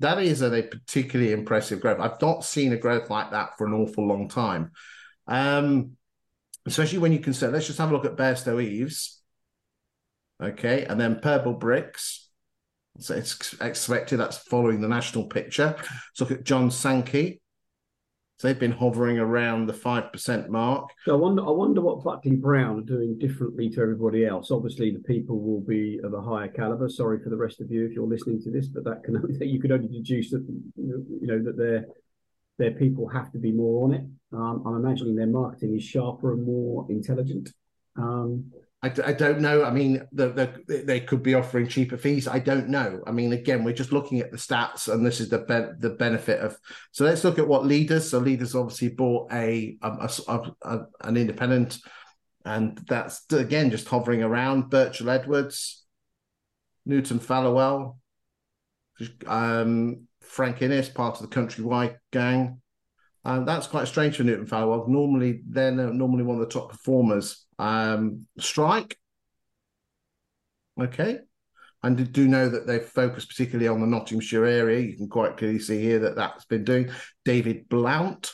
That 0.00 0.20
is 0.20 0.42
a, 0.42 0.52
a 0.52 0.62
particularly 0.62 1.32
impressive 1.32 1.80
growth. 1.80 2.00
I've 2.00 2.20
not 2.20 2.44
seen 2.44 2.72
a 2.72 2.76
growth 2.76 3.10
like 3.10 3.30
that 3.30 3.56
for 3.56 3.66
an 3.66 3.74
awful 3.74 4.06
long 4.06 4.28
time. 4.28 4.72
Um, 5.28 5.92
especially 6.66 6.98
when 6.98 7.12
you 7.12 7.20
consider. 7.20 7.52
Let's 7.52 7.66
just 7.66 7.78
have 7.78 7.90
a 7.90 7.92
look 7.92 8.04
at 8.04 8.16
Bairstow 8.16 8.62
Eves. 8.62 9.20
Okay, 10.42 10.84
and 10.84 11.00
then 11.00 11.20
Purple 11.20 11.54
Bricks 11.54 12.23
so 12.98 13.14
it's 13.14 13.54
expected 13.60 14.18
that's 14.18 14.38
following 14.38 14.80
the 14.80 14.88
national 14.88 15.26
picture. 15.26 15.74
Let's 15.78 16.20
look 16.20 16.30
at 16.30 16.44
John 16.44 16.70
Sankey. 16.70 17.40
So 18.38 18.48
they've 18.48 18.58
been 18.58 18.72
hovering 18.72 19.18
around 19.18 19.66
the 19.66 19.72
five 19.72 20.12
percent 20.12 20.50
mark. 20.50 20.90
So 21.04 21.14
I 21.14 21.16
wonder, 21.16 21.46
I 21.46 21.50
wonder 21.50 21.80
what 21.80 22.02
Buckley 22.02 22.34
Brown 22.34 22.80
are 22.80 22.82
doing 22.82 23.16
differently 23.16 23.70
to 23.70 23.80
everybody 23.80 24.26
else. 24.26 24.50
Obviously, 24.50 24.90
the 24.90 24.98
people 25.00 25.40
will 25.40 25.60
be 25.60 26.00
of 26.02 26.14
a 26.14 26.20
higher 26.20 26.48
caliber. 26.48 26.88
Sorry 26.88 27.20
for 27.22 27.30
the 27.30 27.36
rest 27.36 27.60
of 27.60 27.70
you 27.70 27.86
if 27.86 27.92
you're 27.92 28.08
listening 28.08 28.42
to 28.42 28.50
this, 28.50 28.66
but 28.66 28.84
that 28.84 29.04
can 29.04 29.24
you 29.40 29.60
could 29.60 29.70
only 29.70 29.88
deduce 29.88 30.30
that 30.30 30.44
you 30.76 31.26
know 31.26 31.42
that 31.42 31.56
their 31.56 31.86
their 32.58 32.72
people 32.72 33.08
have 33.08 33.30
to 33.32 33.38
be 33.38 33.52
more 33.52 33.84
on 33.84 33.94
it. 33.94 34.04
Um, 34.32 34.64
I'm 34.66 34.84
imagining 34.84 35.14
their 35.14 35.26
marketing 35.26 35.76
is 35.76 35.84
sharper 35.84 36.32
and 36.32 36.44
more 36.44 36.86
intelligent. 36.88 37.50
Um, 37.96 38.50
I, 38.84 38.92
I 39.02 39.12
don't 39.14 39.40
know. 39.40 39.64
I 39.64 39.70
mean, 39.70 40.06
the, 40.12 40.28
the, 40.28 40.82
they 40.84 41.00
could 41.00 41.22
be 41.22 41.32
offering 41.32 41.68
cheaper 41.68 41.96
fees. 41.96 42.28
I 42.28 42.38
don't 42.38 42.68
know. 42.68 43.02
I 43.06 43.12
mean, 43.12 43.32
again, 43.32 43.64
we're 43.64 43.72
just 43.72 43.92
looking 43.92 44.20
at 44.20 44.30
the 44.30 44.36
stats, 44.36 44.92
and 44.92 45.04
this 45.04 45.20
is 45.20 45.30
the 45.30 45.38
be- 45.38 45.78
the 45.78 45.94
benefit 45.94 46.40
of. 46.40 46.58
So 46.92 47.06
let's 47.06 47.24
look 47.24 47.38
at 47.38 47.48
what 47.48 47.64
leaders. 47.64 48.10
So 48.10 48.18
leaders 48.18 48.54
obviously 48.54 48.90
bought 48.90 49.32
a, 49.32 49.78
a, 49.80 50.10
a, 50.28 50.52
a 50.60 50.80
an 51.00 51.16
independent, 51.16 51.78
and 52.44 52.76
that's 52.86 53.24
again 53.32 53.70
just 53.70 53.88
hovering 53.88 54.22
around. 54.22 54.68
Birchall 54.68 55.08
Edwards, 55.08 55.86
Newton 56.84 57.20
Fallowell, 57.20 57.96
um, 59.26 60.06
Frank 60.20 60.60
Innes, 60.60 60.90
part 60.90 61.18
of 61.18 61.30
the 61.30 61.34
Countrywide 61.34 61.96
gang. 62.12 62.60
And 63.24 63.48
that's 63.48 63.66
quite 63.66 63.88
strange 63.88 64.18
for 64.18 64.24
Newton 64.24 64.44
Fallowell. 64.44 64.88
Normally, 64.88 65.40
they're 65.48 65.72
normally 65.72 66.24
one 66.24 66.36
of 66.36 66.46
the 66.46 66.52
top 66.52 66.70
performers 66.70 67.43
um, 67.58 68.26
Strike. 68.38 68.96
Okay. 70.80 71.18
And 71.82 72.12
do 72.12 72.26
know 72.26 72.48
that 72.48 72.66
they've 72.66 72.84
focused 72.84 73.28
particularly 73.28 73.68
on 73.68 73.80
the 73.80 73.86
Nottinghamshire 73.86 74.46
area. 74.46 74.80
You 74.80 74.96
can 74.96 75.08
quite 75.08 75.36
clearly 75.36 75.58
see 75.58 75.80
here 75.82 75.98
that 76.00 76.16
that's 76.16 76.46
been 76.46 76.64
doing. 76.64 76.90
David 77.24 77.68
Blount. 77.68 78.32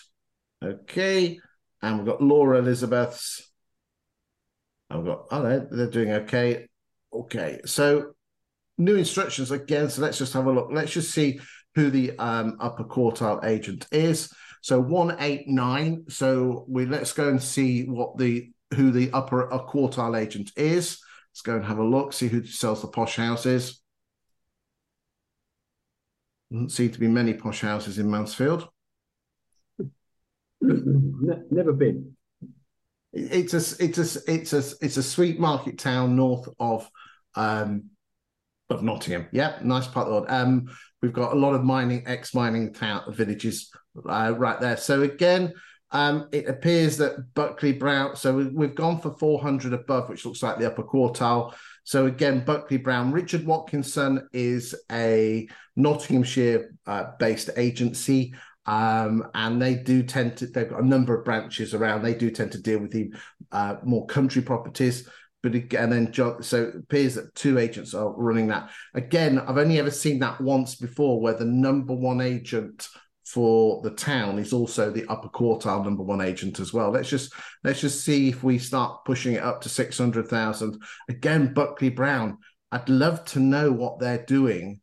Okay. 0.63 1.41
And 1.83 1.99
we've 1.99 2.07
got 2.07 2.23
Laura 2.23 2.59
Elizabeth's. 2.59 3.51
I've 4.89 5.05
got, 5.05 5.25
oh, 5.31 5.43
they're, 5.43 5.69
they're 5.71 5.91
doing 5.91 6.13
okay. 6.13 6.69
Okay. 7.13 7.61
So 7.65 8.13
new 8.79 8.97
instructions 8.97 9.51
again. 9.51 9.91
So 9.91 10.03
let's 10.03 10.19
just 10.19 10.33
have 10.33 10.47
a 10.47 10.53
look. 10.53 10.69
Let's 10.71 10.93
just 10.93 11.13
see 11.13 11.41
who 11.75 11.91
the 11.91 12.17
um, 12.19 12.57
upper 12.61 12.85
quartile 12.85 13.45
agent 13.45 13.87
is. 13.91 14.33
So 14.63 14.81
189. 14.81 16.05
So 16.09 16.65
we 16.69 16.87
let's 16.87 17.13
go 17.13 17.29
and 17.29 17.43
see 17.43 17.85
what 17.85 18.17
the 18.17 18.51
who 18.75 18.91
the 18.91 19.11
upper 19.13 19.49
quartile 19.69 20.19
agent 20.19 20.53
is. 20.57 21.01
Let's 21.33 21.43
go 21.43 21.57
and 21.57 21.65
have 21.65 21.79
a 21.79 21.85
look, 21.85 22.13
see 22.13 22.29
who 22.29 22.45
sells 22.45 22.83
the 22.83 22.89
posh 22.89 23.17
houses. 23.17 23.81
Doesn't 26.51 26.71
seem 26.71 26.91
to 26.91 26.99
be 26.99 27.09
many 27.09 27.35
posh 27.35 27.61
houses 27.61 27.99
in 27.99 28.11
Mansfield. 28.11 28.69
Never 30.61 31.73
been. 31.73 32.17
It's 33.13 33.55
a 33.55 33.85
it's 33.85 33.99
a 33.99 34.33
it's 34.33 34.53
a 34.53 34.63
it's 34.81 34.97
a 34.97 35.03
sweet 35.03 35.41
market 35.41 35.79
town 35.79 36.17
north 36.17 36.49
of 36.59 36.89
um 37.35 37.91
of 38.69 38.83
Nottingham. 38.83 39.27
Yeah, 39.33 39.59
nice 39.63 39.87
part 39.87 40.07
of 40.07 40.13
the 40.13 40.21
world. 40.21 40.31
Um, 40.31 40.71
we've 41.03 41.13
got 41.13 41.33
a 41.33 41.37
lot 41.39 41.55
of 41.55 41.65
mining, 41.65 42.05
ex-mining 42.07 42.73
town 42.73 43.03
villages 43.13 43.71
uh, 44.09 44.35
right 44.37 44.61
there. 44.61 44.77
So 44.77 45.03
again, 45.03 45.55
um, 45.93 46.29
it 46.33 46.49
appears 46.49 46.97
that 46.99 47.35
Buckley 47.35 47.73
Brown. 47.73 48.17
So 48.17 48.51
we've 48.55 48.75
gone 48.75 49.01
for 49.01 49.17
400 49.19 49.73
above, 49.73 50.09
which 50.09 50.25
looks 50.25 50.43
like 50.43 50.59
the 50.59 50.67
upper 50.67 50.83
quartile. 50.83 51.55
So 51.85 52.07
again, 52.07 52.45
Buckley 52.45 52.77
Brown. 52.77 53.13
Richard 53.13 53.45
Watkinson 53.45 54.29
is 54.33 54.75
a 54.91 55.49
Nottinghamshire-based 55.77 57.49
uh, 57.49 57.53
agency. 57.57 58.35
Um, 58.67 59.27
and 59.35 59.61
they 59.61 59.75
do 59.75 60.03
tend 60.03 60.37
to, 60.37 60.47
they've 60.47 60.69
got 60.69 60.83
a 60.83 60.87
number 60.87 61.19
of 61.19 61.25
branches 61.25 61.75
around. 61.75 62.03
They 62.03 62.15
do 62.15 62.31
tend 62.31 62.53
to 62.53 62.63
deal 62.63 62.79
with 62.79 62.93
the 62.93 63.13
uh, 63.51 63.77
more 63.83 64.07
country 64.07 64.43
properties 64.43 65.09
but 65.43 65.55
again, 65.55 65.91
then 65.91 66.43
so 66.43 66.65
it 66.65 66.75
appears 66.77 67.15
that 67.15 67.35
two 67.35 67.59
agents 67.59 67.95
are 67.95 68.13
running 68.13 68.49
that. 68.49 68.71
Again, 68.95 69.39
I've 69.39 69.57
only 69.57 69.79
ever 69.79 69.91
seen 69.91 70.19
that 70.19 70.41
once 70.41 70.75
before, 70.75 71.21
where 71.21 71.35
the 71.35 71.47
number 71.47 71.95
one 71.95 72.21
agent 72.21 72.89
for 73.33 73.81
the 73.83 73.91
town 73.91 74.39
is 74.39 74.53
also 74.53 74.91
the 74.91 75.07
upper 75.07 75.29
quartile 75.29 75.85
number 75.85 76.03
one 76.03 76.21
agent 76.21 76.59
as 76.59 76.73
well. 76.73 76.91
Let's 76.91 77.09
just 77.09 77.33
let's 77.63 77.81
just 77.81 78.05
see 78.05 78.29
if 78.29 78.43
we 78.43 78.59
start 78.59 79.05
pushing 79.05 79.35
it 79.35 79.43
up 79.43 79.61
to 79.63 79.69
six 79.69 79.99
hundred 79.99 80.29
thousand. 80.29 80.83
Again, 81.09 81.55
Buckley 81.55 81.91
Brown. 81.91 82.39
I'd 82.73 82.89
love 82.89 83.25
to 83.27 83.41
know 83.41 83.73
what 83.73 83.99
they're 83.99 84.25
doing. 84.25 84.81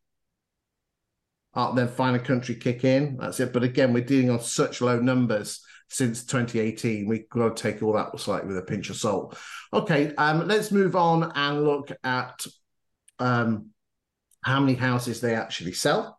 Uh, 1.53 1.71
then 1.73 1.87
find 1.87 2.15
a 2.15 2.19
country 2.19 2.55
kick 2.55 2.83
in. 2.83 3.17
That's 3.17 3.39
it. 3.39 3.51
But 3.51 3.63
again, 3.63 3.93
we're 3.93 4.03
dealing 4.03 4.29
on 4.29 4.39
such 4.41 4.81
low 4.81 4.99
numbers 4.99 5.61
since 5.89 6.25
2018. 6.25 7.07
We've 7.07 7.29
got 7.29 7.55
to 7.55 7.61
take 7.61 7.81
all 7.81 7.93
that 7.93 8.17
slightly 8.19 8.49
with 8.49 8.57
a 8.57 8.61
pinch 8.61 8.89
of 8.89 8.97
salt. 8.97 9.37
Okay, 9.73 10.13
um, 10.15 10.47
let's 10.47 10.71
move 10.71 10.95
on 10.95 11.31
and 11.35 11.63
look 11.63 11.91
at 12.03 12.45
um, 13.19 13.71
how 14.43 14.59
many 14.59 14.75
houses 14.75 15.19
they 15.19 15.35
actually 15.35 15.73
sell. 15.73 16.16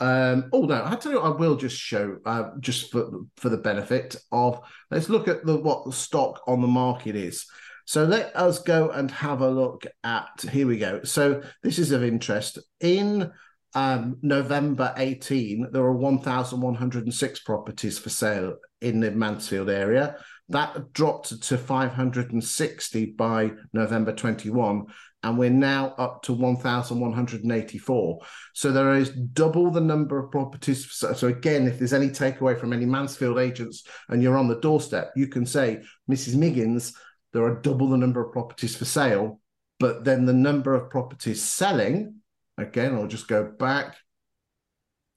Um, 0.00 0.50
oh 0.52 0.62
no, 0.62 0.82
I 0.84 0.96
tell 0.96 1.12
you, 1.12 1.20
I 1.20 1.28
will 1.28 1.56
just 1.56 1.76
show 1.76 2.18
uh, 2.26 2.50
just 2.60 2.90
for 2.90 3.10
for 3.36 3.48
the 3.48 3.58
benefit 3.58 4.16
of. 4.32 4.60
Let's 4.90 5.08
look 5.08 5.28
at 5.28 5.44
the 5.44 5.56
what 5.56 5.84
the 5.84 5.92
stock 5.92 6.42
on 6.46 6.60
the 6.60 6.68
market 6.68 7.16
is. 7.16 7.46
So 7.86 8.04
let 8.04 8.34
us 8.34 8.60
go 8.60 8.90
and 8.90 9.10
have 9.10 9.40
a 9.40 9.50
look 9.50 9.86
at. 10.02 10.44
Here 10.50 10.66
we 10.66 10.78
go. 10.78 11.02
So 11.04 11.42
this 11.62 11.78
is 11.78 11.92
of 11.92 12.02
interest 12.02 12.58
in 12.80 13.30
um, 13.74 14.18
November 14.22 14.94
18, 14.96 15.68
there 15.72 15.82
were 15.82 15.96
1,106 15.96 17.40
properties 17.40 17.98
for 17.98 18.08
sale 18.08 18.56
in 18.80 19.00
the 19.00 19.10
Mansfield 19.10 19.68
area. 19.68 20.16
That 20.48 20.92
dropped 20.92 21.42
to 21.42 21.58
560 21.58 23.06
by 23.06 23.52
November 23.72 24.12
21, 24.12 24.86
and 25.24 25.38
we're 25.38 25.50
now 25.50 25.94
up 25.98 26.22
to 26.22 26.32
1,184. 26.32 28.20
So 28.52 28.70
there 28.70 28.94
is 28.94 29.10
double 29.10 29.70
the 29.70 29.80
number 29.80 30.18
of 30.18 30.30
properties. 30.30 30.90
So, 30.92 31.12
so, 31.14 31.28
again, 31.28 31.66
if 31.66 31.78
there's 31.78 31.92
any 31.92 32.08
takeaway 32.08 32.58
from 32.58 32.72
any 32.72 32.84
Mansfield 32.84 33.38
agents 33.38 33.84
and 34.08 34.22
you're 34.22 34.36
on 34.36 34.48
the 34.48 34.60
doorstep, 34.60 35.12
you 35.16 35.26
can 35.26 35.46
say, 35.46 35.82
Mrs. 36.10 36.36
Miggins, 36.36 36.94
there 37.32 37.42
are 37.42 37.60
double 37.60 37.88
the 37.88 37.96
number 37.96 38.24
of 38.24 38.32
properties 38.32 38.76
for 38.76 38.84
sale, 38.84 39.40
but 39.80 40.04
then 40.04 40.26
the 40.26 40.32
number 40.32 40.74
of 40.74 40.90
properties 40.90 41.42
selling 41.42 42.20
again, 42.58 42.94
I'll 42.94 43.06
just 43.06 43.28
go 43.28 43.44
back. 43.44 43.96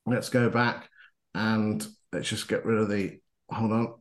Let's 0.06 0.30
go 0.30 0.50
back 0.50 0.90
and 1.36 1.86
let's 2.14 2.30
just 2.30 2.48
get 2.48 2.66
rid 2.66 2.80
of 2.80 2.90
the, 2.90 3.20
hold 3.52 3.72
on. 3.72 3.94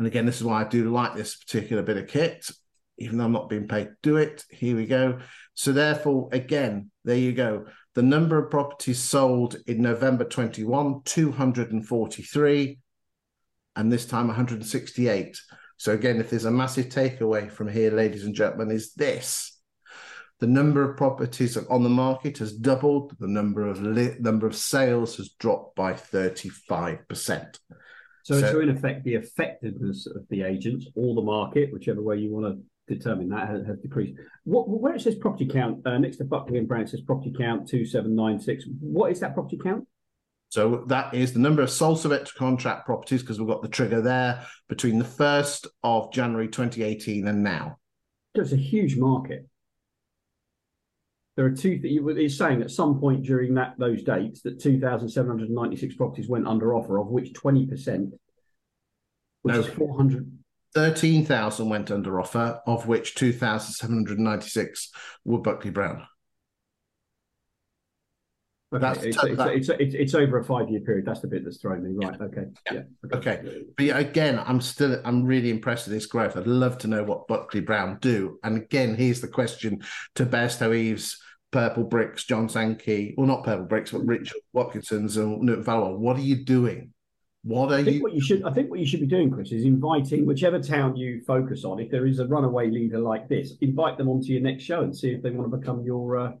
And 0.00 0.06
again, 0.06 0.24
this 0.24 0.38
is 0.38 0.44
why 0.44 0.62
I 0.62 0.64
do 0.64 0.88
like 0.88 1.14
this 1.14 1.36
particular 1.36 1.82
bit 1.82 1.98
of 1.98 2.06
kit, 2.06 2.50
even 2.96 3.18
though 3.18 3.26
I'm 3.26 3.32
not 3.32 3.50
being 3.50 3.68
paid 3.68 3.84
to 3.84 3.96
do 4.00 4.16
it. 4.16 4.42
Here 4.48 4.74
we 4.74 4.86
go. 4.86 5.18
So 5.52 5.72
therefore, 5.72 6.30
again, 6.32 6.90
there 7.04 7.18
you 7.18 7.32
go. 7.32 7.66
The 7.94 8.00
number 8.00 8.38
of 8.38 8.50
properties 8.50 8.98
sold 8.98 9.56
in 9.66 9.82
November 9.82 10.24
21, 10.24 11.02
243, 11.04 12.78
and 13.76 13.92
this 13.92 14.06
time 14.06 14.28
168. 14.28 15.38
So 15.76 15.92
again, 15.92 16.18
if 16.18 16.30
there's 16.30 16.46
a 16.46 16.50
massive 16.50 16.86
takeaway 16.86 17.52
from 17.52 17.68
here, 17.68 17.90
ladies 17.90 18.24
and 18.24 18.34
gentlemen, 18.34 18.70
is 18.70 18.94
this. 18.94 19.54
The 20.38 20.46
number 20.46 20.82
of 20.82 20.96
properties 20.96 21.58
on 21.58 21.82
the 21.82 21.90
market 21.90 22.38
has 22.38 22.54
doubled. 22.54 23.14
The 23.18 23.28
number 23.28 23.66
of 23.66 23.82
li- 23.82 24.16
number 24.18 24.46
of 24.46 24.56
sales 24.56 25.18
has 25.18 25.28
dropped 25.38 25.76
by 25.76 25.92
35%. 25.92 27.58
So, 28.30 28.40
so, 28.40 28.52
so 28.52 28.60
in 28.60 28.68
effect, 28.68 29.02
the 29.02 29.16
effectiveness 29.16 30.06
of 30.06 30.22
the 30.28 30.42
agents 30.42 30.86
or 30.94 31.16
the 31.16 31.22
market, 31.22 31.72
whichever 31.72 32.00
way 32.00 32.18
you 32.18 32.30
want 32.30 32.46
to 32.46 32.94
determine 32.94 33.28
that, 33.30 33.48
has, 33.48 33.66
has 33.66 33.78
decreased. 33.80 34.14
What, 34.44 34.68
where 34.68 34.94
it 34.94 35.00
says 35.00 35.16
property 35.16 35.46
count, 35.46 35.84
uh, 35.84 35.98
next 35.98 36.18
to 36.18 36.24
Buckley 36.24 36.58
and 36.58 36.68
Brown, 36.68 36.82
it 36.82 36.90
says 36.90 37.00
property 37.00 37.34
count 37.36 37.68
2796. 37.68 38.66
What 38.78 39.10
is 39.10 39.18
that 39.18 39.34
property 39.34 39.58
count? 39.60 39.88
So 40.50 40.84
that 40.86 41.12
is 41.12 41.32
the 41.32 41.40
number 41.40 41.60
of 41.60 41.70
sole 41.70 41.96
subject 41.96 42.32
contract 42.36 42.86
properties 42.86 43.22
because 43.22 43.40
we've 43.40 43.48
got 43.48 43.62
the 43.62 43.68
trigger 43.68 44.00
there 44.00 44.46
between 44.68 45.00
the 45.00 45.04
1st 45.04 45.66
of 45.82 46.12
January 46.12 46.46
2018 46.46 47.26
and 47.26 47.42
now. 47.42 47.78
So 48.36 48.42
It's 48.42 48.52
a 48.52 48.56
huge 48.56 48.96
market. 48.96 49.48
There 51.40 51.48
are 51.48 51.56
two. 51.56 51.80
He's 51.82 52.36
saying 52.36 52.60
at 52.60 52.70
some 52.70 53.00
point 53.00 53.22
during 53.22 53.54
that 53.54 53.72
those 53.78 54.02
dates 54.02 54.42
that 54.42 54.60
2,796 54.60 55.94
properties 55.94 56.28
went 56.28 56.46
under 56.46 56.74
offer, 56.74 56.98
of 56.98 57.06
which 57.06 57.32
20 57.32 57.66
percent, 57.66 58.12
which 59.40 59.54
no, 59.54 59.60
is 59.62 59.66
400. 59.68 60.30
13,000 60.74 61.66
went 61.70 61.90
under 61.90 62.20
offer, 62.20 62.60
of 62.66 62.86
which 62.86 63.14
2,796 63.14 64.90
were 65.24 65.38
Buckley 65.38 65.70
Brown. 65.70 66.06
Okay. 68.74 69.08
It's, 69.08 69.16
it's, 69.24 69.40
it's, 69.40 69.68
it's, 69.70 69.94
it's, 69.94 70.14
over 70.14 70.40
a 70.40 70.44
five 70.44 70.68
year 70.68 70.80
period. 70.80 71.06
That's 71.06 71.20
the 71.20 71.26
bit 71.26 71.42
that's 71.42 71.56
thrown 71.56 71.82
me. 71.82 72.06
Right. 72.06 72.20
Okay. 72.20 72.44
Yeah. 72.70 72.82
Okay. 73.06 73.30
okay. 73.38 73.62
But 73.78 73.86
yeah, 73.86 73.98
again, 73.98 74.38
I'm 74.44 74.60
still 74.60 75.00
I'm 75.06 75.24
really 75.24 75.48
impressed 75.48 75.86
with 75.86 75.94
this 75.94 76.04
growth. 76.04 76.36
I'd 76.36 76.46
love 76.46 76.76
to 76.78 76.86
know 76.86 77.02
what 77.02 77.28
Buckley 77.28 77.60
Brown 77.60 77.96
do. 78.02 78.38
And 78.42 78.58
again, 78.58 78.94
here's 78.94 79.22
the 79.22 79.28
question 79.28 79.82
to 80.16 80.26
Bairstow 80.26 80.76
Eves, 80.76 81.18
Purple 81.50 81.84
Bricks, 81.84 82.24
John 82.24 82.48
Sankey, 82.48 83.14
well, 83.16 83.26
not 83.26 83.44
Purple 83.44 83.66
Bricks, 83.66 83.90
but 83.90 84.06
Richard 84.06 84.38
Watkinson's 84.52 85.16
and 85.16 85.40
Newton 85.42 85.64
Fallowell. 85.64 85.98
What 85.98 86.16
are 86.16 86.22
you 86.22 86.44
doing? 86.44 86.92
What 87.42 87.72
are 87.72 87.78
I 87.78 87.84
think 87.84 87.96
you? 87.96 88.02
What 88.02 88.12
you 88.12 88.20
should, 88.20 88.44
I 88.44 88.52
think 88.52 88.70
what 88.70 88.80
you 88.80 88.86
should 88.86 89.00
be 89.00 89.06
doing, 89.06 89.30
Chris, 89.30 89.50
is 89.50 89.64
inviting 89.64 90.26
whichever 90.26 90.60
town 90.60 90.96
you 90.96 91.22
focus 91.26 91.64
on. 91.64 91.80
If 91.80 91.90
there 91.90 92.06
is 92.06 92.18
a 92.18 92.26
runaway 92.26 92.68
leader 92.70 92.98
like 92.98 93.28
this, 93.28 93.54
invite 93.62 93.96
them 93.96 94.08
onto 94.08 94.32
your 94.32 94.42
next 94.42 94.62
show 94.62 94.82
and 94.82 94.96
see 94.96 95.10
if 95.10 95.22
they 95.22 95.30
want 95.30 95.50
to 95.50 95.56
become 95.56 95.82
your 95.82 96.18
uh, 96.18 96.32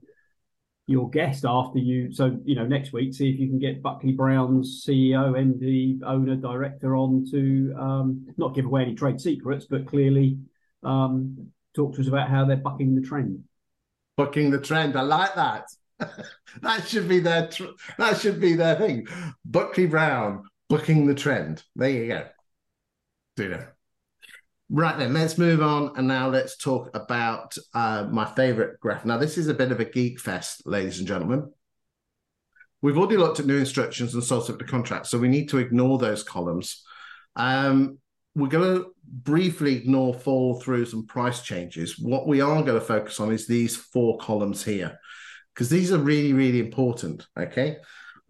your 0.86 1.08
guest 1.08 1.44
after 1.48 1.78
you. 1.78 2.12
So 2.12 2.38
you 2.44 2.54
know, 2.54 2.66
next 2.66 2.92
week, 2.92 3.14
see 3.14 3.30
if 3.30 3.40
you 3.40 3.48
can 3.48 3.58
get 3.58 3.82
Buckley 3.82 4.12
Brown's 4.12 4.84
CEO, 4.86 5.32
MD, 5.32 6.00
owner, 6.04 6.36
director 6.36 6.96
on 6.96 7.24
to 7.30 7.74
um, 7.78 8.26
not 8.36 8.54
give 8.54 8.66
away 8.66 8.82
any 8.82 8.94
trade 8.94 9.20
secrets, 9.20 9.66
but 9.70 9.86
clearly 9.86 10.38
um, 10.82 11.48
talk 11.74 11.94
to 11.94 12.02
us 12.02 12.08
about 12.08 12.28
how 12.28 12.44
they're 12.44 12.56
bucking 12.56 12.94
the 12.94 13.00
trend. 13.00 13.42
Bucking 14.20 14.50
the 14.50 14.60
trend. 14.60 14.96
I 14.96 15.00
like 15.00 15.34
that. 15.34 15.64
that 16.60 16.86
should 16.86 17.08
be 17.08 17.20
their. 17.20 17.46
Tr- 17.46 17.72
that 17.96 18.18
should 18.18 18.38
be 18.38 18.52
their 18.52 18.76
thing. 18.76 19.06
Buckley 19.46 19.86
Brown 19.86 20.44
bucking 20.68 21.06
the 21.06 21.14
trend. 21.14 21.62
There 21.74 21.88
you 21.88 22.08
go. 22.08 22.26
Do 23.36 23.42
you 23.44 23.48
know? 23.48 23.66
Right 24.68 24.98
then, 24.98 25.14
let's 25.14 25.38
move 25.38 25.62
on 25.62 25.96
and 25.96 26.06
now 26.06 26.28
let's 26.28 26.58
talk 26.58 26.94
about 26.94 27.56
uh, 27.72 28.08
my 28.10 28.26
favorite 28.26 28.78
graph. 28.78 29.06
Now, 29.06 29.16
this 29.16 29.38
is 29.38 29.48
a 29.48 29.54
bit 29.54 29.72
of 29.72 29.80
a 29.80 29.86
geek 29.86 30.20
fest, 30.20 30.66
ladies 30.66 30.98
and 30.98 31.08
gentlemen. 31.08 31.50
We've 32.82 32.98
already 32.98 33.16
looked 33.16 33.40
at 33.40 33.46
new 33.46 33.56
instructions 33.56 34.12
and 34.12 34.22
source 34.22 34.50
of 34.50 34.58
the 34.58 34.64
contract, 34.64 35.06
so 35.06 35.16
we 35.16 35.28
need 35.28 35.48
to 35.48 35.58
ignore 35.58 35.96
those 35.96 36.22
columns. 36.22 36.84
Um, 37.36 38.00
we're 38.34 38.48
going 38.48 38.82
to 38.82 38.90
briefly 39.10 39.76
ignore 39.76 40.14
fall 40.14 40.60
throughs 40.60 40.92
and 40.92 41.06
price 41.06 41.42
changes. 41.42 41.98
What 41.98 42.26
we 42.26 42.40
are 42.40 42.62
going 42.62 42.78
to 42.78 42.84
focus 42.84 43.20
on 43.20 43.32
is 43.32 43.46
these 43.46 43.76
four 43.76 44.18
columns 44.18 44.64
here, 44.64 44.98
because 45.54 45.68
these 45.68 45.92
are 45.92 45.98
really, 45.98 46.32
really 46.32 46.60
important. 46.60 47.26
Okay. 47.38 47.76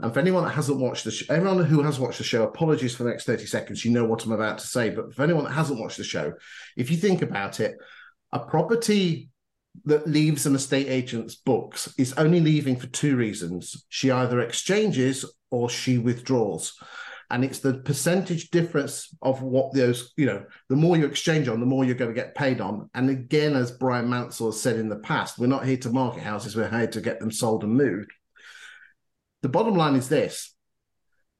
And 0.02 0.14
for 0.14 0.20
anyone 0.20 0.44
that 0.44 0.52
hasn't 0.52 0.80
watched 0.80 1.04
the 1.04 1.10
show, 1.10 1.34
everyone 1.34 1.62
who 1.62 1.82
has 1.82 2.00
watched 2.00 2.18
the 2.18 2.24
show, 2.24 2.44
apologies 2.44 2.96
for 2.96 3.04
the 3.04 3.10
next 3.10 3.26
30 3.26 3.44
seconds. 3.44 3.84
You 3.84 3.90
know 3.90 4.06
what 4.06 4.24
I'm 4.24 4.32
about 4.32 4.58
to 4.58 4.66
say. 4.66 4.88
But 4.88 5.14
for 5.14 5.22
anyone 5.22 5.44
that 5.44 5.52
hasn't 5.52 5.78
watched 5.78 5.98
the 5.98 6.04
show, 6.04 6.32
if 6.76 6.90
you 6.90 6.96
think 6.96 7.20
about 7.20 7.60
it, 7.60 7.76
a 8.32 8.38
property 8.38 9.28
that 9.84 10.08
leaves 10.08 10.46
an 10.46 10.54
estate 10.54 10.88
agent's 10.88 11.34
books 11.34 11.92
is 11.98 12.14
only 12.14 12.40
leaving 12.40 12.76
for 12.76 12.86
two 12.86 13.14
reasons. 13.16 13.84
She 13.90 14.10
either 14.10 14.40
exchanges 14.40 15.26
or 15.50 15.68
she 15.68 15.98
withdraws 15.98 16.72
and 17.30 17.44
it's 17.44 17.60
the 17.60 17.74
percentage 17.74 18.50
difference 18.50 19.14
of 19.22 19.42
what 19.42 19.72
those 19.72 20.12
you 20.16 20.26
know 20.26 20.44
the 20.68 20.76
more 20.76 20.96
you 20.96 21.06
exchange 21.06 21.46
on 21.48 21.60
the 21.60 21.66
more 21.66 21.84
you're 21.84 21.94
going 21.94 22.12
to 22.12 22.20
get 22.20 22.34
paid 22.34 22.60
on. 22.60 22.90
And 22.94 23.08
again 23.08 23.54
as 23.54 23.70
brian 23.70 24.10
mansell 24.10 24.48
has 24.48 24.60
said 24.60 24.76
in 24.76 24.88
the 24.88 24.96
past 24.96 25.38
we're 25.38 25.46
not 25.46 25.64
here 25.64 25.76
to 25.78 25.90
market 25.90 26.22
houses 26.22 26.56
we're 26.56 26.68
here 26.68 26.88
to 26.88 27.00
get 27.00 27.20
them 27.20 27.30
sold 27.30 27.64
and 27.64 27.74
moved. 27.74 28.10
The 29.42 29.48
bottom 29.48 29.74
line 29.74 29.96
is 29.96 30.08
this. 30.08 30.54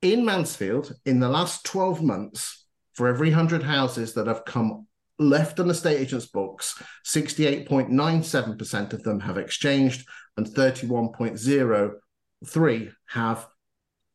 In 0.01 0.25
mansfield 0.25 0.95
in 1.05 1.21
the 1.21 1.29
last 1.29 1.65
12 1.65 2.03
months 2.03 2.65
for 2.95 3.09
every 3.09 3.29
100 3.29 3.63
houses 3.63 4.15
that 4.15 4.27
have 4.27 4.45
come 4.45 4.87
left 5.19 5.61
on 5.61 5.67
the 5.67 5.73
estate 5.73 6.01
agent's 6.01 6.27
books 6.27 6.83
68.97% 7.07 8.93
of 8.95 9.03
them 9.03 9.21
have 9.21 9.37
exchanged 9.37 10.09
and 10.39 10.47
31.03 10.47 12.93
have 13.09 13.47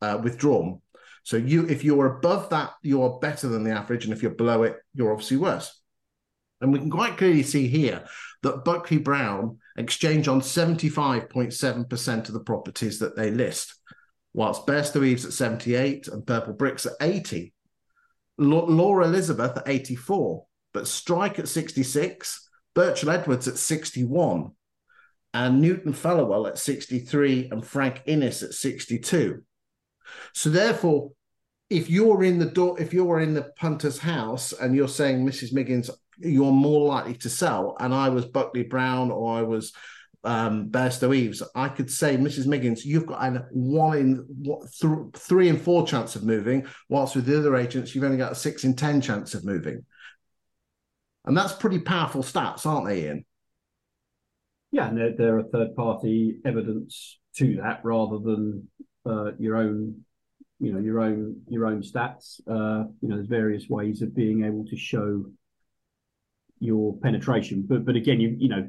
uh, 0.02 0.18
withdrawn 0.22 0.82
so 1.26 1.36
you, 1.36 1.66
if 1.66 1.82
you're 1.82 2.06
above 2.18 2.50
that, 2.50 2.74
you're 2.82 3.18
better 3.18 3.48
than 3.48 3.64
the 3.64 3.72
average, 3.72 4.04
and 4.04 4.12
if 4.14 4.22
you're 4.22 4.30
below 4.30 4.62
it, 4.62 4.76
you're 4.94 5.10
obviously 5.10 5.38
worse. 5.38 5.82
And 6.60 6.72
we 6.72 6.78
can 6.78 6.88
quite 6.88 7.16
clearly 7.16 7.42
see 7.42 7.66
here 7.66 8.04
that 8.44 8.64
Buckley 8.64 8.98
Brown 8.98 9.58
exchange 9.76 10.28
on 10.28 10.40
75.7% 10.40 12.28
of 12.28 12.32
the 12.32 12.44
properties 12.44 13.00
that 13.00 13.16
they 13.16 13.32
list, 13.32 13.74
whilst 14.34 14.68
Bairstow 14.68 15.04
Eves 15.04 15.24
at 15.24 15.32
78 15.32 16.06
and 16.06 16.24
Purple 16.24 16.52
Bricks 16.52 16.86
at 16.86 16.92
80. 17.00 17.52
Laura 18.38 19.04
Elizabeth 19.04 19.56
at 19.56 19.68
84, 19.68 20.46
but 20.72 20.86
Strike 20.86 21.40
at 21.40 21.48
66, 21.48 22.48
Birchall 22.72 23.10
Edwards 23.10 23.48
at 23.48 23.58
61, 23.58 24.52
and 25.34 25.60
Newton 25.60 25.92
Fallowell 25.92 26.46
at 26.46 26.56
63, 26.56 27.48
and 27.50 27.66
Frank 27.66 28.02
Innes 28.06 28.44
at 28.44 28.52
62. 28.52 29.42
So 30.32 30.50
therefore, 30.50 31.10
if 31.68 31.90
you're 31.90 32.22
in 32.22 32.38
the 32.38 32.46
door, 32.46 32.80
if 32.80 32.92
you're 32.92 33.20
in 33.20 33.34
the 33.34 33.50
punter's 33.56 33.98
house 33.98 34.52
and 34.52 34.74
you're 34.74 34.88
saying, 34.88 35.26
Mrs. 35.26 35.52
Miggins, 35.52 35.90
you're 36.18 36.52
more 36.52 36.86
likely 36.86 37.14
to 37.14 37.28
sell, 37.28 37.76
and 37.80 37.92
I 37.92 38.08
was 38.08 38.24
Buckley 38.24 38.62
Brown 38.62 39.10
or 39.10 39.36
I 39.36 39.42
was 39.42 39.72
um, 40.26 40.70
Bairstow 40.70 41.14
Eves, 41.14 41.42
I 41.54 41.68
could 41.68 41.90
say, 41.90 42.16
Mrs. 42.16 42.46
Miggins, 42.46 42.84
you've 42.84 43.06
got 43.06 43.22
a 43.22 43.46
one 43.52 43.96
in 43.98 44.26
th- 44.80 45.14
three 45.14 45.48
and 45.48 45.60
four 45.60 45.86
chance 45.86 46.16
of 46.16 46.24
moving, 46.24 46.66
whilst 46.88 47.14
with 47.14 47.26
the 47.26 47.38
other 47.38 47.54
agents, 47.56 47.94
you've 47.94 48.04
only 48.04 48.16
got 48.16 48.32
a 48.32 48.36
six 48.36 48.64
in 48.64 48.74
10 48.74 49.00
chance 49.00 49.34
of 49.34 49.44
moving. 49.44 49.84
And 51.24 51.36
that's 51.36 51.52
pretty 51.52 51.78
powerful 51.78 52.22
stats, 52.22 52.66
aren't 52.66 52.88
they, 52.88 53.08
Iain? 53.08 53.24
Yeah, 54.72 54.88
and 54.88 54.98
there, 54.98 55.16
there 55.16 55.38
are 55.38 55.44
third 55.44 55.76
party 55.76 56.38
evidence 56.44 57.18
to 57.36 57.56
that 57.62 57.80
rather 57.84 58.18
than 58.18 58.68
uh, 59.04 59.32
your 59.38 59.56
own 59.56 60.04
you 60.58 60.72
know 60.72 60.80
your 60.80 61.00
own 61.00 61.42
your 61.48 61.66
own 61.66 61.82
stats. 61.82 62.40
Uh, 62.48 62.88
you 63.00 63.08
know, 63.08 63.16
there's 63.16 63.28
various 63.28 63.68
ways 63.68 64.02
of 64.02 64.14
being 64.14 64.44
able 64.44 64.64
to 64.66 64.76
show 64.76 65.24
your 66.58 66.96
penetration. 66.98 67.64
But 67.68 67.84
but 67.84 67.96
again, 67.96 68.20
you 68.20 68.34
you 68.38 68.48
know, 68.48 68.68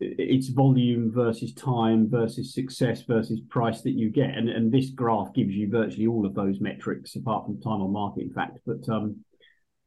it's 0.00 0.48
volume 0.48 1.12
versus 1.12 1.52
time 1.54 2.08
versus 2.08 2.54
success 2.54 3.02
versus 3.02 3.40
price 3.48 3.82
that 3.82 3.92
you 3.92 4.10
get, 4.10 4.30
and 4.30 4.48
and 4.48 4.72
this 4.72 4.90
graph 4.90 5.34
gives 5.34 5.54
you 5.54 5.68
virtually 5.68 6.06
all 6.06 6.26
of 6.26 6.34
those 6.34 6.60
metrics 6.60 7.16
apart 7.16 7.46
from 7.46 7.60
time 7.60 7.82
on 7.82 7.92
market, 7.92 8.22
in 8.22 8.32
fact. 8.32 8.58
But 8.66 8.88
um, 8.88 9.24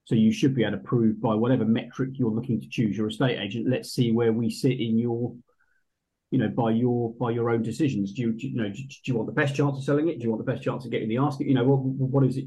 so 0.06 0.16
you 0.16 0.32
should 0.32 0.56
be 0.56 0.64
able 0.64 0.78
to 0.78 0.84
prove 0.84 1.22
by 1.22 1.36
whatever 1.36 1.66
metric 1.66 2.12
you're 2.14 2.32
looking 2.32 2.60
to 2.62 2.70
choose 2.70 2.98
your 2.98 3.08
estate 3.08 3.40
agent. 3.40 3.70
Let's 3.70 3.92
see 3.92 4.12
where 4.12 4.34
we 4.34 4.50
sit 4.50 4.80
in 4.80 4.98
your 4.98 5.36
you 6.32 6.38
know, 6.38 6.48
by 6.48 6.72
your 6.72 7.14
by 7.16 7.32
your 7.32 7.50
own 7.50 7.62
decisions. 7.62 8.14
Do 8.14 8.22
you, 8.22 8.34
do 8.34 8.48
you, 8.48 8.56
know? 8.56 8.70
Do, 8.70 8.76
do, 8.76 8.98
you 9.06 9.16
want 9.16 9.28
the 9.28 9.34
best 9.34 9.56
chance 9.56 9.78
of 9.78 9.84
selling 9.84 10.10
it? 10.10 10.20
Do 10.20 10.24
you 10.24 10.30
want 10.32 10.46
the 10.46 10.52
best 10.52 10.64
chance 10.64 10.86
of 10.86 10.92
getting 10.92 11.10
the 11.10 11.18
ask? 11.18 11.40
You 11.40 11.54
know, 11.54 11.64
what 11.64 11.80
what 11.80 12.26
is 12.26 12.38
it? 12.38 12.46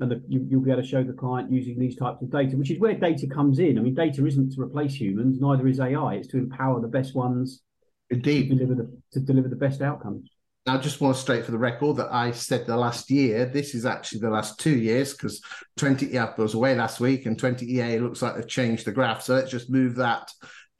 And 0.00 0.10
the, 0.10 0.22
you, 0.28 0.40
will 0.50 0.64
be 0.64 0.70
able 0.72 0.82
to 0.82 0.88
show 0.88 1.04
the 1.04 1.12
client 1.12 1.52
using 1.52 1.78
these 1.78 1.96
types 1.96 2.20
of 2.20 2.30
data, 2.30 2.56
which 2.56 2.70
is 2.70 2.80
where 2.80 2.94
data 2.94 3.28
comes 3.28 3.60
in. 3.60 3.78
I 3.78 3.80
mean, 3.80 3.94
data 3.94 4.26
isn't 4.26 4.54
to 4.54 4.60
replace 4.60 4.94
humans, 4.94 5.38
neither 5.40 5.68
is 5.68 5.78
AI. 5.78 6.14
It's 6.14 6.28
to 6.28 6.38
empower 6.38 6.80
the 6.80 6.88
best 6.88 7.14
ones. 7.14 7.62
Indeed, 8.10 8.48
to 8.48 8.56
deliver 8.56 8.74
the 8.74 8.98
to 9.12 9.20
deliver 9.20 9.48
the 9.48 9.56
best 9.56 9.82
outcomes. 9.82 10.30
I 10.66 10.78
just 10.78 10.98
want 11.02 11.14
to 11.14 11.20
state 11.20 11.44
for 11.44 11.50
the 11.50 11.58
record 11.58 11.98
that 11.98 12.10
I 12.10 12.30
said 12.30 12.66
the 12.66 12.76
last 12.76 13.10
year. 13.10 13.44
This 13.44 13.74
is 13.74 13.84
actually 13.84 14.20
the 14.20 14.30
last 14.30 14.58
two 14.58 14.78
years 14.78 15.12
because 15.12 15.42
20 15.76 16.06
yeah, 16.06 16.32
I 16.36 16.40
was 16.40 16.54
away 16.54 16.74
last 16.74 17.00
week 17.00 17.26
and 17.26 17.38
20 17.38 17.70
EA 17.70 17.98
looks 17.98 18.22
like 18.22 18.34
they've 18.34 18.48
changed 18.48 18.86
the 18.86 18.92
graph. 18.92 19.22
So 19.22 19.34
let's 19.34 19.50
just 19.50 19.68
move 19.68 19.96
that 19.96 20.30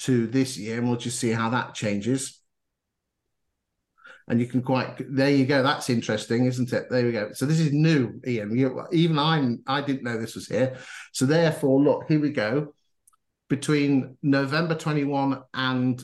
to 0.00 0.26
this 0.26 0.56
year, 0.56 0.78
and 0.78 0.88
we'll 0.88 0.98
just 0.98 1.18
see 1.18 1.30
how 1.30 1.50
that 1.50 1.74
changes. 1.74 2.40
And 4.26 4.40
you 4.40 4.46
can 4.46 4.62
quite 4.62 4.96
there 5.14 5.30
you 5.30 5.44
go. 5.44 5.62
That's 5.62 5.90
interesting, 5.90 6.46
isn't 6.46 6.72
it? 6.72 6.84
There 6.88 7.04
we 7.04 7.12
go. 7.12 7.32
So 7.32 7.44
this 7.44 7.60
is 7.60 7.72
new, 7.72 8.20
Iain. 8.26 8.56
You, 8.56 8.86
even 8.90 9.18
I 9.18 9.56
I 9.66 9.82
didn't 9.82 10.02
know 10.02 10.18
this 10.18 10.34
was 10.34 10.46
here. 10.46 10.78
So 11.12 11.26
therefore, 11.26 11.80
look, 11.80 12.04
here 12.08 12.20
we 12.20 12.30
go. 12.30 12.74
Between 13.50 14.16
November 14.22 14.74
21 14.74 15.42
and 15.52 16.02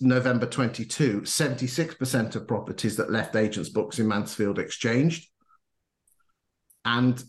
November 0.00 0.46
22, 0.46 1.20
76% 1.20 2.34
of 2.34 2.48
properties 2.48 2.96
that 2.96 3.12
left 3.12 3.36
agents' 3.36 3.68
books 3.68 4.00
in 4.00 4.08
Mansfield 4.08 4.58
exchanged. 4.58 5.30
And 6.84 7.22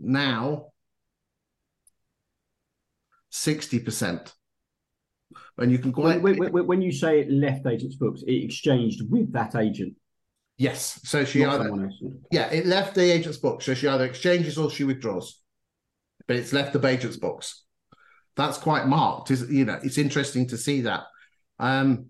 now 0.00 0.72
60% 3.32 4.32
and 5.58 5.70
you 5.72 5.78
can 5.78 5.92
quite 5.92 6.22
when, 6.22 6.38
when, 6.38 6.66
when, 6.66 6.82
you 6.82 6.92
say 6.92 7.20
it 7.20 7.30
left 7.30 7.66
agent's 7.66 7.96
books, 7.96 8.22
it 8.26 8.32
exchanged 8.32 9.02
with 9.10 9.32
that 9.32 9.54
agent. 9.54 9.94
Yes, 10.58 11.00
so 11.04 11.24
she 11.24 11.44
Not 11.44 11.60
either 11.60 11.90
yeah, 12.30 12.50
it 12.50 12.64
left 12.64 12.94
the 12.94 13.12
agent's 13.12 13.38
books, 13.38 13.66
so 13.66 13.74
she 13.74 13.88
either 13.88 14.04
exchanges 14.04 14.56
or 14.56 14.70
she 14.70 14.84
withdraws, 14.84 15.40
but 16.26 16.36
it's 16.36 16.52
left 16.52 16.72
the 16.72 16.86
agent's 16.86 17.18
books. 17.18 17.64
That's 18.36 18.58
quite 18.58 18.86
marked, 18.86 19.30
is 19.30 19.50
you 19.50 19.64
know? 19.64 19.78
It's 19.82 19.98
interesting 19.98 20.46
to 20.48 20.56
see 20.56 20.82
that. 20.82 21.04
Um, 21.58 22.06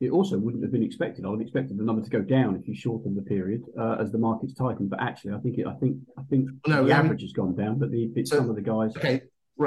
it 0.00 0.10
also 0.10 0.36
wouldn't 0.38 0.62
have 0.64 0.72
been 0.72 0.82
expected. 0.82 1.24
I 1.24 1.28
would 1.28 1.38
have 1.38 1.46
expected 1.46 1.78
the 1.78 1.84
number 1.84 2.02
to 2.02 2.10
go 2.10 2.20
down 2.22 2.56
if 2.56 2.66
you 2.66 2.74
shorten 2.74 3.14
the 3.14 3.22
period 3.22 3.62
uh, 3.78 3.96
as 4.00 4.10
the 4.10 4.18
market's 4.18 4.52
tightened. 4.54 4.90
But 4.90 5.00
actually, 5.00 5.34
I 5.34 5.38
think 5.38 5.58
it, 5.58 5.66
I 5.66 5.74
think 5.74 5.98
I 6.18 6.22
think 6.28 6.50
no, 6.66 6.84
the 6.84 6.92
average 6.92 7.22
has 7.22 7.32
gone 7.32 7.54
down, 7.54 7.78
but 7.78 7.90
the 7.90 8.10
so, 8.24 8.38
some 8.38 8.50
of 8.50 8.56
the 8.56 8.62
guys. 8.62 8.96
Okay, 8.96 9.22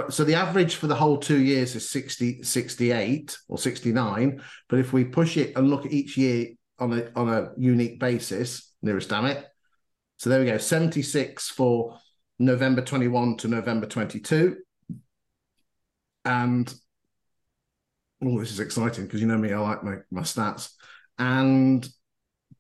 so 0.10 0.24
the 0.24 0.36
average 0.36 0.76
for 0.76 0.88
the 0.88 0.96
whole 0.96 1.18
two 1.18 1.40
years 1.40 1.76
is 1.76 1.90
60, 1.90 2.44
68 2.44 3.38
or 3.48 3.58
69. 3.58 4.42
But 4.68 4.80
if 4.80 4.94
we 4.94 5.06
push 5.06 5.38
it 5.38 5.56
and 5.56 5.70
look 5.70 5.86
at 5.86 5.92
each 5.92 6.18
year 6.18 6.48
on 6.80 6.94
a 6.94 7.12
on 7.16 7.30
a 7.30 7.52
unique 7.58 8.00
basis, 8.00 8.74
nearest 8.82 9.10
damn 9.10 9.26
it. 9.26 9.46
So 10.18 10.30
there 10.30 10.40
we 10.40 10.46
go, 10.46 10.58
76 10.58 11.50
for 11.50 11.98
November 12.40 12.82
21 12.82 13.38
to 13.38 13.48
November 13.48 13.86
22. 13.86 14.58
And 16.24 16.74
oh, 18.24 18.40
this 18.40 18.52
is 18.52 18.60
exciting 18.60 19.06
because 19.06 19.22
you 19.22 19.28
know 19.28 19.38
me, 19.38 19.54
I 19.54 19.60
like 19.60 19.84
my, 19.84 19.98
my 20.12 20.22
stats. 20.22 20.72
And 21.18 21.88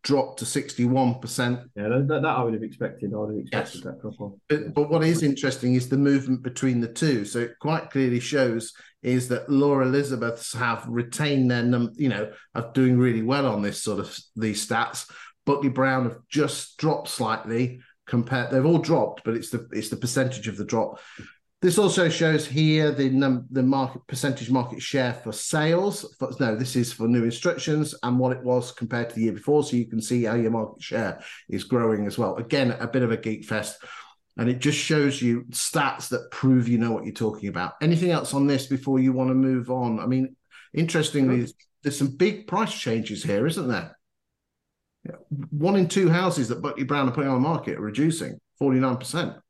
dropped 0.05 0.37
to 0.39 0.45
61%. 0.45 1.65
Yeah, 1.75 1.87
that, 1.89 2.07
that, 2.07 2.25
I 2.25 2.43
would 2.43 2.53
have 2.53 2.61
expected. 2.63 3.11
I 3.13 3.17
would 3.17 3.31
have 3.31 3.39
expected 3.39 3.75
yes. 3.75 3.83
that 3.83 3.99
drop 3.99 4.21
off. 4.21 4.33
But, 4.47 4.73
but, 4.73 4.89
what 4.89 5.03
is 5.03 5.23
interesting 5.23 5.73
is 5.73 5.89
the 5.89 5.97
movement 5.97 6.43
between 6.43 6.79
the 6.79 6.87
two. 6.87 7.25
So 7.25 7.39
it 7.39 7.59
quite 7.59 7.89
clearly 7.89 8.19
shows 8.19 8.71
is 9.01 9.27
that 9.29 9.49
Laura 9.49 9.85
Elizabeths 9.85 10.53
have 10.53 10.85
retained 10.87 11.49
their, 11.49 11.63
num- 11.63 11.93
you 11.95 12.09
know, 12.09 12.31
are 12.53 12.71
doing 12.73 12.97
really 12.99 13.23
well 13.23 13.47
on 13.47 13.63
this 13.63 13.81
sort 13.81 13.99
of 13.99 14.17
these 14.35 14.65
stats. 14.65 15.11
Buckley 15.45 15.69
Brown 15.69 16.03
have 16.03 16.19
just 16.29 16.77
dropped 16.77 17.09
slightly 17.09 17.81
compared. 18.05 18.51
They've 18.51 18.65
all 18.65 18.77
dropped, 18.77 19.23
but 19.25 19.35
it's 19.35 19.49
the 19.49 19.67
it's 19.71 19.89
the 19.89 19.97
percentage 19.97 20.47
of 20.47 20.57
the 20.57 20.65
drop. 20.65 20.99
This 21.65 21.79
also 21.79 22.09
shows 22.09 22.45
here 22.45 22.91
the 22.91 23.09
num- 23.09 23.47
the 23.49 23.63
market 23.63 24.05
percentage 24.05 24.51
market 24.51 24.83
share 24.83 25.15
for 25.15 25.31
sales. 25.31 26.15
For, 26.19 26.29
no, 26.39 26.55
this 26.55 26.75
is 26.75 26.93
for 26.93 27.07
new 27.07 27.23
instructions 27.23 27.95
and 28.03 28.19
what 28.19 28.33
it 28.33 28.43
was 28.43 28.71
compared 28.71 29.09
to 29.09 29.15
the 29.15 29.21
year 29.23 29.31
before. 29.31 29.63
So 29.63 29.75
you 29.75 29.87
can 29.87 29.99
see 29.99 30.25
how 30.25 30.35
your 30.35 30.51
market 30.51 30.83
share 30.83 31.23
is 31.49 31.63
growing 31.63 32.05
as 32.05 32.19
well. 32.19 32.35
Again, 32.35 32.69
a 32.79 32.85
bit 32.85 33.01
of 33.01 33.11
a 33.11 33.17
geek 33.17 33.45
fest. 33.45 33.83
And 34.37 34.47
it 34.47 34.59
just 34.59 34.77
shows 34.77 35.19
you 35.19 35.45
stats 35.45 36.09
that 36.09 36.29
prove 36.29 36.67
you 36.67 36.77
know 36.77 36.91
what 36.91 37.03
you're 37.03 37.15
talking 37.15 37.49
about. 37.49 37.73
Anything 37.81 38.11
else 38.11 38.35
on 38.35 38.45
this 38.45 38.67
before 38.67 38.99
you 38.99 39.11
want 39.11 39.31
to 39.31 39.33
move 39.33 39.71
on? 39.71 39.99
I 39.99 40.05
mean, 40.05 40.35
interestingly, 40.71 41.47
there's 41.81 41.97
some 41.97 42.15
big 42.15 42.45
price 42.45 42.75
changes 42.75 43.23
here, 43.23 43.47
isn't 43.47 43.67
there? 43.67 43.97
One 45.49 45.77
in 45.77 45.87
two 45.87 46.09
houses 46.09 46.47
that 46.49 46.61
Buckley 46.61 46.83
Brown 46.83 47.09
are 47.09 47.11
putting 47.11 47.31
on 47.31 47.41
the 47.41 47.49
market 47.49 47.79
are 47.79 47.81
reducing 47.81 48.39
49%. 48.61 49.41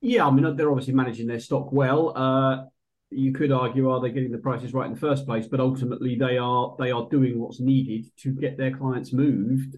Yeah, 0.00 0.26
I 0.26 0.30
mean 0.30 0.56
they're 0.56 0.70
obviously 0.70 0.94
managing 0.94 1.26
their 1.26 1.40
stock 1.40 1.72
well. 1.72 2.16
Uh, 2.16 2.64
you 3.10 3.32
could 3.32 3.52
argue, 3.52 3.88
are 3.90 4.00
they 4.00 4.10
getting 4.10 4.32
the 4.32 4.38
prices 4.38 4.74
right 4.74 4.86
in 4.86 4.94
the 4.94 5.00
first 5.00 5.26
place? 5.26 5.46
But 5.46 5.60
ultimately, 5.60 6.16
they 6.16 6.38
are 6.38 6.74
they 6.78 6.90
are 6.90 7.08
doing 7.08 7.38
what's 7.38 7.60
needed 7.60 8.06
to 8.18 8.32
get 8.32 8.56
their 8.56 8.76
clients 8.76 9.12
moved 9.12 9.76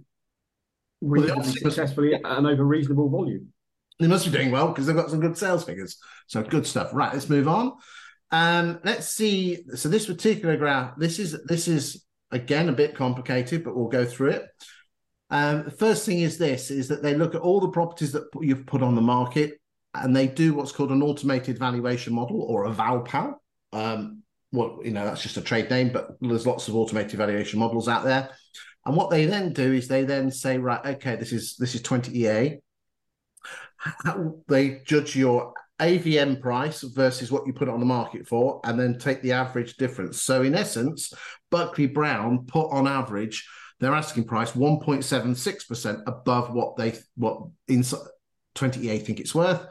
well, 1.00 1.42
successfully 1.44 2.14
and 2.14 2.46
over 2.46 2.64
reasonable 2.64 3.08
volume. 3.08 3.52
They 4.00 4.06
must 4.06 4.26
be 4.26 4.30
doing 4.30 4.50
well 4.50 4.68
because 4.68 4.86
they've 4.86 4.96
got 4.96 5.10
some 5.10 5.20
good 5.20 5.36
sales 5.36 5.64
figures. 5.64 5.98
So 6.26 6.42
good 6.42 6.66
stuff. 6.66 6.90
Right, 6.92 7.12
let's 7.12 7.28
move 7.28 7.48
on. 7.48 7.72
Um, 8.30 8.80
let's 8.84 9.08
see. 9.08 9.64
So 9.74 9.88
this 9.88 10.06
particular 10.06 10.56
graph, 10.56 10.96
this 10.96 11.18
is 11.18 11.36
this 11.44 11.68
is 11.68 12.04
again 12.30 12.68
a 12.68 12.72
bit 12.72 12.94
complicated, 12.94 13.64
but 13.64 13.76
we'll 13.76 13.88
go 13.88 14.04
through 14.04 14.30
it. 14.30 14.46
Um, 15.30 15.64
the 15.64 15.70
first 15.70 16.06
thing 16.06 16.20
is 16.20 16.38
this: 16.38 16.70
is 16.70 16.88
that 16.88 17.02
they 17.02 17.14
look 17.14 17.34
at 17.34 17.40
all 17.40 17.60
the 17.60 17.68
properties 17.68 18.12
that 18.12 18.24
you've 18.40 18.66
put 18.66 18.82
on 18.82 18.94
the 18.94 19.00
market, 19.00 19.57
and 19.94 20.14
they 20.14 20.26
do 20.26 20.54
what's 20.54 20.72
called 20.72 20.90
an 20.90 21.02
automated 21.02 21.58
valuation 21.58 22.14
model 22.14 22.42
or 22.42 22.66
a 22.66 22.70
ValPal. 22.70 23.34
Um, 23.72 24.22
well, 24.52 24.78
you 24.82 24.92
know 24.92 25.04
that's 25.04 25.22
just 25.22 25.36
a 25.36 25.42
trade 25.42 25.70
name, 25.70 25.90
but 25.92 26.16
there's 26.20 26.46
lots 26.46 26.68
of 26.68 26.76
automated 26.76 27.18
valuation 27.18 27.58
models 27.58 27.88
out 27.88 28.04
there. 28.04 28.30
And 28.86 28.96
what 28.96 29.10
they 29.10 29.26
then 29.26 29.52
do 29.52 29.72
is 29.74 29.88
they 29.88 30.04
then 30.04 30.30
say, 30.30 30.56
right, 30.56 30.84
okay, 30.94 31.16
this 31.16 31.32
is 31.32 31.56
this 31.56 31.74
is 31.74 31.82
20 31.82 32.18
EA. 32.18 32.58
How, 33.76 34.36
they 34.48 34.80
judge 34.86 35.14
your 35.14 35.52
AVM 35.78 36.40
price 36.40 36.82
versus 36.82 37.30
what 37.30 37.46
you 37.46 37.52
put 37.52 37.68
on 37.68 37.80
the 37.80 37.86
market 37.86 38.26
for, 38.26 38.60
and 38.64 38.80
then 38.80 38.98
take 38.98 39.22
the 39.22 39.32
average 39.32 39.76
difference. 39.76 40.22
So 40.22 40.42
in 40.42 40.54
essence, 40.54 41.12
Buckley 41.50 41.86
Brown 41.86 42.46
put 42.46 42.70
on 42.70 42.88
average 42.88 43.46
their 43.80 43.94
asking 43.94 44.24
price 44.24 44.52
1.76% 44.52 46.02
above 46.06 46.52
what 46.52 46.76
they 46.76 46.98
what 47.14 47.42
in 47.68 47.84
20EA 48.54 49.04
think 49.04 49.20
it's 49.20 49.34
worth. 49.34 49.66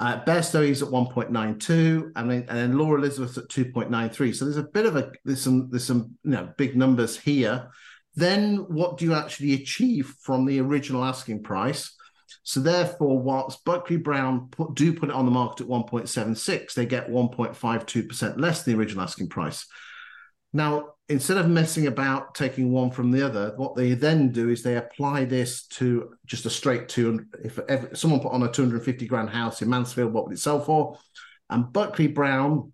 Uh, 0.00 0.22
Bairstow 0.24 0.66
is 0.66 0.82
at 0.82 0.88
1.92, 0.88 2.12
and 2.14 2.30
then 2.30 2.44
and 2.48 2.58
then 2.58 2.78
Laura 2.78 2.98
Elizabeth 2.98 3.36
at 3.36 3.48
2.93. 3.48 4.34
So 4.34 4.44
there's 4.44 4.56
a 4.56 4.62
bit 4.62 4.86
of 4.86 4.96
a 4.96 5.10
there's 5.24 5.42
some 5.42 5.70
there's 5.70 5.84
some 5.84 6.16
you 6.22 6.30
know 6.30 6.52
big 6.56 6.76
numbers 6.76 7.18
here. 7.18 7.70
Then 8.14 8.58
what 8.68 8.98
do 8.98 9.04
you 9.04 9.14
actually 9.14 9.54
achieve 9.54 10.14
from 10.20 10.44
the 10.46 10.60
original 10.60 11.04
asking 11.04 11.42
price? 11.42 11.94
So 12.42 12.60
therefore, 12.60 13.18
whilst 13.18 13.64
Buckley 13.64 13.96
Brown 13.96 14.48
put, 14.50 14.74
do 14.74 14.92
put 14.92 15.10
it 15.10 15.14
on 15.14 15.24
the 15.24 15.30
market 15.30 15.64
at 15.64 15.68
1.76, 15.68 16.74
they 16.74 16.86
get 16.86 17.10
1.52% 17.10 18.40
less 18.40 18.62
than 18.62 18.74
the 18.74 18.80
original 18.80 19.02
asking 19.02 19.28
price. 19.28 19.66
Now, 20.52 20.94
instead 21.08 21.38
of 21.38 21.48
messing 21.48 21.86
about 21.86 22.34
taking 22.34 22.70
one 22.70 22.90
from 22.90 23.10
the 23.10 23.24
other, 23.24 23.54
what 23.56 23.74
they 23.74 23.94
then 23.94 24.30
do 24.30 24.50
is 24.50 24.62
they 24.62 24.76
apply 24.76 25.24
this 25.24 25.66
to 25.66 26.14
just 26.26 26.44
a 26.46 26.50
straight 26.50 26.88
two. 26.88 27.24
If 27.42 27.58
ever, 27.68 27.94
someone 27.94 28.20
put 28.20 28.32
on 28.32 28.42
a 28.42 28.50
250 28.50 29.06
grand 29.06 29.30
house 29.30 29.62
in 29.62 29.70
Mansfield, 29.70 30.12
what 30.12 30.26
would 30.26 30.34
it 30.34 30.40
sell 30.40 30.60
for? 30.60 30.98
And 31.50 31.72
Buckley 31.72 32.08
Brown 32.08 32.72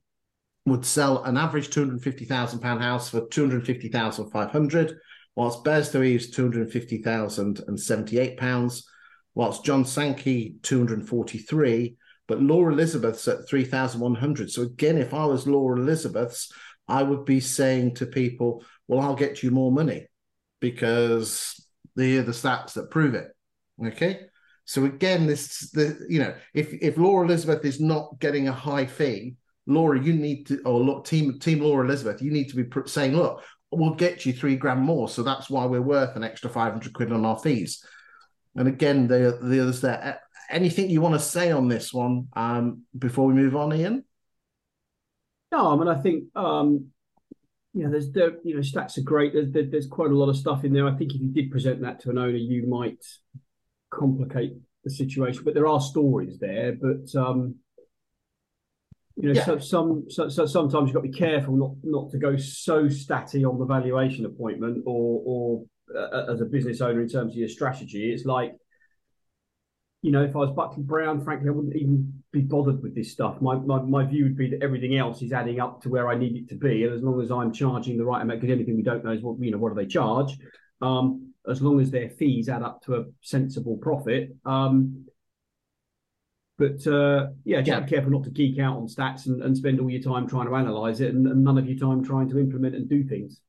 would 0.67 0.85
sell 0.85 1.23
an 1.25 1.37
average 1.37 1.71
250,000 1.71 2.61
pound 2.61 2.83
house 2.83 3.11
for 3.11 3.29
250,500, 3.29 4.99
whilst 5.37 5.65
Bairstow 5.65 6.15
is 6.15 6.31
250,078 6.31 8.37
pounds 8.37 8.89
whilst 9.35 9.65
John 9.65 9.85
Sankey 9.85 10.57
243, 10.63 11.97
but 12.27 12.41
Laura 12.41 12.73
Elizabeth's 12.73 13.27
at 13.29 13.47
3,100. 13.49 14.51
So 14.51 14.63
again, 14.63 14.97
if 14.97 15.13
I 15.13 15.27
was 15.27 15.47
Laura 15.47 15.79
Elizabeth's, 15.79 16.53
I 16.89 17.03
would 17.03 17.25
be 17.25 17.41
saying 17.41 17.95
to 17.97 18.07
people, 18.07 18.65
well, 18.89 19.01
I'll 19.01 19.17
get 19.17 19.43
you 19.43 19.51
more 19.51 19.73
money 19.73 20.07
because 20.61 21.67
they 21.97 22.17
are 22.19 22.23
the 22.23 22.33
stats 22.33 22.75
that 22.75 22.91
prove 22.91 23.15
it. 23.15 23.29
Okay. 23.85 24.21
So 24.67 24.85
again, 24.85 25.27
this 25.27 25.71
the 25.71 26.07
you 26.09 26.21
know, 26.21 26.35
if 26.55 26.73
if 26.73 26.97
Laura 26.97 27.27
Elizabeth 27.27 27.65
is 27.65 27.81
not 27.81 28.19
getting 28.19 28.49
a 28.49 28.53
high 28.53 28.87
fee, 28.87 29.37
Laura, 29.67 30.01
you 30.01 30.15
need 30.15 30.47
to, 30.47 30.61
or 30.65 30.81
look, 30.81 31.07
team 31.07 31.39
team 31.39 31.61
Laura 31.61 31.85
Elizabeth, 31.85 32.23
you 32.23 32.31
need 32.31 32.49
to 32.51 32.65
be 32.65 32.83
saying, 32.87 33.15
look, 33.15 33.43
we'll 33.71 33.95
get 33.95 34.25
you 34.25 34.33
three 34.33 34.57
grand 34.57 34.81
more, 34.81 35.09
so 35.09 35.23
that's 35.23 35.51
why 35.51 35.67
we're 35.67 35.83
worth 35.83 36.17
an 36.17 36.25
extra 36.25 36.49
five 36.49 36.73
hundred 36.73 36.95
quid 36.95 37.13
on 37.13 37.27
our 37.27 37.39
fees. 37.39 37.85
And 38.57 38.69
again, 38.69 39.07
the 39.07 39.39
the 39.43 39.61
others 39.61 39.81
there. 39.81 40.21
Anything 40.51 40.91
you 40.91 41.01
want 41.01 41.15
to 41.15 41.21
say 41.21 41.51
on 41.51 41.69
this 41.69 41.93
one 41.93 42.29
um, 42.35 42.83
before 42.97 43.27
we 43.27 43.35
move 43.35 43.57
on, 43.57 43.73
Iain? 43.73 44.05
No, 45.55 45.71
I 45.71 45.77
mean 45.77 45.87
I 45.87 46.01
think 46.01 46.25
um, 46.35 46.87
you 47.75 47.85
know 47.85 47.91
there's 47.91 48.11
the 48.11 48.41
you 48.43 48.55
know 48.55 48.61
stats 48.61 48.99
are 48.99 49.03
great. 49.03 49.33
There's 49.33 49.71
there's 49.71 49.87
quite 49.87 50.11
a 50.11 50.15
lot 50.15 50.29
of 50.29 50.37
stuff 50.37 50.65
in 50.65 50.73
there. 50.73 50.89
I 50.89 50.97
think 50.97 51.15
if 51.15 51.21
you 51.21 51.29
did 51.29 51.53
present 51.53 51.81
that 51.83 52.01
to 52.01 52.11
an 52.11 52.19
owner, 52.19 52.31
you 52.31 52.67
might 52.67 53.05
complicate 53.91 54.55
the 54.83 54.91
situation. 54.91 55.45
But 55.45 55.55
there 55.55 55.69
are 55.69 55.81
stories 55.81 56.41
there. 56.41 56.73
But 56.73 57.15
um, 57.17 57.55
you 59.15 59.29
know, 59.29 59.35
yeah. 59.35 59.45
so, 59.45 59.59
some 59.59 60.07
so, 60.09 60.29
so 60.29 60.45
sometimes 60.45 60.89
you've 60.89 60.95
got 60.95 61.03
to 61.03 61.09
be 61.09 61.17
careful 61.17 61.55
not 61.55 61.75
not 61.85 62.11
to 62.11 62.19
go 62.19 62.37
so 62.37 62.87
statty 62.87 63.49
on 63.49 63.61
the 63.61 63.65
valuation 63.65 64.27
appointment 64.27 64.83
or 64.87 65.23
or 65.25 65.65
uh, 65.97 66.33
as 66.33 66.41
a 66.41 66.47
business 66.47 66.81
owner 66.81 67.01
in 67.01 67.09
terms 67.09 67.33
of 67.33 67.39
your 67.39 67.49
strategy. 67.49 68.13
It's 68.13 68.25
like, 68.25 68.55
you 70.03 70.11
know, 70.11 70.25
if 70.25 70.35
I 70.35 70.39
was 70.41 70.51
Buckley 70.51 70.83
Brown, 70.83 71.23
frankly, 71.23 71.49
I 71.49 71.53
wouldn't 71.53 71.77
even 71.77 72.24
be 72.35 72.43
bothered 72.43 72.83
with 72.83 72.95
this 72.95 73.13
stuff. 73.13 73.41
My, 73.41 73.55
my, 73.55 73.81
my 73.81 74.05
view 74.05 74.25
would 74.25 74.37
be 74.37 74.51
that 74.51 74.63
everything 74.63 74.99
else 74.99 75.23
is 75.23 75.33
adding 75.33 75.61
up 75.61 75.81
to 75.83 75.89
where 75.89 76.09
I 76.09 76.17
need 76.17 76.37
it 76.37 76.49
to 76.51 76.57
be. 76.57 76.85
And 76.85 76.93
as 76.93 77.03
long 77.03 77.23
as 77.23 77.31
I'm 77.31 77.53
charging 77.53 77.97
the 77.97 78.05
right 78.05 78.21
amount, 78.21 78.41
because 78.41 78.53
anything 78.53 78.77
we 78.77 78.83
don't 78.83 79.05
know 79.05 79.13
is 79.13 79.23
what, 79.23 79.41
you 79.41 79.51
know, 79.51 79.59
what 79.59 79.75
do 79.75 79.77
they 79.77 79.87
charge? 79.87 80.37
Um, 80.83 81.33
as 81.49 81.63
long 81.63 81.81
as 81.81 81.91
their 81.91 82.11
fees 82.11 82.49
add 82.49 82.63
up 82.63 82.83
to 82.85 82.97
a 82.97 83.05
sensible 83.23 83.79
profit. 83.79 84.37
Um, 84.45 85.07
but 86.59 86.87
uh, 86.87 87.29
yeah, 87.45 87.61
just 87.61 87.69
yeah. 87.69 87.81
be 87.81 87.91
careful 87.91 88.11
not 88.11 88.25
to 88.25 88.31
geek 88.31 88.59
out 88.59 88.77
on 88.77 88.87
stats 88.87 89.27
and, 89.27 89.43
and 89.43 89.57
spend 89.57 89.81
all 89.81 89.91
your 89.91 90.03
time 90.03 90.29
trying 90.29 90.47
to 90.47 90.55
analyze 90.57 91.01
it 91.01 91.15
and, 91.15 91.27
and 91.27 91.43
none 91.43 91.59
of 91.59 91.69
your 91.69 91.79
time 91.79 92.05
trying 92.05 92.29
to 92.31 92.39
implement 92.39 92.75
and 92.75 92.89
do 92.89 93.05
things. 93.05 93.41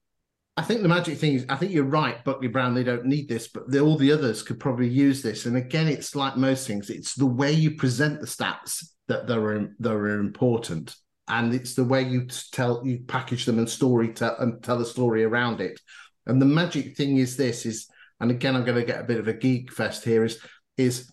I 0.58 0.62
think 0.62 0.82
the 0.82 0.88
magic 0.88 1.18
thing 1.18 1.34
is, 1.34 1.46
I 1.50 1.58
think 1.58 1.74
you're 1.74 1.84
right, 1.84 2.24
Buckley 2.24 2.48
Brown. 2.48 2.74
They 2.74 2.84
don't 2.84 3.06
need 3.06 3.28
this, 3.28 3.50
but 3.50 3.70
the, 3.70 3.82
all 3.82 3.98
the 3.98 4.14
others 4.14 4.42
could 4.42 4.60
probably 4.60 4.88
use 4.88 5.22
this. 5.22 5.46
And 5.46 5.58
again, 5.58 5.88
it's 5.88 6.16
like 6.16 6.38
most 6.38 6.66
things; 6.66 6.90
it's 6.90 7.14
the 7.14 7.26
way 7.26 7.52
you 7.52 7.76
present 7.76 8.22
the 8.22 8.28
stats 8.28 8.86
that 9.08 9.28
they're, 9.28 9.70
that 9.80 9.92
are 9.92 10.20
important, 10.20 10.96
and 11.28 11.54
it's 11.54 11.74
the 11.74 11.84
way 11.84 12.04
you 12.04 12.28
tell, 12.54 12.82
you 12.86 13.00
package 13.06 13.46
them 13.46 13.60
and 13.60 13.70
story 13.70 14.14
tell 14.14 14.38
and 14.40 14.64
tell 14.64 14.82
a 14.82 14.86
story 14.86 15.26
around 15.26 15.60
it. 15.60 15.80
And 16.26 16.42
the 16.42 16.46
magic 16.46 16.96
thing 16.96 17.18
is 17.18 17.36
this: 17.36 17.66
is 17.66 17.88
and 18.22 18.32
again, 18.32 18.56
I'm 18.56 18.64
going 18.64 18.80
to 18.80 18.86
get 18.86 19.02
a 19.02 19.08
bit 19.08 19.20
of 19.20 19.28
a 19.28 19.34
geek 19.34 19.74
fest 19.74 20.06
here. 20.06 20.24
Is 20.24 20.40
is 20.78 21.12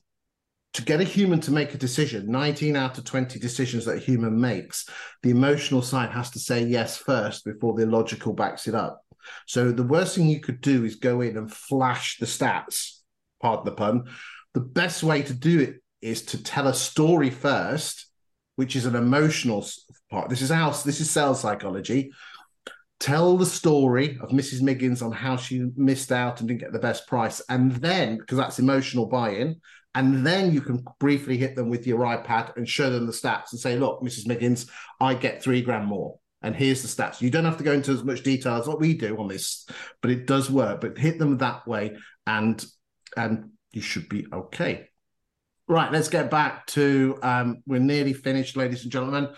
to 0.74 0.82
get 0.82 1.01
a 1.01 1.05
human 1.05 1.40
to 1.40 1.51
make 1.51 1.74
a 1.74 1.78
decision, 1.78 2.30
19 2.30 2.76
out 2.76 2.97
of 2.97 3.05
20 3.05 3.38
decisions 3.40 3.84
that 3.84 3.97
a 3.97 4.01
human 4.01 4.40
makes, 4.40 4.88
the 5.22 5.30
emotional 5.30 5.82
side 5.82 6.11
has 6.11 6.30
to 6.30 6.38
say 6.38 6.64
yes 6.64 6.97
first 6.97 7.45
before 7.45 7.74
the 7.74 7.84
logical 7.84 8.32
backs 8.32 8.66
it 8.66 8.74
up. 8.74 9.02
So 9.47 9.73
the 9.73 9.83
worst 9.83 10.14
thing 10.14 10.29
you 10.29 10.41
could 10.41 10.61
do 10.61 10.85
is 10.85 10.97
go 10.97 11.20
in 11.20 11.37
and 11.37 11.53
flash 11.53 12.18
the 12.18 12.27
stats, 12.27 12.99
pardon 13.41 13.64
the 13.64 13.73
pun. 13.73 14.05
The 14.55 14.61
best 14.61 15.03
way 15.03 15.23
to 15.23 15.35
do 15.35 15.61
it 15.61 15.77
is 16.01 16.23
to 16.27 16.43
tell 16.43 16.68
a 16.68 16.75
story 16.75 17.31
first, 17.31 18.07
which 18.57 18.77
is 18.77 18.87
an 18.87 18.97
emotional 18.97 19.66
part. 20.11 20.29
This 20.29 20.43
is 20.43 20.51
how 20.51 20.70
this 20.70 21.01
is 21.01 21.11
sales 21.11 21.41
psychology. 21.41 22.12
Tell 23.01 23.37
the 23.37 23.47
story 23.47 24.18
of 24.23 24.31
Mrs. 24.31 24.62
Miggins 24.62 25.03
on 25.03 25.11
how 25.11 25.37
she 25.37 25.70
missed 25.77 26.12
out 26.12 26.39
and 26.39 26.49
didn't 26.49 26.61
get 26.61 26.73
the 26.73 26.79
best 26.79 27.07
price, 27.09 27.41
and 27.49 27.73
then 27.73 28.18
because 28.18 28.39
that's 28.39 28.59
emotional 28.59 29.07
buy-in, 29.07 29.61
and 29.95 30.25
then 30.25 30.53
you 30.53 30.61
can 30.61 30.85
briefly 31.01 31.37
hit 31.37 31.57
them 31.57 31.68
with 31.68 31.87
your 31.87 32.01
iPad 32.01 32.57
and 32.57 32.68
show 32.68 32.91
them 32.91 33.07
the 33.07 33.12
stats 33.12 33.51
and 33.51 33.61
say, 33.61 33.77
"Look, 33.77 34.03
Mrs. 34.03 34.27
Miggins, 34.27 34.70
I 35.01 35.14
get 35.14 35.43
three 35.43 35.62
grand 35.62 35.87
more." 35.87 36.18
And 36.43 36.55
here's 36.55 36.82
the 36.82 36.88
stats. 36.88 37.20
You 37.20 37.30
don't 37.30 37.45
have 37.45 37.59
to 37.59 37.64
go 37.64 37.72
into 37.72 37.93
as 37.93 38.05
much 38.05 38.22
detail 38.22 38.57
as 38.57 38.66
what 38.66 38.80
we 38.80 38.95
do 38.95 39.16
on 39.18 39.28
this, 39.28 39.66
but 40.01 40.11
it 40.11 40.26
does 40.26 40.51
work. 40.51 40.80
But 40.80 40.99
hit 40.99 41.18
them 41.18 41.38
that 41.38 41.66
way, 41.66 41.97
and 42.26 42.64
and 43.16 43.51
you 43.72 43.80
should 43.80 44.09
be 44.09 44.26
okay. 44.32 44.88
Right, 45.68 45.93
let's 45.93 46.09
get 46.09 46.30
back 46.30 46.66
to 46.68 47.18
um, 47.22 47.62
we're 47.66 47.80
nearly 47.80 48.12
finished, 48.12 48.57
ladies 48.57 48.82
and 48.82 48.93
gentlemen. 48.93 49.28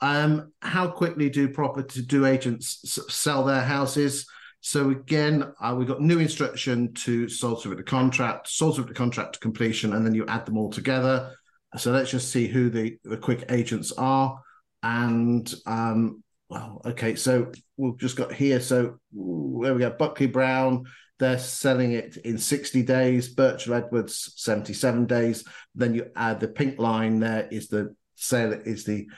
Um, 0.00 0.52
how 0.62 0.88
quickly 0.88 1.28
do 1.28 1.48
property 1.48 2.02
do 2.02 2.26
agents 2.26 2.98
sell 3.08 3.44
their 3.44 3.62
houses? 3.62 4.26
So 4.62 4.90
again, 4.90 5.52
uh, 5.60 5.74
we've 5.76 5.88
got 5.88 6.00
new 6.00 6.18
instruction 6.18 6.92
to 6.94 7.28
sold 7.28 7.62
through 7.62 7.76
the 7.76 7.82
contract, 7.82 8.48
sold 8.48 8.76
through 8.76 8.84
the 8.84 8.94
contract 8.94 9.34
to 9.34 9.38
completion, 9.40 9.94
and 9.94 10.04
then 10.04 10.14
you 10.14 10.26
add 10.26 10.44
them 10.44 10.58
all 10.58 10.70
together. 10.70 11.34
So 11.76 11.92
let's 11.92 12.10
just 12.10 12.30
see 12.30 12.46
who 12.46 12.68
the, 12.68 12.98
the 13.04 13.16
quick 13.16 13.44
agents 13.48 13.92
are. 13.92 14.38
And 14.82 15.52
um, 15.66 16.22
well, 16.50 16.82
okay, 16.84 17.14
so 17.14 17.52
we've 17.76 17.96
just 17.96 18.16
got 18.16 18.32
here. 18.32 18.60
So 18.60 18.98
there 19.12 19.72
we 19.72 19.80
go, 19.80 19.94
Buckley 19.96 20.26
Brown, 20.26 20.84
they're 21.20 21.38
selling 21.38 21.92
it 21.92 22.16
in 22.18 22.38
60 22.38 22.82
days, 22.82 23.32
Birchall 23.32 23.74
Edwards 23.74 24.32
77 24.36 25.06
days. 25.06 25.44
Then 25.74 25.94
you 25.94 26.06
add 26.16 26.40
the 26.40 26.48
pink 26.48 26.78
line 26.78 27.20
there 27.20 27.46
is 27.50 27.68
the 27.68 27.94
sale 28.16 28.52
is 28.52 28.84
the 28.84 29.08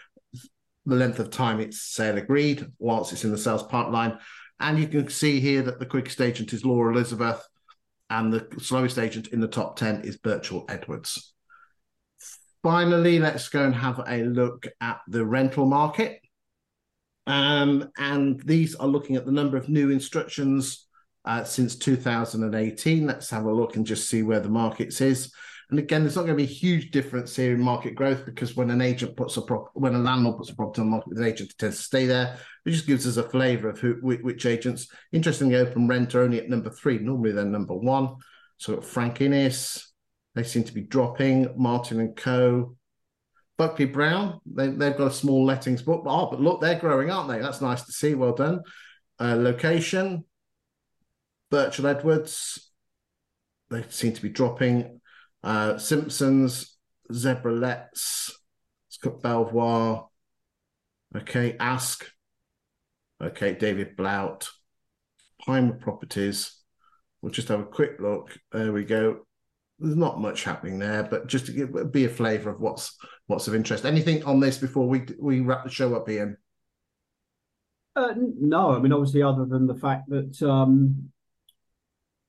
the 0.84 0.96
length 0.96 1.20
of 1.20 1.30
time 1.30 1.60
it's 1.60 1.80
sale 1.80 2.18
agreed 2.18 2.66
whilst 2.78 3.12
it's 3.12 3.24
in 3.24 3.30
the 3.30 3.38
sales 3.38 3.62
pipeline. 3.62 4.18
And 4.58 4.78
you 4.78 4.88
can 4.88 5.08
see 5.08 5.40
here 5.40 5.62
that 5.62 5.78
the 5.78 5.86
quickest 5.86 6.20
agent 6.20 6.52
is 6.52 6.64
Laura 6.64 6.92
Elizabeth 6.92 7.40
and 8.10 8.32
the 8.32 8.46
slowest 8.58 8.98
agent 8.98 9.28
in 9.28 9.40
the 9.40 9.48
top 9.48 9.76
10 9.76 10.02
is 10.02 10.18
Birchall 10.18 10.64
Edwards. 10.68 11.34
finally, 12.62 13.18
let's 13.18 13.48
go 13.48 13.64
and 13.64 13.74
have 13.74 14.00
a 14.06 14.22
look 14.24 14.66
at 14.80 15.00
the 15.08 15.24
rental 15.24 15.66
market. 15.66 16.21
Um, 17.26 17.90
and 17.98 18.40
these 18.42 18.74
are 18.74 18.88
looking 18.88 19.16
at 19.16 19.26
the 19.26 19.32
number 19.32 19.56
of 19.56 19.68
new 19.68 19.90
instructions 19.90 20.86
uh, 21.24 21.44
since 21.44 21.76
2018. 21.76 23.06
Let's 23.06 23.30
have 23.30 23.44
a 23.44 23.52
look 23.52 23.76
and 23.76 23.86
just 23.86 24.08
see 24.08 24.22
where 24.22 24.40
the 24.40 24.48
markets 24.48 25.00
is. 25.00 25.32
And 25.70 25.78
again, 25.78 26.02
there's 26.02 26.16
not 26.16 26.26
going 26.26 26.36
to 26.36 26.44
be 26.44 26.50
a 26.50 26.54
huge 26.54 26.90
difference 26.90 27.34
here 27.34 27.54
in 27.54 27.60
market 27.60 27.94
growth 27.94 28.26
because 28.26 28.54
when 28.54 28.70
an 28.70 28.82
agent 28.82 29.16
puts 29.16 29.38
a 29.38 29.40
prop, 29.40 29.70
when 29.72 29.94
a 29.94 29.98
landlord 29.98 30.36
puts 30.36 30.50
a 30.50 30.54
property 30.54 30.82
on 30.82 30.88
the 30.88 30.90
market, 30.90 31.14
the 31.14 31.24
agent 31.24 31.54
tends 31.56 31.78
to 31.78 31.82
stay 31.82 32.04
there. 32.04 32.36
It 32.66 32.72
just 32.72 32.86
gives 32.86 33.06
us 33.06 33.16
a 33.16 33.26
flavour 33.26 33.70
of 33.70 33.80
who 33.80 33.94
which 34.02 34.44
agents. 34.44 34.88
Interestingly, 35.12 35.56
open 35.56 35.88
rent 35.88 36.14
are 36.14 36.22
only 36.22 36.38
at 36.38 36.50
number 36.50 36.68
three. 36.68 36.98
Normally, 36.98 37.32
they're 37.32 37.46
number 37.46 37.74
one. 37.74 38.16
So 38.58 38.82
Frank 38.82 39.22
Innes, 39.22 39.92
they 40.34 40.42
seem 40.42 40.64
to 40.64 40.74
be 40.74 40.82
dropping. 40.82 41.54
Martin 41.56 42.00
and 42.00 42.14
Co. 42.14 42.76
Buckley 43.58 43.84
Brown, 43.84 44.40
they, 44.46 44.68
they've 44.68 44.96
got 44.96 45.08
a 45.08 45.14
small 45.14 45.44
lettings 45.44 45.82
book. 45.82 46.04
Oh, 46.06 46.30
but 46.30 46.40
look, 46.40 46.60
they're 46.60 46.78
growing, 46.78 47.10
aren't 47.10 47.28
they? 47.28 47.38
That's 47.38 47.60
nice 47.60 47.82
to 47.82 47.92
see. 47.92 48.14
Well 48.14 48.34
done. 48.34 48.62
Uh, 49.20 49.36
location, 49.36 50.24
Birchall 51.50 51.86
Edwards, 51.86 52.70
they 53.70 53.84
seem 53.88 54.14
to 54.14 54.22
be 54.22 54.30
dropping. 54.30 55.00
Uh, 55.44 55.78
Simpsons, 55.78 56.76
Zebralettes, 57.10 58.32
Scott 58.88 59.22
Belvoir. 59.22 60.08
Okay, 61.16 61.56
Ask. 61.60 62.10
Okay, 63.22 63.54
David 63.54 63.96
Blount. 63.96 64.48
Pinewood 65.44 65.80
Properties. 65.80 66.58
We'll 67.20 67.32
just 67.32 67.48
have 67.48 67.60
a 67.60 67.64
quick 67.64 68.00
look. 68.00 68.36
There 68.50 68.72
we 68.72 68.84
go 68.84 69.26
there's 69.82 69.96
not 69.96 70.20
much 70.20 70.44
happening 70.44 70.78
there, 70.78 71.02
but 71.02 71.26
just 71.26 71.46
to 71.46 71.52
give, 71.52 71.92
be 71.92 72.04
a 72.04 72.08
flavour 72.08 72.50
of 72.50 72.60
what's 72.60 72.96
what's 73.26 73.48
of 73.48 73.54
interest. 73.54 73.84
Anything 73.84 74.24
on 74.24 74.40
this 74.40 74.58
before 74.58 74.88
we 74.88 75.06
we 75.18 75.40
wrap 75.40 75.64
the 75.64 75.70
show 75.70 75.94
up, 75.94 76.08
Iain? 76.08 76.36
Uh, 77.94 78.14
no, 78.16 78.74
I 78.74 78.78
mean 78.78 78.92
obviously, 78.92 79.22
other 79.22 79.44
than 79.44 79.66
the 79.66 79.74
fact 79.74 80.08
that 80.08 80.42
um, 80.42 81.12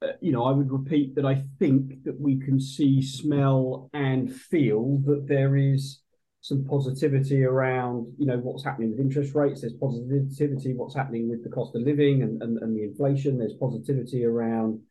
uh, 0.04 0.12
you 0.22 0.32
know, 0.32 0.44
I 0.44 0.52
would 0.52 0.72
repeat 0.72 1.16
that 1.16 1.26
I 1.26 1.44
think 1.60 2.04
that 2.04 2.20
we 2.20 2.40
can 2.40 2.60
see, 2.60 3.02
smell, 3.02 3.90
and 3.94 4.34
feel 4.34 5.02
that 5.06 5.28
there 5.28 5.56
is 5.56 6.02
some 6.42 6.66
positivity 6.66 7.46
around 7.46 8.06
you 8.18 8.26
know 8.26 8.38
what's 8.38 8.66
happening 8.66 8.92
with 8.92 9.00
interest 9.00 9.34
rates. 9.34 9.62
There's 9.62 9.74
positivity 9.74 10.74
what's 10.74 10.96
happening 10.96 11.30
with 11.30 11.44
the 11.44 11.50
cost 11.50 11.76
of 11.76 11.84
living 11.84 12.22
and 12.24 12.42
and, 12.42 12.58
and 12.60 12.76
the 12.76 12.84
inflation. 12.84 13.38
There's 13.38 13.54
positivity 13.54 14.26
around 14.26 14.82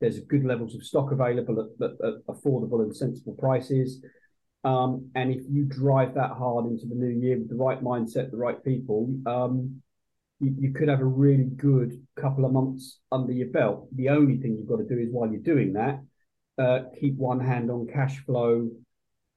there's 0.00 0.20
good 0.20 0.44
levels 0.44 0.74
of 0.74 0.84
stock 0.84 1.10
available 1.10 1.60
at, 1.60 1.84
at, 1.84 1.92
at 2.06 2.26
affordable 2.28 2.82
and 2.82 2.96
sensible 2.96 3.34
prices. 3.34 4.00
Um, 4.64 5.10
and 5.14 5.30
if 5.30 5.42
you 5.48 5.64
drive 5.64 6.14
that 6.14 6.30
hard 6.30 6.66
into 6.66 6.86
the 6.86 6.94
new 6.94 7.08
year 7.08 7.38
with 7.38 7.48
the 7.48 7.54
right 7.54 7.82
mindset, 7.82 8.30
the 8.30 8.36
right 8.36 8.62
people, 8.62 9.14
um, 9.26 9.82
you, 10.40 10.54
you, 10.58 10.72
could 10.72 10.88
have 10.88 11.00
a 11.00 11.04
really 11.04 11.44
good 11.44 12.04
couple 12.16 12.44
of 12.44 12.52
months 12.52 12.98
under 13.12 13.32
your 13.32 13.48
belt. 13.48 13.88
The 13.94 14.08
only 14.08 14.36
thing 14.36 14.56
you've 14.56 14.68
got 14.68 14.78
to 14.78 14.84
do 14.84 15.00
is 15.00 15.08
while 15.10 15.30
you're 15.30 15.40
doing 15.40 15.74
that, 15.74 16.02
uh, 16.58 16.90
keep 16.98 17.16
one 17.16 17.40
hand 17.40 17.70
on 17.70 17.86
cash 17.86 18.18
flow, 18.26 18.68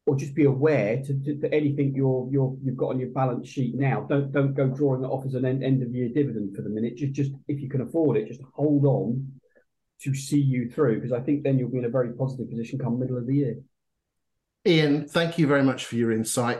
or 0.08 0.16
just 0.16 0.34
be 0.34 0.46
aware 0.46 0.98
to, 0.98 1.14
to, 1.14 1.40
to, 1.40 1.54
anything 1.54 1.94
you're 1.96 2.28
you're 2.32 2.58
you've 2.64 2.78
got 2.78 2.90
on 2.90 3.00
your 3.00 3.10
balance 3.10 3.48
sheet 3.48 3.76
now. 3.76 4.06
Don't 4.10 4.32
don't 4.32 4.56
go 4.56 4.68
drawing 4.68 5.04
it 5.04 5.08
off 5.08 5.26
as 5.26 5.36
an 5.36 5.46
end, 5.46 5.64
end 5.64 5.84
of 5.84 5.94
year 5.94 6.10
dividend 6.10 6.56
for 6.56 6.64
the 6.64 6.70
minute. 6.70 6.98
Just 6.98 7.14
just 7.14 7.32
if 7.48 7.62
you 7.62 7.70
can 7.70 7.82
afford 7.82 8.18
it, 8.18 8.28
just 8.28 8.42
hold 8.54 8.86
on 8.86 9.40
to 10.02 10.16
see 10.16 10.42
you 10.42 10.70
through 10.70 10.96
because 10.96 11.12
I 11.12 11.20
think 11.20 11.44
then 11.44 11.60
you'll 11.60 11.70
be 11.70 11.78
in 11.78 11.86
a 11.86 11.90
very 11.90 12.14
positive 12.14 12.50
position 12.50 12.80
come 12.80 13.00
middle 13.00 13.18
of 13.18 13.28
the 13.28 13.36
year. 13.36 13.58
Iain, 14.68 15.08
thank 15.08 15.38
you 15.38 15.48
very 15.48 15.64
much 15.64 15.86
for 15.86 15.96
your 15.96 16.12
insight 16.12 16.60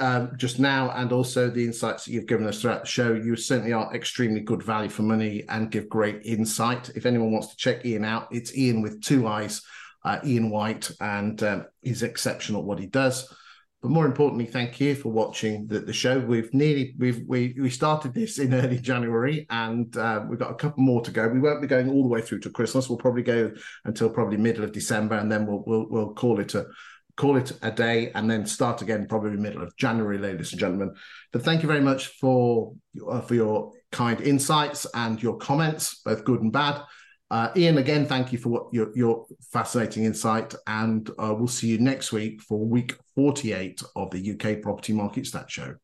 um, 0.00 0.32
just 0.36 0.58
now 0.58 0.90
and 0.90 1.12
also 1.12 1.48
the 1.48 1.64
insights 1.64 2.04
that 2.04 2.12
you've 2.12 2.26
given 2.26 2.46
us 2.46 2.60
throughout 2.60 2.82
the 2.82 2.88
show. 2.88 3.12
You 3.14 3.36
certainly 3.36 3.72
are 3.72 3.94
extremely 3.94 4.40
good 4.40 4.62
value 4.62 4.90
for 4.90 5.02
money 5.02 5.44
and 5.48 5.70
give 5.70 5.88
great 5.88 6.22
insight. 6.24 6.90
If 6.96 7.06
anyone 7.06 7.30
wants 7.30 7.48
to 7.48 7.56
check 7.56 7.84
Iain 7.84 8.04
out, 8.04 8.28
it's 8.32 8.52
Iain 8.56 8.82
with 8.82 9.00
two 9.02 9.28
eyes, 9.28 9.62
uh, 10.04 10.18
Iain 10.24 10.50
White, 10.50 10.90
and 11.00 11.40
um, 11.44 11.66
he's 11.80 12.02
exceptional 12.02 12.62
at 12.62 12.66
what 12.66 12.80
he 12.80 12.86
does. 12.86 13.32
But 13.82 13.90
more 13.90 14.06
importantly, 14.06 14.46
thank 14.46 14.80
you 14.80 14.94
for 14.94 15.10
watching 15.10 15.66
the, 15.66 15.80
the 15.80 15.92
show. 15.92 16.18
We've 16.18 16.52
nearly 16.54 16.94
we've 16.98 17.22
we 17.26 17.54
we 17.58 17.68
started 17.70 18.14
this 18.14 18.38
in 18.38 18.54
early 18.64 18.78
January, 18.78 19.46
and 19.50 19.96
uh, 19.96 20.24
we've 20.28 20.38
got 20.38 20.52
a 20.52 20.56
couple 20.56 20.82
more 20.84 21.02
to 21.02 21.10
go. 21.10 21.28
We 21.28 21.40
won't 21.40 21.60
be 21.60 21.66
going 21.66 21.88
all 21.90 22.02
the 22.02 22.08
way 22.08 22.20
through 22.20 22.40
to 22.40 22.50
Christmas. 22.50 22.88
We'll 22.88 22.98
probably 22.98 23.24
go 23.24 23.52
until 23.84 24.10
probably 24.10 24.36
middle 24.36 24.64
of 24.64 24.72
December, 24.72 25.16
and 25.16 25.30
then 25.30 25.46
we'll 25.46 25.64
we'll 25.66 25.86
we'll 25.88 26.14
call 26.14 26.38
it 26.38 26.54
a 26.54 26.66
call 27.16 27.36
it 27.36 27.52
a 27.62 27.70
day, 27.70 28.10
and 28.14 28.30
then 28.30 28.46
start 28.46 28.82
again 28.82 29.06
probably 29.08 29.36
middle 29.36 29.62
of 29.62 29.76
January, 29.76 30.18
ladies 30.18 30.52
and 30.52 30.60
gentlemen. 30.60 30.94
But 31.32 31.42
thank 31.42 31.62
you 31.62 31.68
very 31.68 31.80
much 31.80 32.06
for 32.18 32.74
uh, 33.08 33.20
for 33.20 33.34
your 33.34 33.72
kind 33.90 34.20
insights 34.20 34.86
and 34.94 35.22
your 35.22 35.36
comments, 35.36 36.00
both 36.04 36.24
good 36.24 36.42
and 36.42 36.52
bad. 36.52 36.82
Uh, 37.30 37.50
Iain, 37.56 37.78
again, 37.78 38.04
thank 38.04 38.30
you 38.30 38.38
for 38.38 38.50
what 38.50 38.74
your, 38.74 38.92
your 38.94 39.24
fascinating 39.52 40.04
insight, 40.04 40.54
and 40.66 41.08
uh, 41.18 41.34
we'll 41.34 41.48
see 41.48 41.68
you 41.68 41.78
next 41.78 42.12
week 42.12 42.42
for 42.42 42.58
week 42.58 42.94
48 43.14 43.82
of 43.96 44.10
the 44.10 44.32
UK 44.32 44.60
Property 44.60 44.92
Market 44.92 45.26
Stat 45.26 45.50
Show. 45.50 45.76